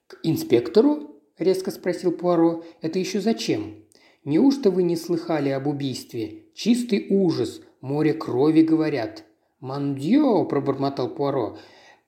«К 0.08 0.18
инспектору?»– 0.24 1.20
резко 1.38 1.70
спросил 1.70 2.10
Пуаро. 2.10 2.64
«Это 2.80 2.98
еще 2.98 3.20
зачем?» 3.20 3.76
«Неужто 4.24 4.72
вы 4.72 4.82
не 4.82 4.96
слыхали 4.96 5.50
об 5.50 5.68
убийстве? 5.68 6.46
Чистый 6.54 7.06
ужас, 7.08 7.62
море 7.80 8.14
крови, 8.14 8.62
говорят». 8.62 9.22
«Мандьо!»– 9.60 10.44
пробормотал 10.46 11.14
Пуаро. 11.14 11.56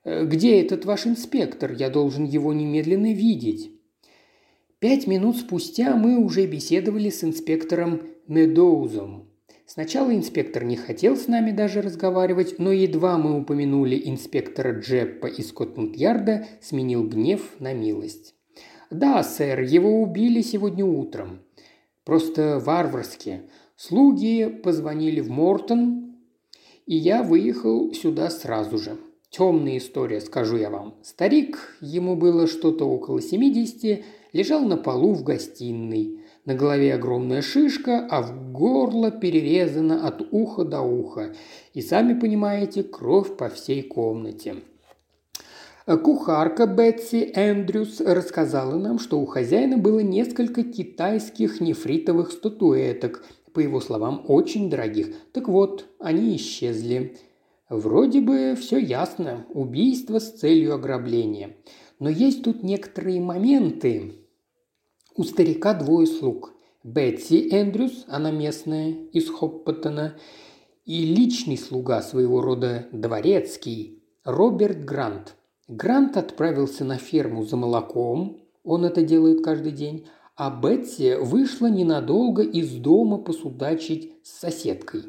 «Э, 0.03 0.25
«Где 0.25 0.61
этот 0.61 0.85
ваш 0.87 1.07
инспектор? 1.07 1.71
Я 1.73 1.89
должен 1.89 2.25
его 2.25 2.53
немедленно 2.53 3.13
видеть». 3.15 3.72
Пять 4.83 5.07
минут 5.07 5.37
спустя 5.37 5.95
мы 5.95 6.19
уже 6.19 6.45
беседовали 6.45 7.09
с 7.09 7.23
инспектором 7.23 8.03
Медоузом. 8.27 9.29
Сначала 9.65 10.13
инспектор 10.13 10.65
не 10.65 10.75
хотел 10.75 11.17
с 11.17 11.29
нами 11.29 11.53
даже 11.53 11.83
разговаривать, 11.83 12.59
но 12.59 12.73
едва 12.73 13.17
мы 13.17 13.41
упомянули 13.41 14.03
инспектора 14.05 14.81
Джеппа 14.81 15.29
из 15.29 15.51
Скотланд-Ярда, 15.51 16.49
сменил 16.61 17.09
гнев 17.09 17.61
на 17.61 17.73
милость. 17.73 18.35
«Да, 18.91 19.23
сэр, 19.23 19.61
его 19.61 20.03
убили 20.03 20.43
сегодня 20.43 20.85
утром. 20.85 21.43
Просто 22.03 22.59
варварски. 22.59 23.43
Слуги 23.77 24.47
позвонили 24.47 25.21
в 25.21 25.31
Мортон, 25.31 26.17
и 26.87 26.97
я 26.97 27.23
выехал 27.23 27.95
сюда 27.95 28.31
сразу 28.31 28.79
же. 28.79 28.99
Темная 29.31 29.79
история, 29.79 30.21
скажу 30.21 30.57
я 30.57 30.71
вам. 30.71 30.97
Старик, 31.05 31.79
ему 31.81 32.17
было 32.17 32.49
что-то 32.49 32.85
около 32.85 33.23
семидесяти, 33.23 34.05
лежал 34.33 34.63
на 34.63 34.77
полу 34.77 35.15
в 35.15 35.23
гостиной. 35.23 36.19
На 36.45 36.55
голове 36.55 36.95
огромная 36.95 37.41
шишка, 37.41 38.07
а 38.11 38.21
в 38.23 38.53
горло 38.53 39.11
перерезано 39.13 40.07
от 40.07 40.27
уха 40.33 40.65
до 40.65 40.81
уха. 40.81 41.35
И 41.73 41.81
сами 41.81 42.19
понимаете, 42.19 42.83
кровь 42.83 43.37
по 43.37 43.49
всей 43.49 43.83
комнате. 43.83 44.57
Кухарка 45.87 46.67
Бетси 46.67 47.33
Эндрюс 47.35 48.01
рассказала 48.01 48.77
нам, 48.77 48.99
что 48.99 49.21
у 49.21 49.27
хозяина 49.27 49.79
было 49.79 50.01
несколько 50.01 50.63
китайских 50.63 51.61
нефритовых 51.61 52.31
статуэток, 52.31 53.25
по 53.53 53.61
его 53.61 53.81
словам, 53.81 54.25
очень 54.29 54.71
дорогих. 54.71 55.09
Так 55.33 55.49
вот, 55.49 55.87
они 55.99 56.37
исчезли. 56.37 57.17
Вроде 57.69 58.21
бы 58.21 58.57
все 58.59 58.79
ясно. 58.79 59.47
Убийство 59.51 60.19
с 60.21 60.31
целью 60.31 60.75
ограбления. 60.75 61.57
Но 61.99 62.09
есть 62.09 62.43
тут 62.45 62.63
некоторые 62.63 63.21
моменты, 63.21 64.22
у 65.15 65.25
старика 65.25 65.75
двое 65.75 66.07
слуг. 66.07 66.55
Бетси 66.85 67.49
Эндрюс, 67.53 68.05
она 68.09 68.31
местная, 68.31 68.93
из 69.13 69.29
Хоппотона, 69.31 70.17
и 70.85 71.05
личный 71.05 71.57
слуга 71.57 72.03
своего 72.03 72.41
рода 72.41 72.89
дворецкий, 72.93 74.03
Роберт 74.25 74.85
Грант. 74.85 75.37
Грант 75.69 76.17
отправился 76.17 76.85
на 76.85 76.97
ферму 76.97 77.45
за 77.45 77.57
молоком, 77.57 78.39
он 78.65 78.85
это 78.85 79.03
делает 79.03 79.45
каждый 79.45 79.73
день, 79.73 80.07
а 80.37 80.51
Бетси 80.51 81.19
вышла 81.21 81.67
ненадолго 81.67 82.43
из 82.43 82.73
дома 82.73 83.19
посудачить 83.19 84.13
с 84.25 84.41
соседкой. 84.41 85.05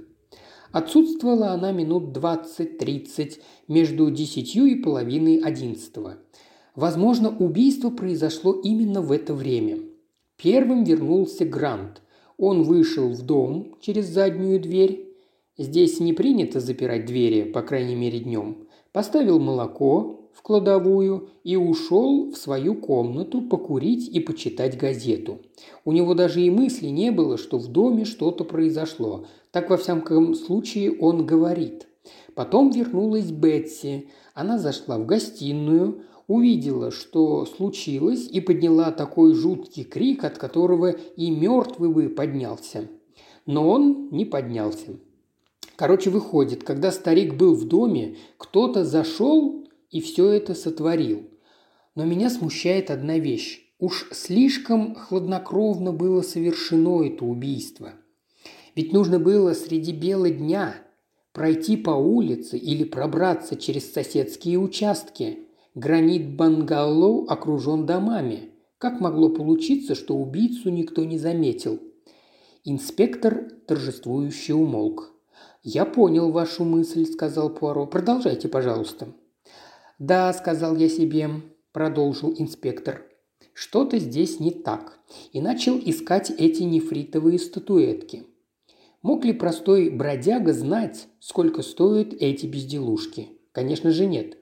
Отсутствовала 0.72 1.50
она 1.50 1.72
минут 1.72 2.14
двадцать-тридцать 2.14 3.40
между 3.68 4.10
десятью 4.12 4.66
и 4.66 4.76
половиной 4.76 5.38
одиннадцатого. 5.38 6.18
Возможно, 6.76 7.36
убийство 7.36 7.90
произошло 7.90 8.54
именно 8.54 9.02
в 9.02 9.12
это 9.12 9.34
время– 9.34 9.80
Первым 10.44 10.84
вернулся 10.84 11.46
Грант. 11.46 12.02
Он 12.38 12.64
вышел 12.64 13.08
в 13.08 13.22
дом 13.22 13.78
через 13.80 14.08
заднюю 14.08 14.60
дверь. 14.60 15.08
Здесь 15.58 16.02
не 16.02 16.12
принято 16.12 16.60
запирать 16.60 17.06
двери, 17.06 17.44
по 17.44 17.62
крайней 17.62 17.96
мере 17.96 18.20
днем. 18.20 18.68
Поставил 18.92 19.40
молоко 19.40 20.20
в 20.34 20.42
кладовую 20.42 21.30
и 21.46 21.56
ушел 21.56 22.30
в 22.30 22.36
свою 22.36 22.76
комнату 22.76 23.42
покурить 23.42 24.10
и 24.10 24.20
почитать 24.20 24.78
газету. 24.78 25.40
У 25.86 25.94
него 25.94 26.14
даже 26.14 26.42
и 26.42 26.50
мысли 26.50 26.88
не 26.88 27.12
было, 27.12 27.38
что 27.38 27.58
в 27.58 27.70
доме 27.70 28.04
что-то 28.04 28.44
произошло. 28.44 29.26
Так 29.52 29.70
во 29.70 29.78
всяком 29.78 30.36
случае 30.36 30.92
он 31.00 31.26
говорит. 31.26 31.88
Потом 32.36 32.70
вернулась 32.70 33.32
Бетси. 33.32 34.10
Она 34.34 34.60
зашла 34.60 34.98
в 34.98 35.06
гостиную, 35.06 36.02
увидела, 36.28 36.92
что 36.92 37.46
случилось, 37.46 38.28
и 38.28 38.40
подняла 38.40 38.92
такой 38.92 39.34
жуткий 39.34 39.84
крик, 39.84 40.24
от 40.24 40.38
которого 40.38 40.92
и 40.92 41.30
мертвый 41.30 41.90
бы 41.90 42.10
поднялся. 42.10 42.90
Но 43.46 43.70
он 43.70 44.10
не 44.12 44.26
поднялся. 44.26 44.98
Короче, 45.76 46.10
выходит, 46.10 46.64
когда 46.64 46.92
старик 46.92 47.36
был 47.36 47.56
в 47.56 47.68
доме, 47.68 48.18
кто-то 48.38 48.86
зашел 48.86 49.68
и 49.90 50.02
все 50.02 50.30
это 50.30 50.56
сотворил. 50.56 51.30
Но 51.96 52.06
меня 52.06 52.30
смущает 52.30 52.90
одна 52.90 53.18
вещь. 53.18 53.62
Уж 53.80 54.08
слишком 54.12 54.96
хладнокровно 54.96 55.92
было 55.92 56.22
совершено 56.22 57.04
это 57.04 57.26
убийство. 57.26 57.94
Ведь 58.76 58.94
нужно 58.94 59.20
было 59.20 59.54
среди 59.54 59.92
бела 59.92 60.30
дня 60.30 60.76
пройти 61.34 61.76
по 61.76 61.92
улице 61.92 62.58
или 62.58 62.84
пробраться 62.84 63.56
через 63.56 63.92
соседские 63.92 64.60
участки– 64.60 65.40
Гранит 65.76 66.36
Бангаллоу 66.36 67.26
окружен 67.28 67.88
домами. 67.88 68.52
Как 68.78 69.00
могло 69.00 69.30
получиться, 69.30 69.96
что 69.96 70.16
убийцу 70.16 70.70
никто 70.70 71.04
не 71.04 71.18
заметил? 71.18 71.80
Инспектор 72.64 73.50
торжествующе 73.66 74.54
умолк. 74.54 75.12
«Я 75.64 75.86
понял 75.86 76.32
вашу 76.32 76.64
мысль»,– 76.64 77.06
сказал 77.12 77.50
Пуаро. 77.50 77.88
«Продолжайте, 77.88 78.50
пожалуйста». 78.50 79.08
«Да»,– 79.98 80.32
сказал 80.34 80.76
я 80.76 80.90
себе,– 80.90 81.30
продолжил 81.72 82.36
инспектор. 82.38 83.06
«Что-то 83.56 83.98
здесь 83.98 84.40
не 84.40 84.52
так». 84.52 85.00
И 85.32 85.42
начал 85.42 85.80
искать 85.80 86.30
эти 86.30 86.62
нефритовые 86.64 87.40
статуэтки. 87.40 88.26
Мог 89.02 89.26
ли 89.26 89.34
простой 89.34 89.90
бродяга 89.90 90.54
знать, 90.54 91.08
сколько 91.20 91.64
стоят 91.64 92.14
эти 92.14 92.46
безделушки? 92.46 93.30
Конечно 93.52 93.92
же 93.92 94.06
нет. 94.06 94.38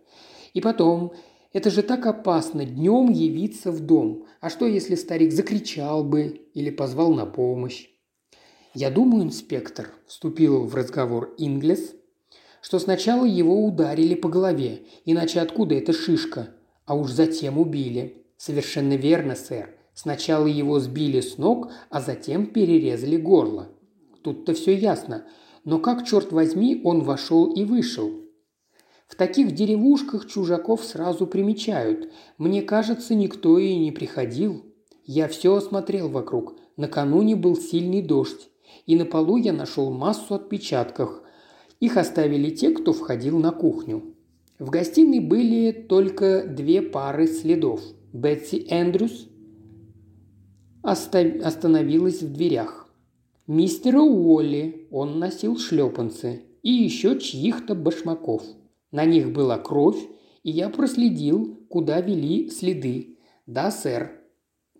И 0.54 0.62
потом, 0.62 1.14
это 1.54 1.70
же 1.70 1.82
так 1.84 2.06
опасно 2.06 2.66
днем 2.66 3.12
явиться 3.12 3.72
в 3.72 3.80
дом. 3.82 4.26
А 4.40 4.50
что, 4.50 4.66
если 4.66 4.96
старик 4.96 5.32
закричал 5.32 6.04
бы 6.04 6.48
или 6.54 6.70
позвал 6.70 7.14
на 7.14 7.26
помощь? 7.26 7.88
«Я 8.74 8.90
думаю, 8.90 9.26
инспектор»,– 9.26 9.92
вступил 10.08 10.64
в 10.64 10.76
разговор 10.76 11.34
Инглес,– 11.38 11.94
«что 12.62 12.80
сначала 12.80 13.26
его 13.26 13.66
ударили 13.66 14.16
по 14.16 14.30
голове, 14.30 14.84
иначе 15.04 15.42
откуда 15.42 15.76
эта 15.76 15.92
шишка, 15.92 16.56
а 16.86 16.96
уж 16.96 17.12
затем 17.12 17.58
убили». 17.58 18.18
«Совершенно 18.38 18.94
верно, 18.94 19.36
сэр. 19.36 19.76
Сначала 19.94 20.48
его 20.48 20.80
сбили 20.80 21.20
с 21.20 21.38
ног, 21.38 21.72
а 21.92 22.02
затем 22.02 22.48
перерезали 22.48 23.18
горло. 23.18 23.70
Тут-то 24.24 24.56
все 24.56 24.76
ясно. 24.76 25.26
Но 25.64 25.78
как, 25.78 26.08
черт 26.08 26.32
возьми, 26.32 26.82
он 26.84 27.04
вошел 27.04 27.54
и 27.54 27.66
вышел? 27.66 28.21
В 29.12 29.16
таких 29.18 29.52
деревушках 29.52 30.26
чужаков 30.26 30.86
сразу 30.86 31.28
примечают. 31.28 32.10
Мне 32.38 32.62
кажется, 32.62 33.14
никто 33.14 33.60
и 33.60 33.76
не 33.76 33.92
приходил. 33.92 34.64
Я 35.04 35.28
все 35.28 35.54
осмотрел 35.54 36.08
вокруг. 36.08 36.56
Накануне 36.78 37.36
был 37.36 37.58
сильный 37.58 38.02
дождь. 38.02 38.50
И 38.86 38.96
на 38.96 39.06
полу 39.06 39.36
я 39.36 39.52
нашел 39.52 39.92
массу 39.92 40.34
отпечатков. 40.36 41.22
Их 41.82 41.98
оставили 41.98 42.52
те, 42.52 42.72
кто 42.72 42.94
входил 42.94 43.38
на 43.38 43.52
кухню. 43.52 44.16
В 44.60 44.70
гостиной 44.70 45.20
были 45.20 45.74
только 45.74 46.48
две 46.48 46.82
пары 46.82 47.28
следов. 47.28 47.82
Бетси 48.14 48.66
Эндрюс 48.70 49.28
остановилась 50.84 52.22
в 52.22 52.32
дверях. 52.32 52.90
Мистера 53.46 54.00
Уолли, 54.00 54.88
он 54.90 55.20
носил 55.20 55.58
шлепанцы, 55.58 56.44
и 56.64 56.72
еще 56.72 57.20
чьих-то 57.20 57.76
башмаков– 57.76 58.44
на 58.92 59.06
них 59.06 59.32
была 59.32 59.58
кровь, 59.58 60.00
и 60.44 60.52
я 60.52 60.70
проследил, 60.70 61.66
куда 61.70 62.02
вели 62.02 62.50
следы. 62.50 63.18
Да, 63.46 63.72
сэр. 63.72 64.22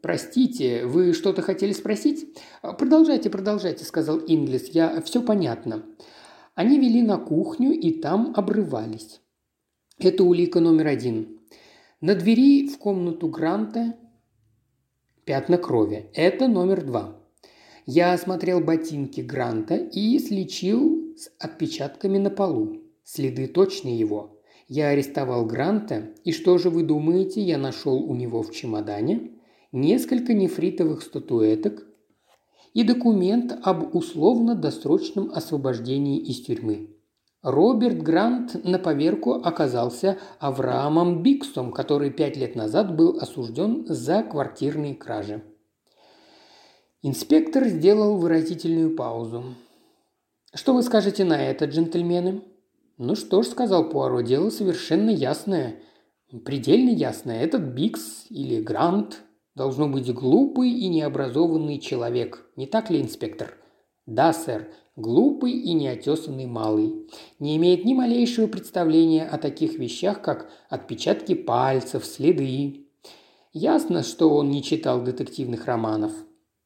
«Простите, 0.02 0.86
вы 0.88 1.14
что-то 1.14 1.44
хотели 1.44 1.74
спросить?» 1.74 2.40
«Продолжайте, 2.62 3.30
продолжайте»,– 3.30 3.84
сказал 3.86 4.18
Инглис. 4.18 4.70
«Я 4.70 5.00
все 5.02 5.22
понятно». 5.22 5.86
Они 6.56 6.80
вели 6.80 7.04
на 7.04 7.18
кухню 7.18 7.72
и 7.72 7.92
там 7.92 8.34
обрывались. 8.36 9.22
Это 10.00 10.24
улика 10.24 10.60
номер 10.60 10.88
один. 10.88 11.40
На 12.02 12.16
двери 12.16 12.68
в 12.68 12.78
комнату 12.80 13.28
Гранта 13.30 13.96
пятна 15.24 15.58
крови. 15.58 16.10
Это 16.14 16.48
номер 16.48 16.84
два. 16.84 17.16
Я 17.86 18.14
осмотрел 18.14 18.60
ботинки 18.60 19.22
Гранта 19.22 19.76
и 19.76 20.18
слечил 20.20 21.16
с 21.16 21.32
отпечатками 21.40 22.18
на 22.18 22.32
полу. 22.32 22.81
Следы 23.14 23.48
точно 23.48 23.90
его. 23.90 24.40
Я 24.70 24.88
арестовал 24.88 25.46
Гранта, 25.46 26.12
и 26.24 26.32
что 26.32 26.58
же 26.58 26.70
вы 26.70 26.84
думаете, 26.84 27.42
я 27.42 27.58
нашел 27.58 28.02
у 28.02 28.16
него 28.16 28.42
в 28.42 28.54
чемодане? 28.54 29.32
Несколько 29.74 30.34
нефритовых 30.34 31.02
статуэток 31.02 31.86
и 32.74 32.84
документ 32.84 33.60
об 33.64 33.94
условно-досрочном 33.94 35.30
освобождении 35.32 36.22
из 36.22 36.46
тюрьмы. 36.46 36.96
Роберт 37.42 38.02
Грант 38.02 38.64
на 38.64 38.80
поверку 38.80 39.34
оказался 39.34 40.18
Авраамом 40.40 41.22
Биксом, 41.22 41.74
который 41.74 42.12
пять 42.12 42.38
лет 42.38 42.56
назад 42.56 42.96
был 42.96 43.18
осужден 43.20 43.88
за 43.90 44.24
квартирные 44.24 44.96
кражи. 44.96 45.44
Инспектор 47.02 47.66
сделал 47.66 48.16
выразительную 48.16 48.96
паузу. 48.96 49.44
«Что 50.54 50.74
вы 50.74 50.82
скажете 50.82 51.26
на 51.26 51.44
это, 51.44 51.66
джентльмены?» 51.66 52.44
«Ну 53.04 53.16
что 53.16 53.42
ж»,— 53.42 53.48
сказал 53.48 53.90
Пуаро,— 53.90 54.22
«дело 54.22 54.52
совершенно 54.52 55.10
ясное. 55.10 55.80
Предельно 56.46 56.92
ясное. 56.92 57.44
Этот 57.44 57.64
Бикс 57.64 58.28
или 58.30 58.62
Грант 58.62 59.24
должно 59.56 59.90
быть 59.90 60.14
глупый 60.14 60.70
и 60.70 60.88
необразованный 60.88 61.80
человек. 61.80 62.46
Не 62.56 62.68
так 62.68 62.92
ли, 62.92 63.02
инспектор?» 63.02 63.58
«Да, 64.06 64.34
сэр. 64.34 64.70
Глупый 64.96 65.52
и 65.52 65.74
неотесанный 65.74 66.46
малый. 66.46 67.10
Не 67.40 67.58
имеет 67.58 67.86
ни 67.86 67.96
малейшего 67.96 68.46
представления 68.46 69.26
о 69.26 69.40
таких 69.40 69.80
вещах, 69.80 70.22
как 70.22 70.52
отпечатки 70.70 71.34
пальцев, 71.34 72.06
следы. 72.06 72.86
Ясно, 73.52 74.04
что 74.04 74.30
он 74.30 74.52
не 74.52 74.62
читал 74.62 75.02
детективных 75.02 75.66
романов. 75.66 76.12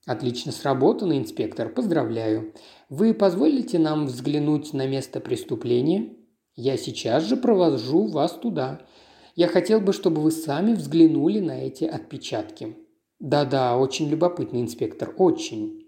Отлично 0.05 0.51
сработано, 0.51 1.17
инспектор, 1.17 1.69
поздравляю. 1.69 2.53
Вы 2.89 3.13
позволите 3.13 3.79
нам 3.79 4.07
взглянуть 4.07 4.73
на 4.73 4.85
место 4.85 5.21
преступления? 5.21 6.14
Я 6.55 6.77
сейчас 6.77 7.23
же 7.23 7.35
провожу 7.35 8.07
вас 8.07 8.31
туда. 8.31 8.81
Я 9.35 9.47
хотел 9.47 9.81
бы, 9.81 9.91
чтобы 9.91 10.21
вы 10.21 10.31
сами 10.31 10.73
взглянули 10.73 11.39
на 11.39 11.59
эти 11.59 11.83
отпечатки. 11.83 12.77
Да-да, 13.19 13.77
очень 13.77 14.07
любопытный 14.07 14.61
инспектор, 14.61 15.13
очень. 15.17 15.85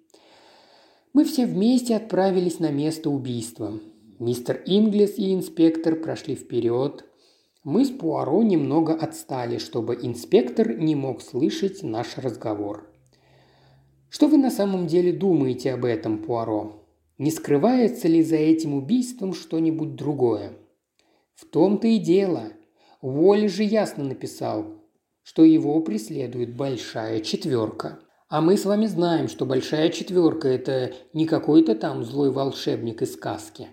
Мы 1.13 1.23
все 1.23 1.45
вместе 1.45 1.95
отправились 1.95 2.59
на 2.59 2.69
место 2.69 3.09
убийства. 3.09 3.79
Мистер 4.19 4.61
Инглис 4.65 5.17
и 5.17 5.33
инспектор 5.33 5.95
прошли 5.95 6.35
вперед. 6.35 7.05
Мы 7.63 7.85
с 7.85 7.89
Пуаро 7.89 8.43
немного 8.43 8.93
отстали, 8.93 9.59
чтобы 9.59 9.95
инспектор 10.01 10.77
не 10.77 10.95
мог 10.95 11.21
слышать 11.21 11.83
наш 11.83 12.17
разговор. 12.17 12.89
Что 14.09 14.27
вы 14.27 14.37
на 14.37 14.51
самом 14.51 14.87
деле 14.87 15.13
думаете 15.13 15.73
об 15.73 15.85
этом, 15.85 16.17
Пуаро? 16.17 16.76
Не 17.17 17.31
скрывается 17.31 18.07
ли 18.07 18.21
за 18.21 18.35
этим 18.35 18.75
убийством 18.75 19.33
что-нибудь 19.33 19.95
другое? 19.95 20.53
В 21.33 21.45
том-то 21.45 21.87
и 21.87 21.97
дело. 21.97 22.51
Уолли 23.01 23.47
же 23.47 23.63
ясно 23.63 24.03
написал, 24.03 24.75
что 25.23 25.43
его 25.43 25.79
преследует 25.81 26.55
большая 26.55 27.21
четверка. 27.21 27.99
А 28.29 28.41
мы 28.41 28.55
с 28.55 28.65
вами 28.65 28.85
знаем, 28.85 29.29
что 29.29 29.45
большая 29.45 29.89
четверка– 29.89 30.47
это 30.49 30.93
не 31.13 31.25
какой-то 31.25 31.75
там 31.75 32.03
злой 32.03 32.29
волшебник 32.29 33.01
из 33.01 33.13
сказки. 33.13 33.69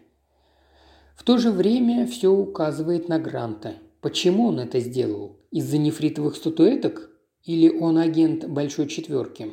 В 1.14 1.22
то 1.22 1.38
же 1.38 1.51
время 1.51 2.07
все 2.07 2.30
указывает 2.30 3.09
на 3.09 3.18
Гранта. 3.18 3.74
Почему 4.01 4.49
он 4.49 4.61
это 4.61 4.80
сделал? 4.80 5.38
Из-за 5.51 5.78
нефритовых 5.78 6.36
статуэток? 6.36 7.11
Или 7.42 7.68
он 7.68 7.99
агент 7.99 8.47
большой 8.47 8.86
четверки? 8.86 9.53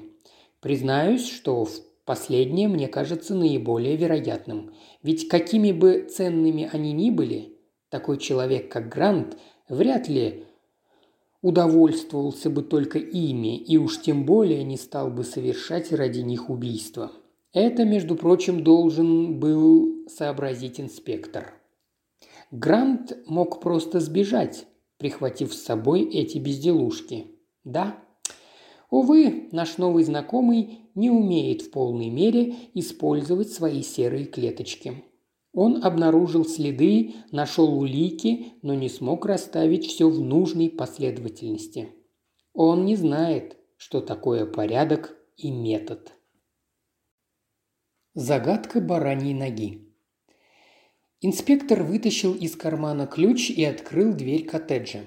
Признаюсь, 0.61 1.27
что 1.27 1.65
в 1.65 1.71
последнее 2.05 2.67
мне 2.67 2.87
кажется 2.87 3.35
наиболее 3.35 3.95
вероятным. 3.95 4.73
Ведь 5.03 5.27
какими 5.27 5.71
бы 5.71 6.07
ценными 6.09 6.69
они 6.71 6.93
ни 6.93 7.09
были, 7.09 7.57
такой 7.89 8.17
человек, 8.17 8.71
как 8.71 8.89
Грант, 8.89 9.37
вряд 9.69 10.07
ли 10.07 10.45
удовольствовался 11.41 12.49
бы 12.49 12.61
только 12.61 12.99
ими 12.99 13.57
и 13.57 13.77
уж 13.77 14.01
тем 14.01 14.25
более 14.25 14.63
не 14.63 14.77
стал 14.77 15.09
бы 15.09 15.23
совершать 15.23 15.91
ради 15.91 16.19
них 16.19 16.49
убийство. 16.49 17.11
Это, 17.53 17.83
между 17.83 18.15
прочим, 18.15 18.63
должен 18.63 19.39
был 19.39 20.07
сообразить 20.07 20.79
инспектор. 20.79 21.53
Грант 22.51 23.17
мог 23.25 23.61
просто 23.61 23.99
сбежать, 23.99 24.67
прихватив 24.97 25.53
с 25.53 25.63
собой 25.63 26.03
эти 26.03 26.37
безделушки. 26.37 27.27
Да, 27.63 27.97
Увы, 28.91 29.47
наш 29.53 29.77
новый 29.77 30.03
знакомый 30.03 30.81
не 30.95 31.09
умеет 31.09 31.61
в 31.61 31.71
полной 31.71 32.09
мере 32.09 32.55
использовать 32.73 33.49
свои 33.49 33.81
серые 33.81 34.25
клеточки. 34.25 35.05
Он 35.53 35.83
обнаружил 35.83 36.45
следы, 36.45 37.13
нашел 37.31 37.79
улики, 37.79 38.53
но 38.61 38.73
не 38.73 38.89
смог 38.89 39.25
расставить 39.25 39.85
все 39.85 40.09
в 40.09 40.19
нужной 40.19 40.69
последовательности. 40.69 41.93
Он 42.53 42.85
не 42.85 42.97
знает, 42.97 43.57
что 43.77 44.01
такое 44.01 44.45
порядок 44.45 45.15
и 45.37 45.51
метод. 45.51 46.11
Загадка 48.13 48.81
бараньей 48.81 49.33
ноги. 49.33 49.87
Инспектор 51.21 51.83
вытащил 51.83 52.33
из 52.33 52.57
кармана 52.57 53.07
ключ 53.07 53.49
и 53.51 53.63
открыл 53.63 54.13
дверь 54.13 54.45
коттеджа. 54.45 54.99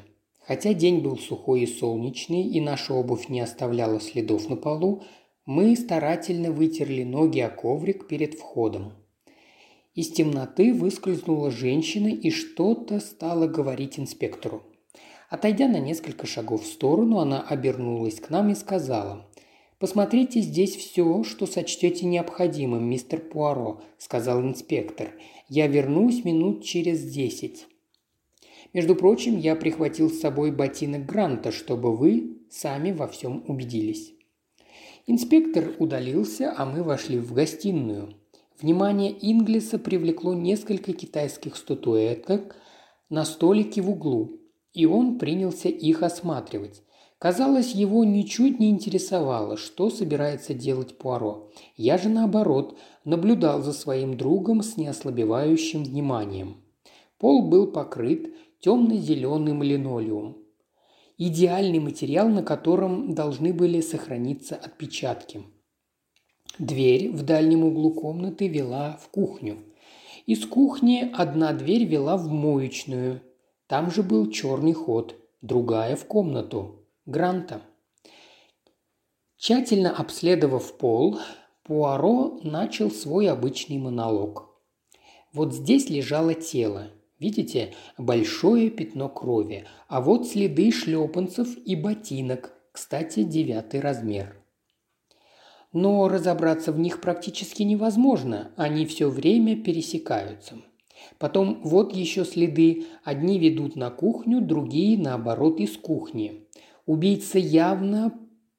Хотя 0.47 0.75
день 0.75 1.01
был 1.01 1.17
сухой 1.17 1.63
и 1.63 1.67
солнечный, 1.67 2.43
и 2.43 2.61
наша 2.61 2.93
обувь 2.93 3.29
не 3.29 3.41
оставляла 3.41 4.01
следов 4.01 4.49
на 4.51 4.57
полу, 4.57 5.03
мы 5.47 5.75
старательно 5.77 6.53
вытерли 6.53 7.03
ноги 7.03 7.41
о 7.41 7.49
коврик 7.49 8.07
перед 8.07 8.35
входом. 8.35 8.93
Из 9.95 10.11
темноты 10.11 10.75
выскользнула 10.75 11.51
женщина 11.51 12.09
и 12.09 12.31
что-то 12.31 13.01
стала 13.01 13.47
говорить 13.47 13.99
инспектору. 13.99 14.63
Отойдя 15.31 15.69
на 15.69 15.79
несколько 15.79 16.27
шагов 16.27 16.65
в 16.65 16.67
сторону, 16.67 17.19
она 17.19 17.43
обернулась 17.43 18.21
к 18.21 18.29
нам 18.29 18.51
и 18.51 18.55
сказала 18.55 19.27
«Посмотрите 19.79 20.41
здесь 20.41 20.77
все, 20.77 21.25
что 21.25 21.47
сочтете 21.47 22.07
необходимым, 22.07 22.89
мистер 22.89 23.21
Пуаро»,– 23.21 23.81
сказал 23.99 24.43
инспектор. 24.43 25.13
«Я 25.49 25.69
вернусь 25.69 26.25
минут 26.25 26.65
через 26.65 27.03
десять». 27.03 27.67
Между 28.75 28.97
прочим, 28.97 29.39
я 29.39 29.55
прихватил 29.55 30.11
с 30.11 30.21
собой 30.21 30.51
ботинок 30.51 31.07
Гранта, 31.07 31.53
чтобы 31.53 31.97
вы 31.97 32.39
сами 32.51 32.91
во 32.91 33.07
всем 33.07 33.45
убедились. 33.47 34.13
Инспектор 35.07 35.73
удалился, 35.79 36.53
а 36.57 36.67
мы 36.67 36.83
вошли 36.83 37.19
в 37.19 37.33
гостиную. 37.33 38.15
Внимание 38.61 39.13
Инглиса 39.13 39.79
привлекло 39.79 40.35
несколько 40.35 40.93
китайских 40.93 41.57
статуэток 41.57 42.57
на 43.11 43.25
столике 43.25 43.81
в 43.81 43.91
углу, 43.91 44.41
и 44.73 44.87
он 44.87 45.19
принялся 45.19 45.69
их 45.69 46.03
осматривать. 46.03 46.83
Казалось, 47.19 47.73
его 47.73 48.05
ничуть 48.05 48.59
не 48.59 48.71
интересовало, 48.71 49.57
что 49.57 49.89
собирается 49.89 50.53
делать 50.53 50.99
Пуаро. 50.99 51.51
Я 51.77 51.97
же, 51.97 52.09
наоборот, 52.09 52.77
наблюдал 53.05 53.63
за 53.63 53.73
своим 53.73 54.17
другом 54.17 54.63
с 54.63 54.77
неослабевающим 54.77 55.85
вниманием. 55.85 56.65
Пол 57.19 57.49
был 57.49 57.69
покрыт 57.69 58.35
темно-зеленым 58.65 59.63
линолеум. 59.63 60.39
Идеальный 61.19 61.81
материал, 61.81 62.31
на 62.31 62.43
котором 62.43 63.15
должны 63.15 63.53
были 63.53 63.83
сохраниться 63.83 64.57
отпечатки. 64.57 65.43
Дверь 66.59 67.11
в 67.11 67.25
дальнем 67.25 67.65
углу 67.65 67.93
комнаты 67.93 68.49
вела 68.49 68.99
в 69.03 69.11
кухню. 69.11 69.59
Из 70.25 70.47
кухни 70.47 71.11
одна 71.13 71.53
дверь 71.53 71.85
вела 71.85 72.17
в 72.17 72.29
моечную. 72.29 73.21
Там 73.67 73.91
же 73.91 74.03
был 74.03 74.31
черный 74.31 74.73
ход, 74.73 75.15
другая 75.43 75.95
в 75.95 76.07
комнату. 76.07 76.87
Гранта. 77.05 77.61
Тщательно 79.37 79.95
обследовав 79.95 80.79
пол, 80.79 81.19
Пуаро 81.65 82.41
начал 82.43 82.91
свой 82.91 83.29
обычный 83.29 83.77
монолог. 83.77 84.59
Вот 85.35 85.53
здесь 85.53 85.91
лежало 85.91 86.33
тело, 86.33 86.94
Видите, 87.19 87.75
большое 87.97 88.71
пятно 88.71 89.09
крови, 89.09 89.67
а 89.89 90.01
вот 90.01 90.27
следы 90.27 90.73
шлепанцев 90.73 91.57
и 91.65 91.77
ботинок, 91.77 92.53
кстати, 92.73 93.23
девятый 93.23 93.81
размер. 93.81 94.37
Но 95.73 96.09
разобраться 96.09 96.73
в 96.73 96.79
них 96.79 97.01
практически 97.01 97.63
невозможно, 97.63 98.53
они 98.57 98.85
все 98.87 99.09
время 99.09 99.57
пересекаются. 99.57 100.57
Потом 101.19 101.61
вот 101.63 101.95
еще 101.95 102.25
следы, 102.25 102.85
одни 103.05 103.39
ведут 103.39 103.77
на 103.77 103.91
кухню, 103.91 104.41
другие, 104.41 104.99
наоборот, 104.99 105.61
из 105.61 105.77
кухни. 105.77 106.47
Убийца 106.87 107.39
явно 107.39 108.13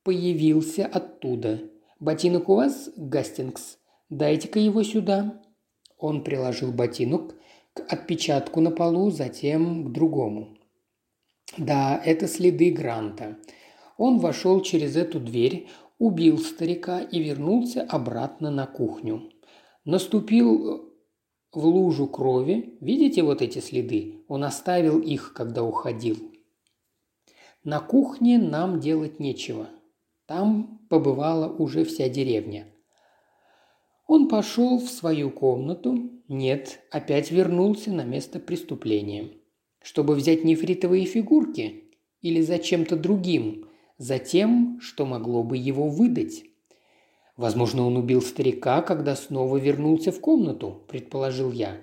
появился 0.03 0.86
оттуда. 0.86 1.62
«Ботинок 1.99 2.49
у 2.49 2.56
вас, 2.56 2.89
Гастингс? 2.95 3.78
Дайте-ка 4.10 4.60
его 4.60 4.84
сюда». 4.84 5.41
Он 5.97 6.24
приложил 6.24 6.72
ботинок 6.72 7.36
к 7.76 7.82
отпечатку 7.93 8.61
на 8.61 8.71
полу, 8.71 9.11
затем 9.11 9.86
к 9.86 9.91
другому. 9.91 10.57
Да, 11.57 12.01
это 12.03 12.28
следы 12.28 12.71
Гранта. 12.71 13.38
Он 13.97 14.17
вошел 14.17 14.61
через 14.61 14.95
эту 14.95 15.19
дверь, 15.19 15.67
убил 15.99 16.39
старика 16.39 17.01
и 17.01 17.19
вернулся 17.19 17.84
обратно 17.84 18.49
на 18.49 18.65
кухню. 18.65 19.30
Наступил 19.84 20.89
в 21.51 21.65
лужу 21.65 22.07
крови. 22.07 22.78
Видите 22.82 23.23
вот 23.23 23.41
эти 23.41 23.59
следы? 23.59 24.23
Он 24.28 24.43
оставил 24.43 24.99
их, 24.99 25.34
когда 25.34 25.63
уходил. 25.63 26.17
На 27.63 27.80
кухне 27.80 28.38
нам 28.38 28.80
делать 28.80 29.19
нечего. 29.19 29.69
Там 30.26 30.80
побывала 30.89 31.47
уже 31.47 31.84
вся 31.84 32.09
деревня. 32.09 32.67
Он 34.08 34.28
пошел 34.28 34.80
в 34.80 34.88
свою 34.89 35.32
комнату. 35.32 36.12
Нет, 36.28 36.82
опять 36.91 37.32
вернулся 37.32 37.91
на 37.91 38.03
место 38.03 38.39
преступления. 38.39 39.32
Чтобы 39.82 40.16
взять 40.16 40.43
нефритовые 40.43 41.06
фигурки? 41.06 41.86
Или 42.22 42.41
за 42.41 42.60
чем-то 42.60 42.97
другим? 42.97 43.68
За 43.97 44.20
тем, 44.20 44.80
что 44.82 45.06
могло 45.06 45.43
бы 45.43 45.58
его 45.58 45.89
выдать? 45.89 46.43
Возможно, 47.36 47.86
он 47.86 47.97
убил 47.97 48.22
старика, 48.22 48.82
когда 48.82 49.16
снова 49.16 49.58
вернулся 49.58 50.12
в 50.12 50.20
комнату, 50.20 50.84
предположил 50.88 51.51
я. 51.51 51.78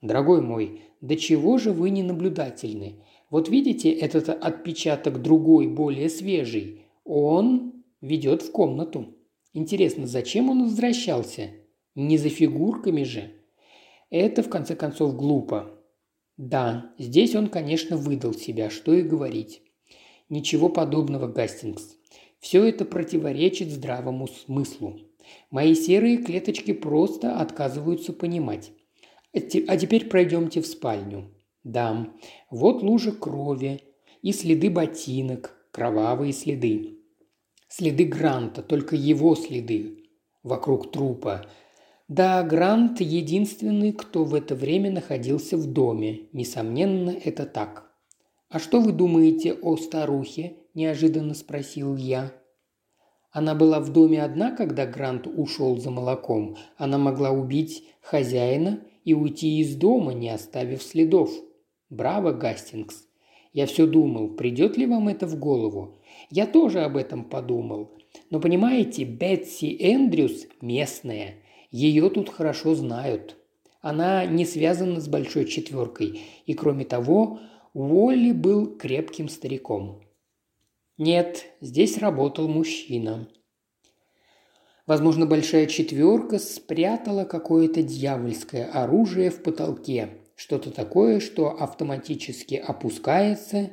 Дорогой 0.00 0.40
мой, 0.40 0.80
до 1.00 1.16
чего 1.16 1.58
же 1.58 1.72
вы 1.72 1.90
не 1.90 2.02
наблюдательны? 2.02 3.04
Вот 3.30 3.48
видите 3.48 3.90
этот 3.90 4.28
отпечаток 4.28 5.20
другой, 5.20 5.68
более 5.68 6.08
свежий. 6.08 6.86
Он 7.04 7.84
ведет 8.00 8.42
в 8.42 8.50
комнату. 8.50 9.14
Интересно, 9.52 10.06
зачем 10.06 10.50
он 10.50 10.64
возвращался? 10.64 11.50
Не 11.96 12.18
за 12.18 12.28
фигурками 12.28 13.02
же. 13.02 13.32
Это, 14.10 14.42
в 14.42 14.50
конце 14.50 14.76
концов, 14.76 15.16
глупо. 15.16 15.70
Да, 16.36 16.92
здесь 16.98 17.34
он, 17.34 17.48
конечно, 17.48 17.96
выдал 17.96 18.34
себя, 18.34 18.68
что 18.68 18.92
и 18.92 19.02
говорить. 19.02 19.62
Ничего 20.28 20.68
подобного, 20.68 21.26
Гастингс. 21.26 21.96
Все 22.38 22.64
это 22.64 22.84
противоречит 22.84 23.70
здравому 23.70 24.28
смыслу. 24.28 25.00
Мои 25.50 25.74
серые 25.74 26.18
клеточки 26.18 26.72
просто 26.72 27.40
отказываются 27.40 28.12
понимать. 28.12 28.72
А, 29.34 29.38
а 29.68 29.76
теперь 29.78 30.06
пройдемте 30.06 30.60
в 30.60 30.66
спальню. 30.66 31.34
Да, 31.64 32.12
вот 32.50 32.82
лужа 32.82 33.12
крови 33.12 33.80
и 34.20 34.32
следы 34.32 34.68
ботинок, 34.68 35.56
кровавые 35.72 36.34
следы. 36.34 36.98
Следы 37.68 38.04
Гранта, 38.04 38.62
только 38.62 38.96
его 38.96 39.34
следы 39.34 40.04
вокруг 40.42 40.92
трупа. 40.92 41.46
Да, 42.08 42.44
Грант 42.44 43.00
единственный, 43.00 43.92
кто 43.92 44.24
в 44.24 44.34
это 44.34 44.54
время 44.54 44.92
находился 44.92 45.56
в 45.56 45.66
доме. 45.66 46.28
Несомненно, 46.32 47.10
это 47.10 47.46
так. 47.46 47.92
«А 48.48 48.60
что 48.60 48.80
вы 48.80 48.92
думаете 48.92 49.54
о 49.54 49.76
старухе?»– 49.76 50.54
неожиданно 50.74 51.34
спросил 51.34 51.96
я. 51.96 52.32
Она 53.32 53.56
была 53.56 53.80
в 53.80 53.92
доме 53.92 54.22
одна, 54.22 54.52
когда 54.52 54.86
Грант 54.86 55.26
ушел 55.26 55.78
за 55.78 55.90
молоком. 55.90 56.56
Она 56.76 56.96
могла 56.96 57.32
убить 57.32 57.84
хозяина 58.00 58.84
и 59.04 59.12
уйти 59.12 59.58
из 59.58 59.74
дома, 59.74 60.14
не 60.14 60.30
оставив 60.30 60.84
следов. 60.84 61.30
Браво, 61.90 62.32
Гастингс. 62.32 63.08
Я 63.52 63.66
все 63.66 63.86
думал, 63.86 64.36
придет 64.36 64.76
ли 64.76 64.86
вам 64.86 65.08
это 65.08 65.26
в 65.26 65.38
голову. 65.40 65.98
Я 66.30 66.46
тоже 66.46 66.82
об 66.82 66.96
этом 66.96 67.24
подумал. 67.24 67.90
Но 68.30 68.40
понимаете, 68.40 69.04
Бетси 69.04 69.76
Эндрюс 69.80 70.46
местная. 70.60 71.42
Ее 71.70 72.10
тут 72.10 72.28
хорошо 72.28 72.74
знают. 72.74 73.36
Она 73.80 74.24
не 74.26 74.44
связана 74.44 75.00
с 75.00 75.08
большой 75.08 75.44
четверкой. 75.44 76.22
И 76.46 76.54
кроме 76.54 76.84
того, 76.84 77.40
Уолли 77.72 78.32
был 78.32 78.76
крепким 78.76 79.28
стариком. 79.28 80.02
Нет, 80.98 81.46
здесь 81.60 81.98
работал 81.98 82.48
мужчина. 82.48 83.28
Возможно, 84.86 85.26
большая 85.26 85.66
четверка 85.66 86.38
спрятала 86.38 87.24
какое-то 87.24 87.82
дьявольское 87.82 88.66
оружие 88.66 89.30
в 89.30 89.42
потолке, 89.42 90.22
что-то 90.36 90.70
такое, 90.70 91.20
что 91.20 91.50
автоматически 91.50 92.54
опускается, 92.54 93.72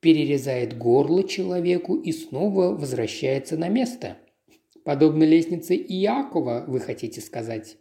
перерезает 0.00 0.76
горло 0.76 1.22
человеку 1.22 1.96
и 1.96 2.12
снова 2.12 2.74
возвращается 2.74 3.56
на 3.56 3.68
место. 3.68 4.18
Подобно 4.88 5.24
лестнице 5.24 5.76
Иакова, 5.76 6.64
вы 6.66 6.80
хотите 6.80 7.20
сказать. 7.20 7.76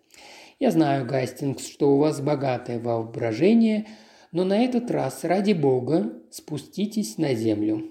Я 0.59 0.71
знаю, 0.71 1.07
Гастингс, 1.07 1.65
что 1.65 1.95
у 1.95 1.99
вас 1.99 2.19
богатое 2.19 2.81
воображение, 2.81 3.87
но 4.33 4.43
на 4.43 4.61
этот 4.61 4.91
раз, 4.91 5.23
ради 5.23 5.53
бога, 5.53 6.21
спуститесь 6.31 7.17
на 7.17 7.33
землю. 7.33 7.85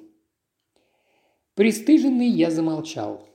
Пристыженный 1.54 2.28
я 2.28 2.50
замолчал. 2.50 3.26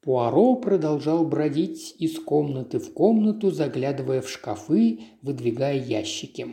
Пуаро 0.00 0.54
продолжал 0.54 1.26
бродить 1.26 1.94
из 1.98 2.18
комнаты 2.18 2.78
в 2.78 2.94
комнату, 2.94 3.50
заглядывая 3.50 4.22
в 4.22 4.30
шкафы, 4.30 5.00
выдвигая 5.20 5.76
ящики. 5.76 6.46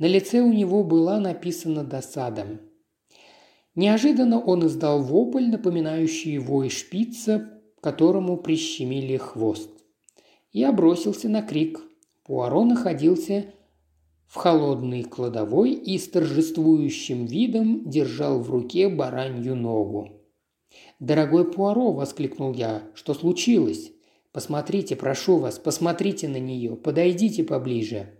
На 0.00 0.06
лице 0.06 0.40
у 0.40 0.52
него 0.52 0.82
была 0.82 1.20
написана 1.20 1.84
досада. 1.84 2.58
Неожиданно 3.76 4.40
он 4.40 4.66
издал 4.66 5.00
вопль, 5.00 5.46
напоминающий 5.46 6.38
вой 6.38 6.70
шпица, 6.70 7.53
которому 7.84 8.38
прищемили 8.38 9.18
хвост. 9.18 9.68
Я 10.52 10.72
бросился 10.72 11.28
на 11.28 11.42
крик. 11.42 11.82
Пуаро 12.24 12.64
находился 12.64 13.52
в 14.26 14.36
холодной 14.36 15.02
кладовой 15.02 15.72
и 15.72 15.98
с 15.98 16.08
торжествующим 16.08 17.26
видом 17.26 17.82
держал 17.84 18.40
в 18.40 18.48
руке 18.48 18.88
баранью 18.88 19.54
ногу. 19.54 20.22
«Дорогой 20.98 21.52
Пуаро!»– 21.52 21.92
воскликнул 21.92 22.54
я. 22.54 22.84
«Что 22.94 23.12
случилось? 23.12 23.92
Посмотрите, 24.32 24.96
прошу 24.96 25.36
вас, 25.36 25.58
посмотрите 25.58 26.26
на 26.26 26.38
нее, 26.38 26.76
подойдите 26.76 27.44
поближе». 27.44 28.18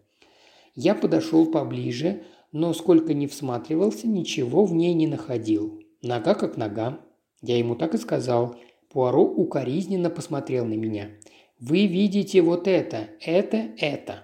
Я 0.74 0.94
подошел 0.94 1.46
поближе, 1.46 2.24
но 2.52 2.74
сколько 2.74 3.14
ни 3.14 3.26
всматривался, 3.26 4.08
ничего 4.08 4.66
в 4.66 4.74
ней 4.74 4.92
не 4.92 5.06
находил. 5.06 5.80
Нога 6.02 6.34
как 6.34 6.58
нога. 6.58 7.00
Я 7.40 7.56
ему 7.56 7.76
так 7.76 7.94
и 7.94 7.98
сказал. 7.98 8.56
Пуаро 8.94 9.24
укоризненно 9.24 10.08
посмотрел 10.08 10.64
на 10.66 10.74
меня. 10.74 11.10
«Вы 11.58 11.86
видите 11.88 12.42
вот 12.42 12.68
это, 12.68 13.08
это, 13.20 13.70
это». 13.76 14.22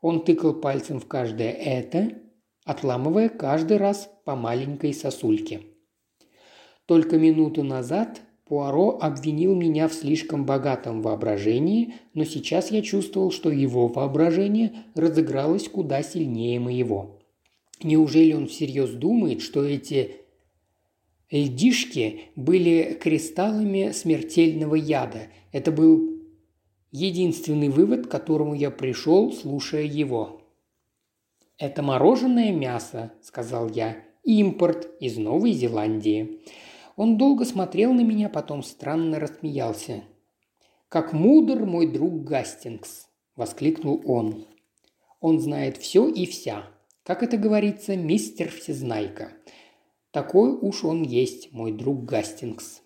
Он 0.00 0.24
тыкал 0.24 0.54
пальцем 0.54 1.00
в 1.00 1.06
каждое 1.06 1.52
«это», 1.52 2.12
отламывая 2.64 3.28
каждый 3.28 3.76
раз 3.76 4.10
по 4.24 4.34
маленькой 4.34 4.94
сосульке. 4.94 5.60
Только 6.86 7.18
минуту 7.18 7.62
назад 7.62 8.22
Пуаро 8.46 8.98
обвинил 9.02 9.54
меня 9.54 9.86
в 9.86 9.92
слишком 9.92 10.46
богатом 10.46 11.02
воображении, 11.02 11.96
но 12.14 12.24
сейчас 12.24 12.70
я 12.70 12.80
чувствовал, 12.80 13.30
что 13.30 13.50
его 13.50 13.86
воображение 13.86 14.72
разыгралось 14.94 15.68
куда 15.68 16.02
сильнее 16.02 16.58
моего. 16.58 17.18
Неужели 17.82 18.32
он 18.32 18.46
всерьез 18.46 18.92
думает, 18.92 19.42
что 19.42 19.62
эти 19.62 20.25
льдишки 21.30 22.30
были 22.36 22.98
кристаллами 23.00 23.92
смертельного 23.92 24.74
яда? 24.74 25.28
Это 25.52 25.72
был 25.72 26.22
единственный 26.90 27.68
вывод, 27.68 28.06
к 28.06 28.10
которому 28.10 28.54
я 28.54 28.70
пришел, 28.70 29.32
слушая 29.32 29.84
его. 29.84 30.42
«Это 31.58 31.82
мороженое 31.82 32.52
мясо»,– 32.52 33.12
сказал 33.22 33.70
я,– 33.70 33.96
«импорт 34.24 34.90
из 35.00 35.16
Новой 35.16 35.52
Зеландии. 35.52 36.40
Он 36.96 37.18
долго 37.18 37.44
смотрел 37.44 37.92
на 37.92 38.00
меня, 38.00 38.28
потом 38.28 38.62
странно 38.62 39.20
рассмеялся. 39.20 40.04
«Как 40.88 41.12
мудр 41.12 41.66
мой 41.66 41.86
друг 41.86 42.24
Гастингс!»– 42.24 43.08
воскликнул 43.36 44.02
он. 44.06 44.46
«Он 45.20 45.40
знает 45.40 45.76
все 45.76 46.08
и 46.08 46.24
вся. 46.26 46.64
Как 47.02 47.22
это 47.22 47.36
говорится, 47.36 47.96
мистер 47.96 48.50
Всезнайка. 48.50 49.32
Такой 50.16 50.56
уж 50.58 50.82
он 50.82 51.02
есть, 51.02 51.52
мой 51.52 51.72
друг 51.72 52.06
Гастингс». 52.06 52.80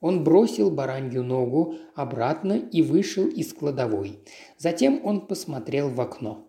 Он 0.00 0.22
бросил 0.22 0.70
баранью 0.70 1.24
ногу 1.24 1.74
обратно 1.96 2.52
и 2.52 2.82
вышел 2.82 3.26
из 3.26 3.52
кладовой. 3.52 4.20
Затем 4.58 5.00
он 5.04 5.26
посмотрел 5.26 5.90
в 5.90 6.00
окно. 6.00 6.46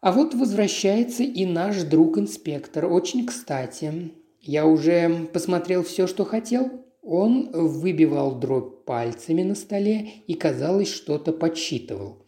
А 0.00 0.12
вот 0.12 0.34
возвращается 0.34 1.24
и 1.24 1.44
наш 1.44 1.82
друг-инспектор. 1.82 2.86
Очень 2.86 3.26
кстати. 3.26 4.12
Я 4.40 4.64
уже 4.64 5.26
посмотрел 5.32 5.82
все, 5.82 6.06
что 6.06 6.24
хотел. 6.24 6.70
Он 7.02 7.50
выбивал 7.50 8.36
дробь 8.36 8.84
пальцами 8.84 9.42
на 9.42 9.56
столе 9.56 10.08
и, 10.28 10.34
казалось, 10.34 10.92
что-то 10.92 11.32
подсчитывал. 11.32 12.24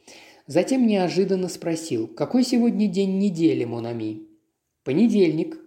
Затем 0.49 0.85
неожиданно 0.85 1.49
спросил, 1.49 2.09
какой 2.09 2.43
сегодня 2.43 2.89
день 2.89 3.19
недели, 3.19 3.64
Монами? 3.64 4.23
«Понедельник»,– 4.83 5.61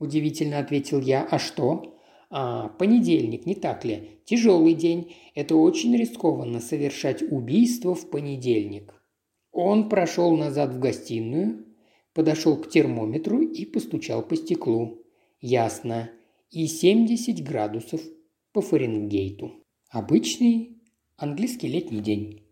удивительно 0.00 0.58
ответил 0.58 1.00
я. 1.00 1.22
«А 1.22 1.38
что?» 1.38 1.96
А, 2.30 2.68
понедельник, 2.68 3.44
не 3.44 3.56
так 3.56 3.84
ли? 3.84 4.20
Тяжелый 4.24 4.74
день. 4.74 5.14
Это 5.34 5.56
очень 5.56 5.96
рискованно 5.96 6.60
совершать 6.60 7.22
убийство 7.22 7.94
в 7.94 8.08
понедельник. 8.08 8.94
Он 9.50 9.88
прошел 9.88 10.36
назад 10.36 10.72
в 10.72 10.78
гостиную, 10.78 11.66
подошел 12.14 12.56
к 12.56 12.70
термометру 12.70 13.40
и 13.40 13.64
постучал 13.64 14.22
по 14.22 14.36
стеклу. 14.36 15.02
Ясно. 15.40 16.10
И 16.50 16.66
70 16.66 17.42
градусов 17.44 18.00
по 18.52 18.60
Фаренгейту. 18.60 19.64
Обычный 19.90 20.80
английский 21.16 21.66
летний 21.66 22.00
день. 22.00 22.46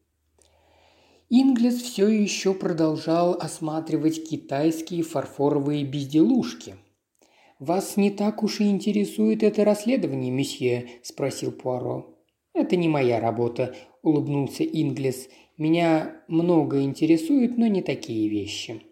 Инглис 1.31 1.83
все 1.83 2.09
еще 2.09 2.53
продолжал 2.55 3.35
осматривать 3.35 4.29
китайские 4.29 5.03
фарфоровые 5.03 5.85
безделушки. 5.85 6.77
«Вас 7.59 7.97
не 7.97 8.11
так 8.11 8.45
уж 8.45 8.61
и 8.61 8.71
интересует 8.71 9.43
это 9.43 9.65
расследование, 9.65 10.31
месье?»– 10.31 10.89
спросил 11.03 11.51
Пуаро. 11.51 12.15
«Это 12.55 12.77
не 12.77 12.89
моя 12.89 13.19
работа»,– 13.19 13.75
улыбнулся 14.03 14.63
Инглис. 14.63 15.29
«Меня 15.57 16.23
много 16.29 16.83
интересует, 16.83 17.59
но 17.59 17.67
не 17.67 17.83
такие 17.83 18.29
вещи. 18.29 18.83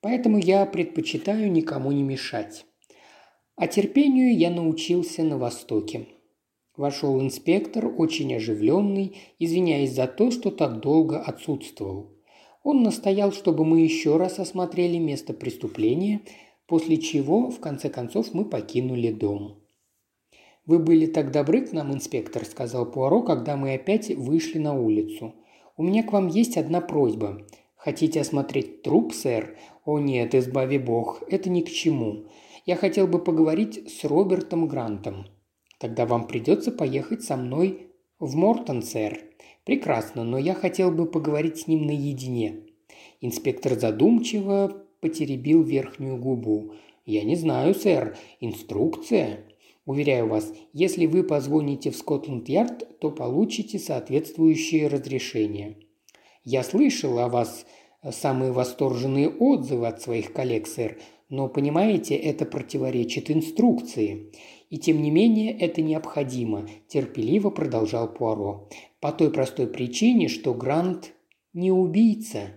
Поэтому 0.00 0.38
я 0.38 0.66
предпочитаю 0.66 1.50
никому 1.50 1.90
не 1.90 2.04
мешать. 2.04 2.64
А 3.56 3.66
терпению 3.66 4.36
я 4.36 4.50
научился 4.50 5.24
на 5.24 5.36
Востоке. 5.36 6.06
Вошел 6.76 7.20
инспектор, 7.20 7.86
очень 7.86 8.34
оживленный, 8.34 9.16
извиняясь 9.38 9.92
за 9.92 10.06
то, 10.06 10.30
что 10.30 10.50
так 10.50 10.80
долго 10.80 11.20
отсутствовал. 11.20 12.16
Он 12.62 12.82
настоял, 12.82 13.32
чтобы 13.32 13.64
мы 13.64 13.80
еще 13.80 14.16
раз 14.16 14.38
осмотрели 14.38 14.98
место 14.98 15.34
преступления, 15.34 16.22
после 16.66 16.96
чего, 16.96 17.50
в 17.50 17.60
конце 17.60 17.88
концов, 17.90 18.34
мы 18.34 18.44
покинули 18.44 19.10
дом. 19.10 19.62
«Вы 20.64 20.78
были 20.78 21.06
так 21.06 21.32
добры 21.32 21.66
к 21.66 21.72
нам, 21.72 21.92
инспектор»,– 21.92 22.44
сказал 22.46 22.90
Пуаро, 22.90 23.22
когда 23.22 23.56
мы 23.56 23.74
опять 23.74 24.10
вышли 24.10 24.58
на 24.58 24.78
улицу. 24.78 25.34
«У 25.76 25.82
меня 25.82 26.02
к 26.02 26.12
вам 26.12 26.28
есть 26.28 26.56
одна 26.56 26.80
просьба. 26.80 27.44
Хотите 27.76 28.20
осмотреть 28.20 28.82
труп, 28.82 29.12
сэр? 29.12 29.58
О 29.84 29.98
нет, 29.98 30.36
избави 30.36 30.78
бог, 30.78 31.20
это 31.28 31.50
ни 31.50 31.62
к 31.62 31.68
чему. 31.68 32.26
Я 32.64 32.76
хотел 32.76 33.08
бы 33.08 33.18
поговорить 33.18 33.90
с 33.90 34.04
Робертом 34.04 34.68
Грантом. 34.68 35.26
Тогда 35.80 36.06
вам 36.06 36.28
придется 36.28 36.70
поехать 36.70 37.24
со 37.24 37.36
мной 37.36 37.88
в 38.20 38.36
Мортон, 38.36 38.82
сэр. 38.82 39.18
Прекрасно, 39.64 40.22
но 40.22 40.38
я 40.38 40.54
хотел 40.54 40.92
бы 40.92 41.06
поговорить 41.06 41.58
с 41.58 41.66
ним 41.66 41.86
наедине. 41.86 42.66
Инспектор 43.20 43.76
задумчиво 43.76 44.81
потеребил 45.02 45.62
верхнюю 45.62 46.16
губу. 46.16 46.72
«Я 47.04 47.24
не 47.24 47.36
знаю, 47.36 47.74
сэр. 47.74 48.16
Инструкция?» 48.40 49.40
«Уверяю 49.84 50.28
вас, 50.28 50.54
если 50.72 51.06
вы 51.06 51.24
позвоните 51.24 51.90
в 51.90 51.96
Скотланд-Ярд, 51.96 53.00
то 53.00 53.10
получите 53.10 53.80
соответствующее 53.80 54.86
разрешение». 54.86 55.76
«Я 56.44 56.62
слышал 56.62 57.18
о 57.18 57.28
вас 57.28 57.66
самые 58.10 58.52
восторженные 58.52 59.28
отзывы 59.28 59.88
от 59.88 60.00
своих 60.00 60.32
коллег, 60.32 60.68
сэр, 60.68 60.98
но, 61.28 61.48
понимаете, 61.48 62.14
это 62.14 62.44
противоречит 62.44 63.30
инструкции. 63.30 64.32
И 64.70 64.78
тем 64.78 65.02
не 65.02 65.10
менее 65.10 65.56
это 65.58 65.82
необходимо, 65.82 66.68
терпеливо 66.88 67.50
продолжал 67.50 68.12
Пуаро. 68.12 68.68
По 69.00 69.12
той 69.12 69.32
простой 69.32 69.66
причине, 69.66 70.28
что 70.28 70.54
Грант 70.54 71.12
не 71.52 71.72
убийца. 71.72 72.52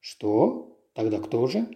Что? 0.00 0.69
Тогда 1.00 1.18
кто 1.18 1.46
же? 1.46 1.66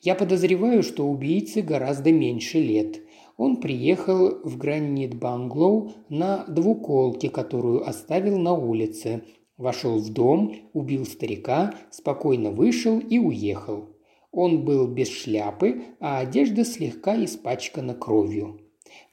Я 0.00 0.14
подозреваю, 0.14 0.84
что 0.84 1.08
убийце 1.08 1.60
гораздо 1.60 2.12
меньше 2.12 2.60
лет. 2.60 3.00
Он 3.36 3.56
приехал 3.56 4.38
в 4.44 4.56
Гранит 4.58 5.16
Банглоу 5.16 5.90
на 6.08 6.44
двуколке, 6.44 7.30
которую 7.30 7.84
оставил 7.84 8.38
на 8.38 8.52
улице. 8.52 9.24
Вошел 9.56 9.98
в 9.98 10.08
дом, 10.12 10.54
убил 10.72 11.04
старика, 11.04 11.74
спокойно 11.90 12.52
вышел 12.52 13.00
и 13.00 13.18
уехал. 13.18 13.88
Он 14.30 14.64
был 14.64 14.86
без 14.86 15.08
шляпы, 15.08 15.82
а 15.98 16.20
одежда 16.20 16.64
слегка 16.64 17.16
испачкана 17.24 17.94
кровью. 17.94 18.60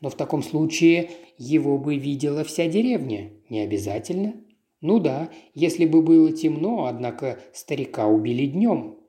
Но 0.02 0.10
в 0.10 0.16
таком 0.16 0.44
случае 0.44 1.10
его 1.40 1.80
бы 1.80 1.96
видела 1.96 2.44
вся 2.44 2.68
деревня. 2.68 3.32
Не 3.50 3.62
обязательно. 3.62 4.36
Ну 4.82 5.00
да, 5.00 5.32
если 5.56 5.88
бы 5.88 6.04
было 6.04 6.32
темно, 6.32 6.86
однако 6.86 7.40
старика 7.54 8.06
убили 8.06 8.46
днем. 8.46 9.01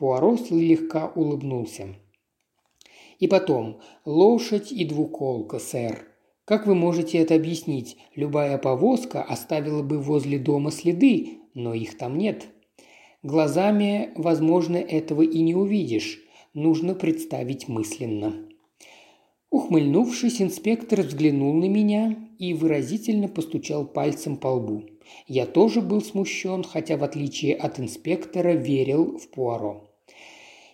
Пуаро 0.00 0.38
слегка 0.38 1.12
улыбнулся. 1.14 1.88
И 3.18 3.28
потом, 3.28 3.82
лошадь 4.06 4.72
и 4.72 4.86
двуколка, 4.86 5.58
сэр. 5.58 6.08
Как 6.46 6.66
вы 6.66 6.74
можете 6.74 7.18
это 7.18 7.34
объяснить? 7.34 7.98
Любая 8.14 8.56
повозка 8.56 9.22
оставила 9.22 9.82
бы 9.82 9.98
возле 9.98 10.38
дома 10.38 10.70
следы, 10.70 11.40
но 11.52 11.74
их 11.74 11.98
там 11.98 12.16
нет. 12.16 12.46
Глазами, 13.22 14.12
возможно, 14.14 14.78
этого 14.78 15.20
и 15.20 15.42
не 15.42 15.54
увидишь. 15.54 16.18
Нужно 16.54 16.94
представить 16.94 17.68
мысленно. 17.68 18.48
Ухмыльнувшись, 19.50 20.40
инспектор 20.40 21.02
взглянул 21.02 21.52
на 21.52 21.68
меня 21.68 22.16
и 22.38 22.54
выразительно 22.54 23.28
постучал 23.28 23.84
пальцем 23.84 24.38
по 24.38 24.48
лбу. 24.48 24.84
Я 25.26 25.44
тоже 25.44 25.82
был 25.82 26.00
смущен, 26.00 26.64
хотя, 26.64 26.96
в 26.96 27.04
отличие 27.04 27.54
от 27.54 27.78
инспектора, 27.78 28.52
верил 28.52 29.18
в 29.18 29.28
Пуаро. 29.28 29.89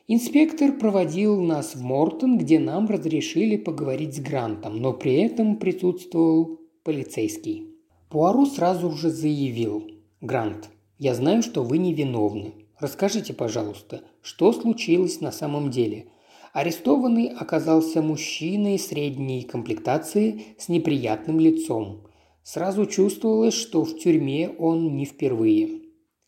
Инспектор 0.08 0.70
проводил 0.70 1.40
нас 1.40 1.74
в 1.74 1.82
Мортон, 1.82 2.38
где 2.38 2.60
нам 2.60 2.86
разрешили 2.86 3.56
поговорить 3.56 4.14
с 4.14 4.20
Грантом, 4.20 4.76
но 4.76 4.92
при 4.92 5.14
этом 5.14 5.56
присутствовал 5.56 6.60
полицейский. 6.84 7.74
Пуаро 8.08 8.46
сразу 8.46 8.92
же 8.92 9.10
заявил. 9.10 9.90
«Грант, 10.20 10.70
я 10.96 11.12
знаю, 11.12 11.42
что 11.42 11.64
вы 11.64 11.78
невиновны. 11.78 12.54
Расскажите, 12.78 13.34
пожалуйста, 13.34 14.04
что 14.22 14.52
случилось 14.52 15.20
на 15.20 15.32
самом 15.32 15.72
деле?» 15.72 16.06
Арестованный 16.52 17.26
оказался 17.26 18.00
мужчиной 18.00 18.78
средней 18.78 19.42
комплектации 19.42 20.54
с 20.56 20.68
неприятным 20.68 21.40
лицом. 21.40 22.02
Сразу 22.44 22.86
чувствовалось, 22.86 23.54
что 23.54 23.82
в 23.82 23.98
тюрьме 23.98 24.50
он 24.50 24.94
не 24.94 25.04
впервые. 25.04 25.80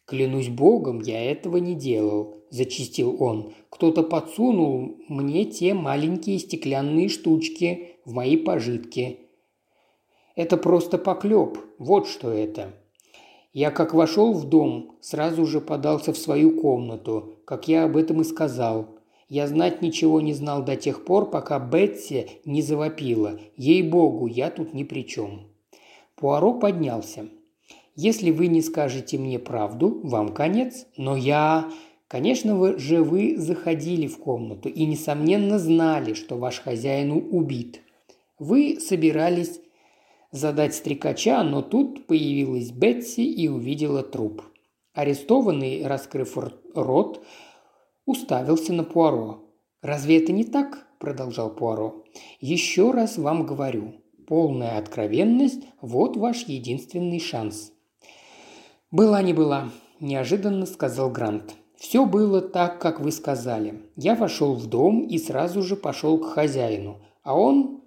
«Клянусь 0.08 0.48
богом, 0.48 1.00
я 1.00 1.30
этого 1.30 1.58
не 1.58 1.74
делал»,– 1.74 2.38
зачистил 2.50 3.22
он. 3.22 3.52
«Кто-то 3.68 4.02
подсунул 4.02 4.96
мне 5.06 5.44
те 5.44 5.74
маленькие 5.74 6.38
стеклянные 6.38 7.10
штучки 7.10 7.98
в 8.06 8.14
мои 8.14 8.38
пожитки. 8.38 9.18
Это 10.34 10.56
просто 10.56 10.96
поклеп, 10.96 11.58
вот 11.78 12.08
что 12.08 12.30
это. 12.30 12.72
Я 13.52 13.70
как 13.70 13.92
вошел 13.92 14.32
в 14.32 14.48
дом, 14.48 14.96
сразу 15.02 15.44
же 15.44 15.60
подался 15.60 16.14
в 16.14 16.16
свою 16.16 16.58
комнату, 16.58 17.40
как 17.44 17.68
я 17.68 17.84
об 17.84 17.98
этом 17.98 18.22
и 18.22 18.24
сказал. 18.24 18.96
Я 19.28 19.46
знать 19.46 19.82
ничего 19.82 20.22
не 20.22 20.32
знал 20.32 20.64
до 20.64 20.76
тех 20.76 21.04
пор, 21.04 21.28
пока 21.28 21.58
Бетси 21.58 22.30
не 22.46 22.62
завопила. 22.62 23.38
Ей-богу, 23.56 24.26
я 24.26 24.48
тут 24.48 24.72
ни 24.72 24.84
при 24.84 25.02
чем. 25.02 25.48
Пуаро 26.16 26.54
поднялся. 26.54 27.28
«Если 28.00 28.30
вы 28.30 28.46
не 28.46 28.62
скажете 28.62 29.18
мне 29.18 29.40
правду, 29.40 30.00
вам 30.04 30.32
конец. 30.32 30.86
Но 30.96 31.16
я...» 31.16 31.68
Конечно 32.06 32.56
вы 32.56 32.78
же 32.78 33.02
вы 33.02 33.36
заходили 33.36 34.06
в 34.06 34.18
комнату 34.18 34.70
и, 34.70 34.86
несомненно, 34.86 35.58
знали, 35.58 36.14
что 36.14 36.38
ваш 36.38 36.60
хозяин 36.60 37.10
убит. 37.12 37.82
Вы 38.38 38.78
собирались 38.80 39.60
задать 40.30 40.74
стрекача, 40.74 41.42
но 41.42 41.60
тут 41.60 42.06
появилась 42.06 42.70
Бетси 42.70 43.20
и 43.20 43.48
увидела 43.48 44.02
труп. 44.02 44.42
Арестованный, 44.94 45.86
раскрыв 45.86 46.38
рот, 46.74 47.22
уставился 48.06 48.72
на 48.72 48.84
Пуаро. 48.84 49.44
«Разве 49.82 50.16
это 50.16 50.32
не 50.32 50.44
так?»– 50.44 50.86
продолжал 50.98 51.54
Пуаро. 51.54 52.04
«Еще 52.40 52.90
раз 52.90 53.18
вам 53.18 53.44
говорю, 53.44 53.96
полная 54.26 54.78
откровенность– 54.78 55.62
вот 55.82 56.16
ваш 56.16 56.44
единственный 56.44 57.20
шанс». 57.20 57.72
«Была 58.90 59.22
не 59.22 59.32
была»,– 59.32 59.70
неожиданно 60.00 60.66
сказал 60.66 61.10
Грант. 61.10 61.54
«Все 61.76 62.06
было 62.06 62.40
так, 62.40 62.80
как 62.80 63.00
вы 63.00 63.12
сказали. 63.12 63.82
Я 63.96 64.14
вошел 64.14 64.54
в 64.54 64.66
дом 64.66 65.06
и 65.06 65.18
сразу 65.18 65.62
же 65.62 65.76
пошел 65.76 66.18
к 66.18 66.32
хозяину, 66.32 66.98
а 67.22 67.38
он 67.38 67.78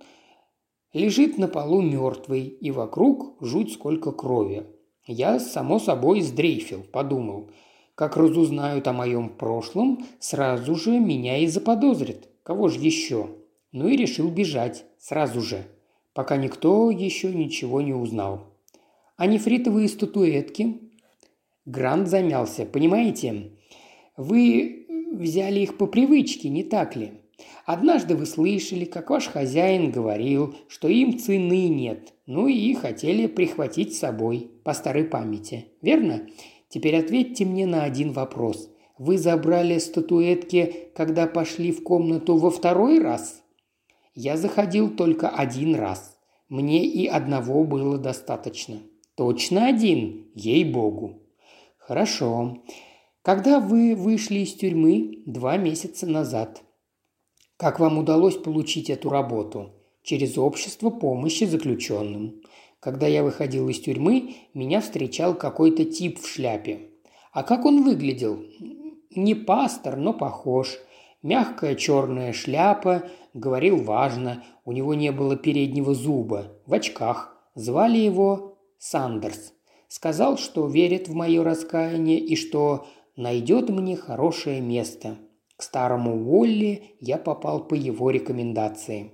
Лежит 0.93 1.37
на 1.37 1.47
полу 1.47 1.81
мертвый, 1.81 2.41
и 2.41 2.69
вокруг 2.69 3.37
жуть 3.39 3.71
сколько 3.71 4.11
крови. 4.11 4.65
Я, 5.05 5.39
само 5.39 5.79
собой, 5.79 6.19
сдрейфил, 6.19 6.83
подумал. 6.91 7.49
Как 7.95 8.17
разузнают 8.17 8.87
о 8.89 8.93
моем 8.93 9.29
прошлом, 9.29 10.05
сразу 10.19 10.75
же 10.75 10.99
меня 10.99 11.37
и 11.37 11.47
заподозрят. 11.47 12.27
Кого 12.43 12.67
же 12.67 12.79
еще? 12.79 13.29
Ну 13.71 13.87
и 13.87 13.95
решил 13.95 14.29
бежать, 14.29 14.83
сразу 14.99 15.39
же, 15.39 15.63
пока 16.13 16.35
никто 16.35 16.91
еще 16.91 17.33
ничего 17.33 17.79
не 17.79 17.93
узнал. 17.93 18.47
А 19.15 19.27
нефритовые 19.27 19.87
статуэтки? 19.87 20.90
Грант 21.65 22.07
замялся. 22.07 22.65
Понимаете, 22.65 23.51
вы 24.17 24.87
взяли 25.13 25.59
их 25.59 25.77
по 25.77 25.85
привычке, 25.85 26.49
не 26.49 26.63
так 26.63 26.95
ли? 26.95 27.13
Однажды 27.65 28.15
вы 28.15 28.25
слышали, 28.25 28.85
как 28.85 29.09
ваш 29.09 29.27
хозяин 29.27 29.91
говорил, 29.91 30.55
что 30.67 30.87
им 30.87 31.17
цены 31.17 31.67
нет, 31.67 32.13
ну 32.25 32.47
и 32.47 32.73
хотели 32.73 33.27
прихватить 33.27 33.95
с 33.95 33.99
собой 33.99 34.51
по 34.63 34.73
старой 34.73 35.05
памяти, 35.05 35.67
верно? 35.81 36.27
Теперь 36.69 36.97
ответьте 36.97 37.45
мне 37.45 37.65
на 37.65 37.83
один 37.83 38.11
вопрос. 38.11 38.69
Вы 38.97 39.17
забрали 39.17 39.77
статуэтки, 39.79 40.91
когда 40.95 41.27
пошли 41.27 41.71
в 41.71 41.83
комнату 41.83 42.37
во 42.37 42.51
второй 42.51 42.99
раз? 42.99 43.43
Я 44.13 44.37
заходил 44.37 44.89
только 44.89 45.29
один 45.29 45.75
раз. 45.75 46.17
Мне 46.49 46.85
и 46.85 47.07
одного 47.07 47.63
было 47.63 47.97
достаточно. 47.97 48.77
Точно 49.15 49.67
один, 49.67 50.27
ей-богу. 50.35 51.20
Хорошо. 51.81 52.61
Когда 53.23 53.59
вы 53.59 53.95
вышли 53.95 54.39
из 54.39 54.53
тюрьмы 54.53 55.23
два 55.25 55.57
месяца 55.57 56.05
назад, 56.05 56.61
как 57.57 57.79
вам 57.79 57.97
удалось 57.97 58.37
получить 58.37 58.91
эту 58.91 59.09
работу? 59.09 59.73
Через 60.03 60.37
общество 60.37 60.91
помощи 60.91 61.45
заключенным. 61.45 62.43
Когда 62.79 63.07
я 63.07 63.23
выходил 63.23 63.67
из 63.67 63.79
тюрьмы, 63.79 64.35
меня 64.53 64.79
встречал 64.79 65.33
какой-то 65.33 65.83
тип 65.85 66.19
в 66.19 66.27
шляпе. 66.27 66.91
А 67.31 67.41
как 67.41 67.65
он 67.65 67.83
выглядел? 67.83 68.43
Не 69.15 69.33
пастор, 69.33 69.97
но 69.97 70.13
похож. 70.13 70.77
Мягкая 71.23 71.73
черная 71.73 72.31
шляпа, 72.31 73.09
говорил 73.33 73.83
важно, 73.83 74.43
у 74.65 74.71
него 74.71 74.93
не 74.93 75.11
было 75.11 75.35
переднего 75.35 75.95
зуба, 75.95 76.51
в 76.67 76.73
очках. 76.73 77.35
Звали 77.55 77.97
его 77.97 78.59
Сандерс. 78.77 79.53
Сказал, 79.91 80.37
что 80.37 80.67
верит 80.67 81.09
в 81.09 81.13
мое 81.13 81.43
раскаяние 81.43 82.17
и 82.17 82.37
что 82.37 82.87
найдет 83.17 83.67
мне 83.67 83.97
хорошее 83.97 84.61
место. 84.61 85.17
К 85.57 85.63
старому 85.63 86.29
Уолли 86.31 86.95
я 87.01 87.17
попал 87.17 87.67
по 87.67 87.73
его 87.73 88.09
рекомендации. 88.09 89.11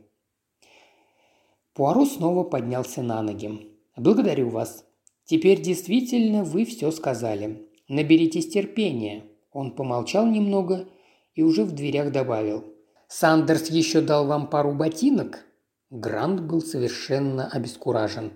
Пуаро 1.74 2.06
снова 2.06 2.44
поднялся 2.44 3.02
на 3.02 3.24
ноги. 3.24 3.76
«Благодарю 3.96 4.50
вас. 4.50 4.86
Теперь 5.24 5.64
действительно 5.64 6.44
вы 6.44 6.64
все 6.64 6.92
сказали. 6.92 7.68
Наберитесь 7.88 8.48
терпения». 8.48 9.24
Он 9.52 9.72
помолчал 9.72 10.28
немного 10.28 10.88
и 11.34 11.42
уже 11.42 11.64
в 11.64 11.72
дверях 11.72 12.12
добавил. 12.12 12.64
«Сандерс 13.08 13.72
еще 13.72 14.02
дал 14.02 14.28
вам 14.28 14.48
пару 14.48 14.74
ботинок?» 14.74 15.44
Грант 15.90 16.42
был 16.42 16.62
совершенно 16.62 17.48
обескуражен. 17.48 18.32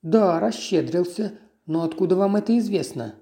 «Да, 0.00 0.40
расщедрился. 0.40 1.38
Но 1.66 1.82
откуда 1.82 2.16
вам 2.16 2.36
это 2.36 2.56
известно?» 2.58 3.16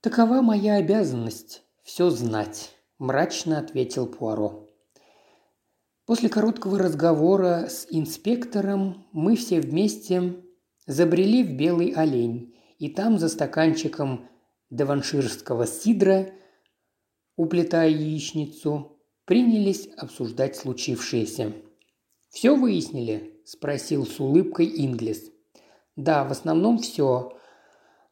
«Такова 0.00 0.40
моя 0.40 0.76
обязанность– 0.76 1.62
все 1.82 2.10
знать»,– 2.10 2.74
мрачно 2.98 3.58
ответил 3.58 4.06
Пуаро. 4.06 4.70
После 6.06 6.28
короткого 6.28 6.78
разговора 6.78 7.66
с 7.68 7.86
инспектором 7.90 9.06
мы 9.12 9.36
все 9.36 9.60
вместе 9.60 10.36
забрели 10.86 11.42
в 11.42 11.56
Белый 11.56 11.90
олень, 11.92 12.54
и 12.78 12.90
там 12.90 13.18
за 13.18 13.28
стаканчиком 13.28 14.28
деванширского 14.70 15.66
сидра, 15.66 16.30
уплетая 17.36 17.88
яичницу, 17.88 18.98
принялись 19.24 19.88
обсуждать 19.96 20.56
случившееся. 20.56 21.54
«Все 22.28 22.54
выяснили?»– 22.54 23.40
спросил 23.44 24.04
с 24.04 24.20
улыбкой 24.20 24.66
Инглис. 24.66 25.30
«Да, 25.96 26.24
в 26.24 26.32
основном 26.32 26.78
все. 26.78 27.32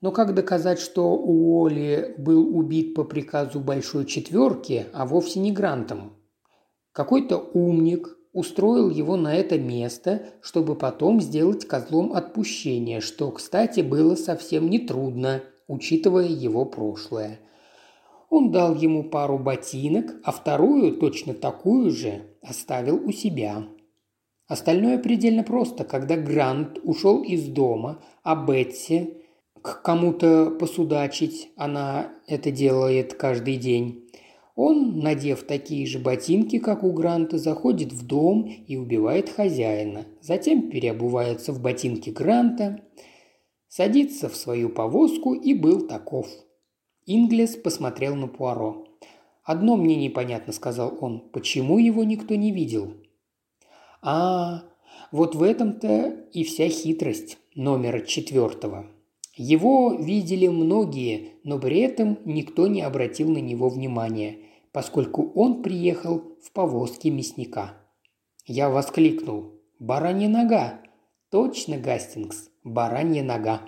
Но 0.00 0.10
как 0.12 0.34
доказать, 0.34 0.80
что 0.80 1.14
Уолли 1.14 2.14
был 2.18 2.56
убит 2.56 2.94
по 2.94 3.04
приказу 3.04 3.60
Большой 3.60 4.04
Четверки, 4.04 4.86
а 4.92 5.06
вовсе 5.06 5.40
не 5.40 5.52
Грантом? 5.52 6.16
Какой-то 6.92 7.38
умник 7.38 8.16
устроил 8.32 8.90
его 8.90 9.16
на 9.16 9.34
это 9.34 9.58
место, 9.58 10.22
чтобы 10.40 10.74
потом 10.74 11.20
сделать 11.20 11.66
козлом 11.66 12.12
отпущения, 12.12 13.00
что, 13.00 13.30
кстати, 13.30 13.80
было 13.80 14.14
совсем 14.14 14.70
нетрудно, 14.70 15.42
учитывая 15.68 16.26
его 16.26 16.64
прошлое. 16.64 17.40
Он 18.30 18.50
дал 18.50 18.74
ему 18.74 19.04
пару 19.04 19.38
ботинок, 19.38 20.14
а 20.24 20.32
вторую, 20.32 20.96
точно 20.96 21.34
такую 21.34 21.90
же, 21.90 22.22
оставил 22.42 22.96
у 22.96 23.12
себя. 23.12 23.64
Остальное 24.52 24.98
предельно 24.98 25.44
просто. 25.44 25.82
Когда 25.82 26.14
Грант 26.14 26.78
ушел 26.84 27.22
из 27.22 27.46
дома, 27.46 28.02
а 28.22 28.36
Бетси 28.36 29.14
к 29.62 29.80
кому-то 29.80 30.50
посудачить, 30.50 31.48
она 31.56 32.12
это 32.26 32.50
делает 32.50 33.14
каждый 33.14 33.56
день, 33.56 34.10
он, 34.54 34.98
надев 34.98 35.44
такие 35.44 35.86
же 35.86 35.98
ботинки, 35.98 36.58
как 36.58 36.84
у 36.84 36.92
Гранта, 36.92 37.38
заходит 37.38 37.94
в 37.94 38.06
дом 38.06 38.42
и 38.42 38.76
убивает 38.76 39.30
хозяина. 39.30 40.04
Затем 40.20 40.68
переобувается 40.68 41.54
в 41.54 41.62
ботинки 41.62 42.10
Гранта, 42.10 42.84
садится 43.68 44.28
в 44.28 44.36
свою 44.36 44.68
повозку 44.68 45.32
и 45.32 45.54
был 45.54 45.86
таков. 45.86 46.28
Инглес 47.06 47.56
посмотрел 47.56 48.16
на 48.16 48.28
Пуаро. 48.28 48.84
«Одно 49.44 49.76
мне 49.76 49.96
непонятно»,— 49.96 50.52
сказал 50.52 50.98
он. 51.00 51.30
«Почему 51.32 51.78
его 51.78 52.04
никто 52.04 52.34
не 52.34 52.52
видел?» 52.52 53.01
«А, 54.02 54.64
вот 55.12 55.36
в 55.36 55.42
этом-то 55.42 56.26
и 56.32 56.42
вся 56.42 56.68
хитрость 56.68 57.38
номера 57.54 58.00
четвертого. 58.00 58.86
Его 59.36 59.94
видели 59.94 60.48
многие, 60.48 61.34
но 61.44 61.58
при 61.58 61.78
этом 61.78 62.18
никто 62.24 62.66
не 62.66 62.82
обратил 62.82 63.30
на 63.30 63.38
него 63.38 63.68
внимания, 63.68 64.38
поскольку 64.72 65.30
он 65.34 65.62
приехал 65.62 66.22
в 66.42 66.50
повозке 66.52 67.10
мясника. 67.10 67.78
Я 68.44 68.70
воскликнул 68.70 69.52
«Баранья 69.78 70.28
нога!» 70.28 70.80
«Точно, 71.30 71.78
Гастингс, 71.78 72.50
баранья 72.64 73.22
нога!» 73.22 73.62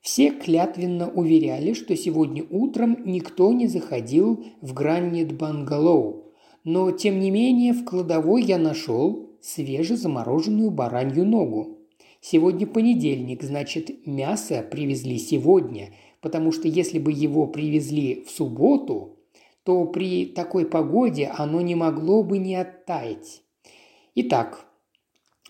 Все 0.00 0.30
клятвенно 0.30 1.10
уверяли, 1.10 1.74
что 1.74 1.94
сегодня 1.94 2.44
утром 2.48 2.96
никто 3.04 3.52
не 3.52 3.66
заходил 3.68 4.44
в 4.60 4.72
Граннит 4.72 5.36
Бангалоу, 5.36 6.32
но 6.64 6.90
тем 6.90 7.20
не 7.20 7.30
менее 7.30 7.72
в 7.72 7.84
кладовой 7.84 8.42
я 8.42 8.58
нашел 8.58 9.25
свежезамороженную 9.46 10.70
баранью 10.70 11.24
ногу. 11.24 11.78
Сегодня 12.20 12.66
понедельник, 12.66 13.42
значит, 13.44 14.06
мясо 14.06 14.66
привезли 14.68 15.18
сегодня, 15.18 15.94
потому 16.20 16.50
что 16.50 16.66
если 16.66 16.98
бы 16.98 17.12
его 17.12 17.46
привезли 17.46 18.24
в 18.26 18.30
субботу, 18.30 19.20
то 19.62 19.84
при 19.84 20.26
такой 20.26 20.66
погоде 20.66 21.26
оно 21.26 21.60
не 21.60 21.76
могло 21.76 22.24
бы 22.24 22.38
не 22.38 22.56
оттаять. 22.56 23.42
Итак, 24.16 24.66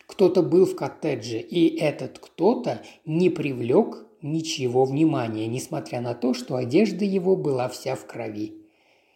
кто-то 0.06 0.43
был 0.43 0.66
в 0.66 0.77
коттедже, 0.77 1.39
и 1.39 1.77
этот 1.78 2.18
кто-то 2.18 2.82
не 3.06 3.31
привлек 3.31 4.06
ничего 4.20 4.85
внимания, 4.85 5.47
несмотря 5.47 6.01
на 6.01 6.14
то, 6.14 6.35
что 6.35 6.56
одежда 6.56 7.05
его 7.05 7.36
была 7.36 7.68
вся 7.68 7.94
в 7.94 8.06
крови. 8.06 8.55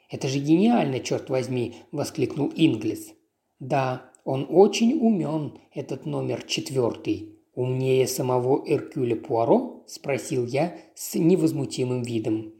«Это 0.09 0.29
же 0.29 0.39
гениально, 0.39 1.01
черт 1.01 1.29
возьми!»– 1.31 1.75
воскликнул 1.93 2.51
Инглис. 2.57 3.13
«Да, 3.61 4.10
он 4.25 4.47
очень 4.49 4.95
умен, 4.95 5.59
этот 5.75 6.07
номер 6.07 6.43
четвертый. 6.43 7.37
«Умнее 7.55 8.07
самого 8.07 8.63
Эркюля 8.67 9.17
Пуаро?»– 9.17 9.83
спросил 9.87 10.47
я 10.47 10.79
с 10.95 11.15
невозмутимым 11.17 12.03
видом. 12.03 12.55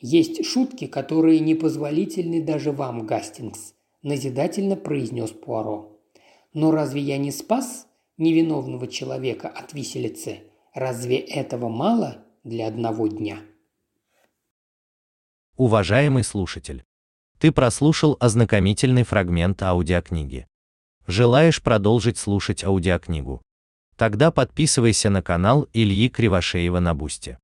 «Есть 0.00 0.44
шутки, 0.44 0.86
которые 0.86 1.40
непозволительны 1.40 2.42
даже 2.42 2.70
вам, 2.70 3.06
Гастингс»,– 3.06 3.74
назидательно 4.02 4.76
произнес 4.76 5.30
Пуаро. 5.30 5.98
«Но 6.52 6.70
разве 6.70 7.00
я 7.00 7.16
не 7.16 7.32
спас 7.32 7.86
невиновного 8.18 8.86
человека 8.86 9.48
от 9.48 9.72
виселицы? 9.72 10.40
Разве 10.74 11.16
этого 11.16 11.68
мало 11.68 12.24
для 12.44 12.68
одного 12.68 13.08
дня?» 13.08 13.38
Уважаемый 15.56 16.22
слушатель, 16.22 16.84
ты 17.38 17.50
прослушал 17.50 18.16
ознакомительный 18.20 19.04
фрагмент 19.04 19.62
аудиокниги. 19.62 20.46
Желаешь 21.06 21.62
продолжить 21.62 22.18
слушать 22.18 22.64
аудиокнигу? 22.64 23.42
Тогда 23.96 24.30
подписывайся 24.30 25.10
на 25.10 25.22
канал 25.22 25.68
Ильи 25.72 26.08
Кривошеева 26.08 26.80
на 26.80 26.94
Бусте. 26.94 27.38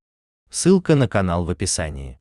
Ссылка 0.51 0.97
на 0.97 1.09
канал 1.09 1.45
в 1.45 1.51
описании. 1.51 2.20